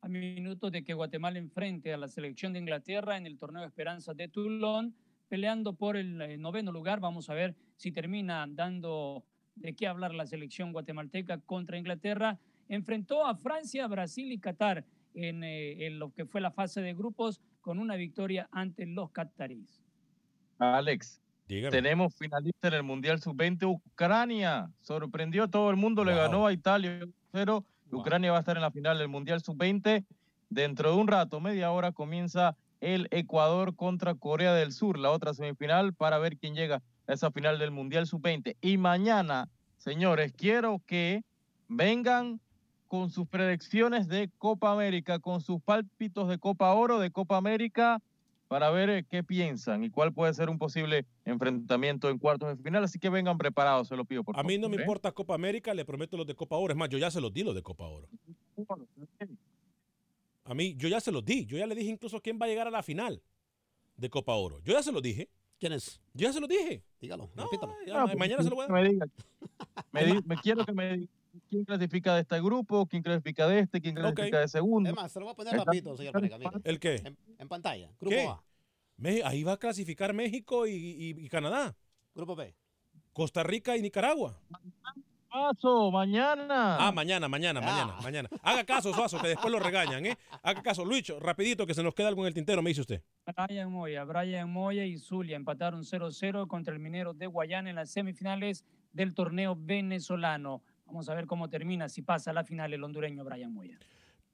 A 0.00 0.08
minutos 0.08 0.70
de 0.70 0.84
que 0.84 0.92
Guatemala 0.92 1.38
enfrente 1.38 1.94
a 1.94 1.96
la 1.96 2.08
selección 2.08 2.52
de 2.52 2.58
Inglaterra 2.58 3.16
en 3.16 3.26
el 3.26 3.38
torneo 3.38 3.64
Esperanza 3.64 4.12
de 4.12 4.28
Toulon, 4.28 4.94
peleando 5.28 5.72
por 5.72 5.96
el 5.96 6.20
eh, 6.20 6.36
noveno 6.36 6.72
lugar. 6.72 7.00
Vamos 7.00 7.30
a 7.30 7.34
ver 7.34 7.56
si 7.76 7.90
termina 7.90 8.46
dando 8.48 9.24
de 9.54 9.74
qué 9.74 9.86
hablar 9.86 10.14
la 10.14 10.26
selección 10.26 10.72
guatemalteca 10.72 11.38
contra 11.38 11.78
Inglaterra. 11.78 12.38
Enfrentó 12.68 13.26
a 13.26 13.34
Francia, 13.34 13.86
Brasil 13.86 14.30
y 14.30 14.38
Qatar 14.38 14.84
en, 15.14 15.42
eh, 15.42 15.86
en 15.86 15.98
lo 15.98 16.12
que 16.12 16.26
fue 16.26 16.40
la 16.40 16.50
fase 16.50 16.82
de 16.82 16.92
grupos 16.92 17.40
con 17.60 17.78
una 17.78 17.96
victoria 17.96 18.48
ante 18.52 18.84
los 18.84 19.10
cataríes. 19.10 19.82
Alex, 20.58 21.20
tenemos 21.46 22.14
finalista 22.16 22.68
en 22.68 22.74
el 22.74 22.82
Mundial 22.82 23.20
Sub-20, 23.20 23.66
Ucrania. 23.66 24.70
Sorprendió 24.80 25.44
a 25.44 25.48
todo 25.48 25.70
el 25.70 25.76
mundo, 25.76 26.04
le 26.04 26.14
ganó 26.14 26.46
a 26.46 26.52
Italia 26.52 27.06
0. 27.32 27.64
Ucrania 27.90 28.32
va 28.32 28.38
a 28.38 28.40
estar 28.40 28.56
en 28.56 28.62
la 28.62 28.70
final 28.70 28.98
del 28.98 29.08
Mundial 29.08 29.42
Sub-20. 29.42 30.04
Dentro 30.48 30.90
de 30.90 30.96
un 30.96 31.06
rato, 31.06 31.40
media 31.40 31.70
hora, 31.70 31.92
comienza 31.92 32.56
el 32.80 33.08
Ecuador 33.10 33.76
contra 33.76 34.14
Corea 34.14 34.54
del 34.54 34.72
Sur, 34.72 34.98
la 34.98 35.10
otra 35.10 35.34
semifinal, 35.34 35.94
para 35.94 36.18
ver 36.18 36.36
quién 36.36 36.54
llega 36.54 36.82
a 37.06 37.12
esa 37.12 37.30
final 37.30 37.58
del 37.58 37.70
Mundial 37.70 38.06
Sub-20. 38.06 38.56
Y 38.60 38.78
mañana, 38.78 39.48
señores, 39.76 40.32
quiero 40.32 40.80
que 40.86 41.24
vengan 41.68 42.40
con 42.88 43.10
sus 43.10 43.26
predicciones 43.26 44.08
de 44.08 44.30
Copa 44.38 44.72
América, 44.72 45.18
con 45.18 45.40
sus 45.40 45.60
pálpitos 45.62 46.28
de 46.28 46.38
Copa 46.38 46.72
Oro, 46.72 46.98
de 46.98 47.10
Copa 47.10 47.36
América 47.36 48.00
para 48.48 48.70
ver 48.70 48.90
eh, 48.90 49.06
qué 49.08 49.24
piensan 49.24 49.84
y 49.84 49.90
cuál 49.90 50.12
puede 50.12 50.34
ser 50.34 50.50
un 50.50 50.58
posible 50.58 51.06
enfrentamiento 51.24 52.10
en 52.10 52.18
cuartos 52.18 52.56
de 52.56 52.62
final. 52.62 52.84
Así 52.84 52.98
que 52.98 53.08
vengan 53.08 53.38
preparados, 53.38 53.88
se 53.88 53.96
lo 53.96 54.04
pido 54.04 54.24
por 54.24 54.38
A 54.38 54.42
mí 54.42 54.58
no 54.58 54.68
me 54.68 54.76
¿eh? 54.76 54.80
importa 54.80 55.12
Copa 55.12 55.34
América, 55.34 55.74
le 55.74 55.84
prometo 55.84 56.16
los 56.16 56.26
de 56.26 56.34
Copa 56.34 56.56
Oro. 56.56 56.72
Es 56.72 56.78
más, 56.78 56.88
yo 56.88 56.98
ya 56.98 57.10
se 57.10 57.20
los 57.20 57.32
di 57.32 57.42
los 57.42 57.54
de 57.54 57.62
Copa 57.62 57.84
Oro. 57.84 58.08
A 60.44 60.54
mí, 60.54 60.74
yo 60.76 60.88
ya 60.88 61.00
se 61.00 61.10
los 61.10 61.24
di. 61.24 61.46
Yo 61.46 61.56
ya 61.56 61.66
le 61.66 61.74
dije 61.74 61.90
incluso 61.90 62.20
quién 62.20 62.38
va 62.40 62.46
a 62.46 62.48
llegar 62.48 62.66
a 62.66 62.70
la 62.70 62.82
final 62.82 63.22
de 63.96 64.10
Copa 64.10 64.34
Oro. 64.34 64.60
Yo 64.62 64.74
ya 64.74 64.82
se 64.82 64.92
los 64.92 65.02
dije. 65.02 65.28
¿Quién 65.58 65.72
es? 65.72 66.00
Yo 66.12 66.26
ya 66.26 66.32
se 66.32 66.40
los 66.40 66.48
dije. 66.48 66.82
Dígalo, 67.00 67.30
no, 67.34 67.48
pues, 67.48 68.18
mañana 68.18 68.42
se 68.42 68.50
lo 68.50 68.56
voy 68.56 68.66
a 68.66 68.68
dar. 68.68 69.08
Me, 69.92 70.20
me, 70.26 70.36
quiero 70.36 70.64
que 70.64 70.72
me 70.72 70.96
diga 70.98 71.12
quién 71.48 71.64
clasifica 71.64 72.14
de 72.14 72.22
este 72.22 72.40
grupo, 72.40 72.86
quién 72.86 73.02
clasifica 73.02 73.46
de 73.46 73.60
este, 73.60 73.80
quién 73.80 73.94
clasifica 73.94 74.40
de 74.40 74.48
segundo. 74.48 74.90
Es 74.90 74.96
más, 74.96 75.12
se 75.12 75.20
lo 75.20 75.26
voy 75.26 75.32
a 75.32 75.36
poner 75.36 75.56
rapidito, 75.56 75.96
señor 75.96 76.14
¿El 76.64 76.80
qué? 76.80 77.16
En, 77.38 77.48
pantalla. 77.48 77.90
Grupo 78.00 78.30
A. 78.30 78.44
Ahí 79.24 79.42
va 79.42 79.52
a 79.52 79.56
clasificar 79.56 80.12
México 80.12 80.66
y, 80.66 81.28
Canadá. 81.28 81.76
Grupo 82.14 82.36
B. 82.36 82.54
Costa 83.12 83.42
Rica 83.42 83.76
y 83.76 83.82
Nicaragua. 83.82 84.40
Paso, 85.28 85.90
mañana. 85.90 86.76
Ah, 86.78 86.92
mañana, 86.92 87.28
mañana, 87.28 87.60
ah. 87.60 87.66
mañana, 87.66 87.96
mañana. 88.00 88.28
Haga 88.40 88.64
caso, 88.64 88.94
Suazo, 88.94 89.18
que 89.20 89.28
después 89.28 89.52
lo 89.52 89.58
regañan, 89.58 90.06
¿eh? 90.06 90.16
Haga 90.44 90.62
caso. 90.62 90.84
Luis, 90.84 91.12
rapidito, 91.20 91.66
que 91.66 91.74
se 91.74 91.82
nos 91.82 91.92
queda 91.92 92.06
algo 92.06 92.22
en 92.22 92.28
el 92.28 92.34
tintero, 92.34 92.62
me 92.62 92.70
dice 92.70 92.82
usted. 92.82 93.02
Brian 93.48 93.72
Moya, 93.72 94.04
Brian 94.04 94.48
Moya 94.48 94.84
y 94.84 94.96
Zulia 94.96 95.34
empataron 95.34 95.82
0-0 95.82 96.46
contra 96.46 96.72
el 96.72 96.78
Minero 96.78 97.14
de 97.14 97.26
Guayana 97.26 97.70
en 97.70 97.76
las 97.76 97.90
semifinales 97.90 98.64
del 98.92 99.12
torneo 99.12 99.56
venezolano. 99.58 100.62
Vamos 100.86 101.08
a 101.08 101.14
ver 101.14 101.26
cómo 101.26 101.48
termina, 101.48 101.88
si 101.88 102.02
pasa 102.02 102.30
a 102.30 102.34
la 102.34 102.44
final 102.44 102.72
el 102.72 102.84
hondureño 102.84 103.24
Brian 103.24 103.52
Moya. 103.52 103.78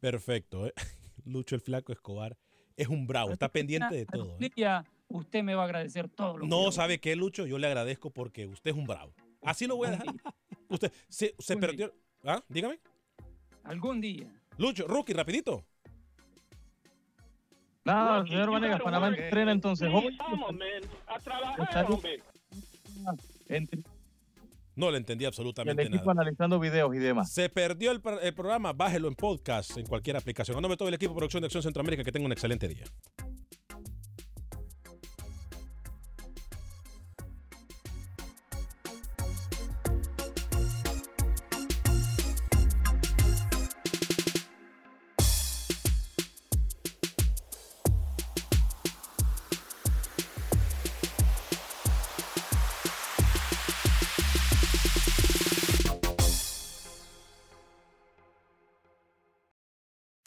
Perfecto, 0.01 0.66
¿eh? 0.66 0.72
Lucho 1.24 1.55
el 1.55 1.61
Flaco 1.61 1.92
Escobar 1.92 2.36
es 2.80 2.88
un 2.88 3.07
bravo, 3.07 3.32
está 3.32 3.51
pendiente 3.51 3.94
de 3.94 4.07
todo. 4.07 4.38
¿eh? 4.40 4.82
Usted 5.09 5.42
me 5.42 5.55
va 5.55 5.62
a 5.62 5.64
agradecer 5.66 6.09
todo 6.09 6.38
lo 6.38 6.46
No, 6.46 6.70
¿sabe 6.72 7.01
qué, 7.01 7.16
Lucho? 7.16 7.44
Yo 7.44 7.59
le 7.59 7.66
agradezco 7.66 8.11
porque 8.11 8.46
usted 8.46 8.70
es 8.70 8.76
un 8.76 8.86
bravo. 8.86 9.12
Así 9.42 9.66
lo 9.66 9.76
voy 9.76 9.88
a 9.88 9.90
dejar. 9.92 10.07
Usted 10.68 10.92
se, 11.09 11.57
perdió. 11.57 11.92
¿Ah? 12.24 12.42
Dígame. 12.48 12.78
Algún 13.64 14.01
día. 14.01 14.32
Lucho, 14.57 14.86
Rookie, 14.86 15.12
rapidito. 15.12 15.64
Nada, 17.84 18.24
señor 18.24 18.51
Vanegas, 18.51 18.80
Panamá 18.80 19.09
entrena 19.09 19.53
entonces. 19.53 19.90
Hoy, 19.92 20.16
no 24.81 24.91
le 24.91 24.99
entendí 24.99 25.24
absolutamente 25.24 25.83
el 25.83 25.89
equipo 25.89 26.11
analizando 26.11 26.59
videos 26.59 26.95
y 26.95 26.99
demás. 26.99 27.33
Se 27.33 27.49
perdió 27.49 27.93
el, 27.93 28.01
el, 28.22 28.35
programa, 28.35 28.72
bájelo 28.72 29.07
en 29.07 29.14
podcast 29.14 29.76
en 29.76 29.87
cualquier 29.87 30.16
aplicación. 30.16 30.57
A 30.57 30.61
nombre 30.61 30.74
de 30.74 30.78
todo 30.78 30.89
el 30.89 30.95
equipo 30.95 31.12
de 31.12 31.18
producción 31.18 31.43
de 31.43 31.47
Acción 31.47 31.62
Centroamérica, 31.62 32.03
que 32.03 32.11
tenga 32.11 32.26
un 32.26 32.33
excelente 32.33 32.66
día. 32.66 32.85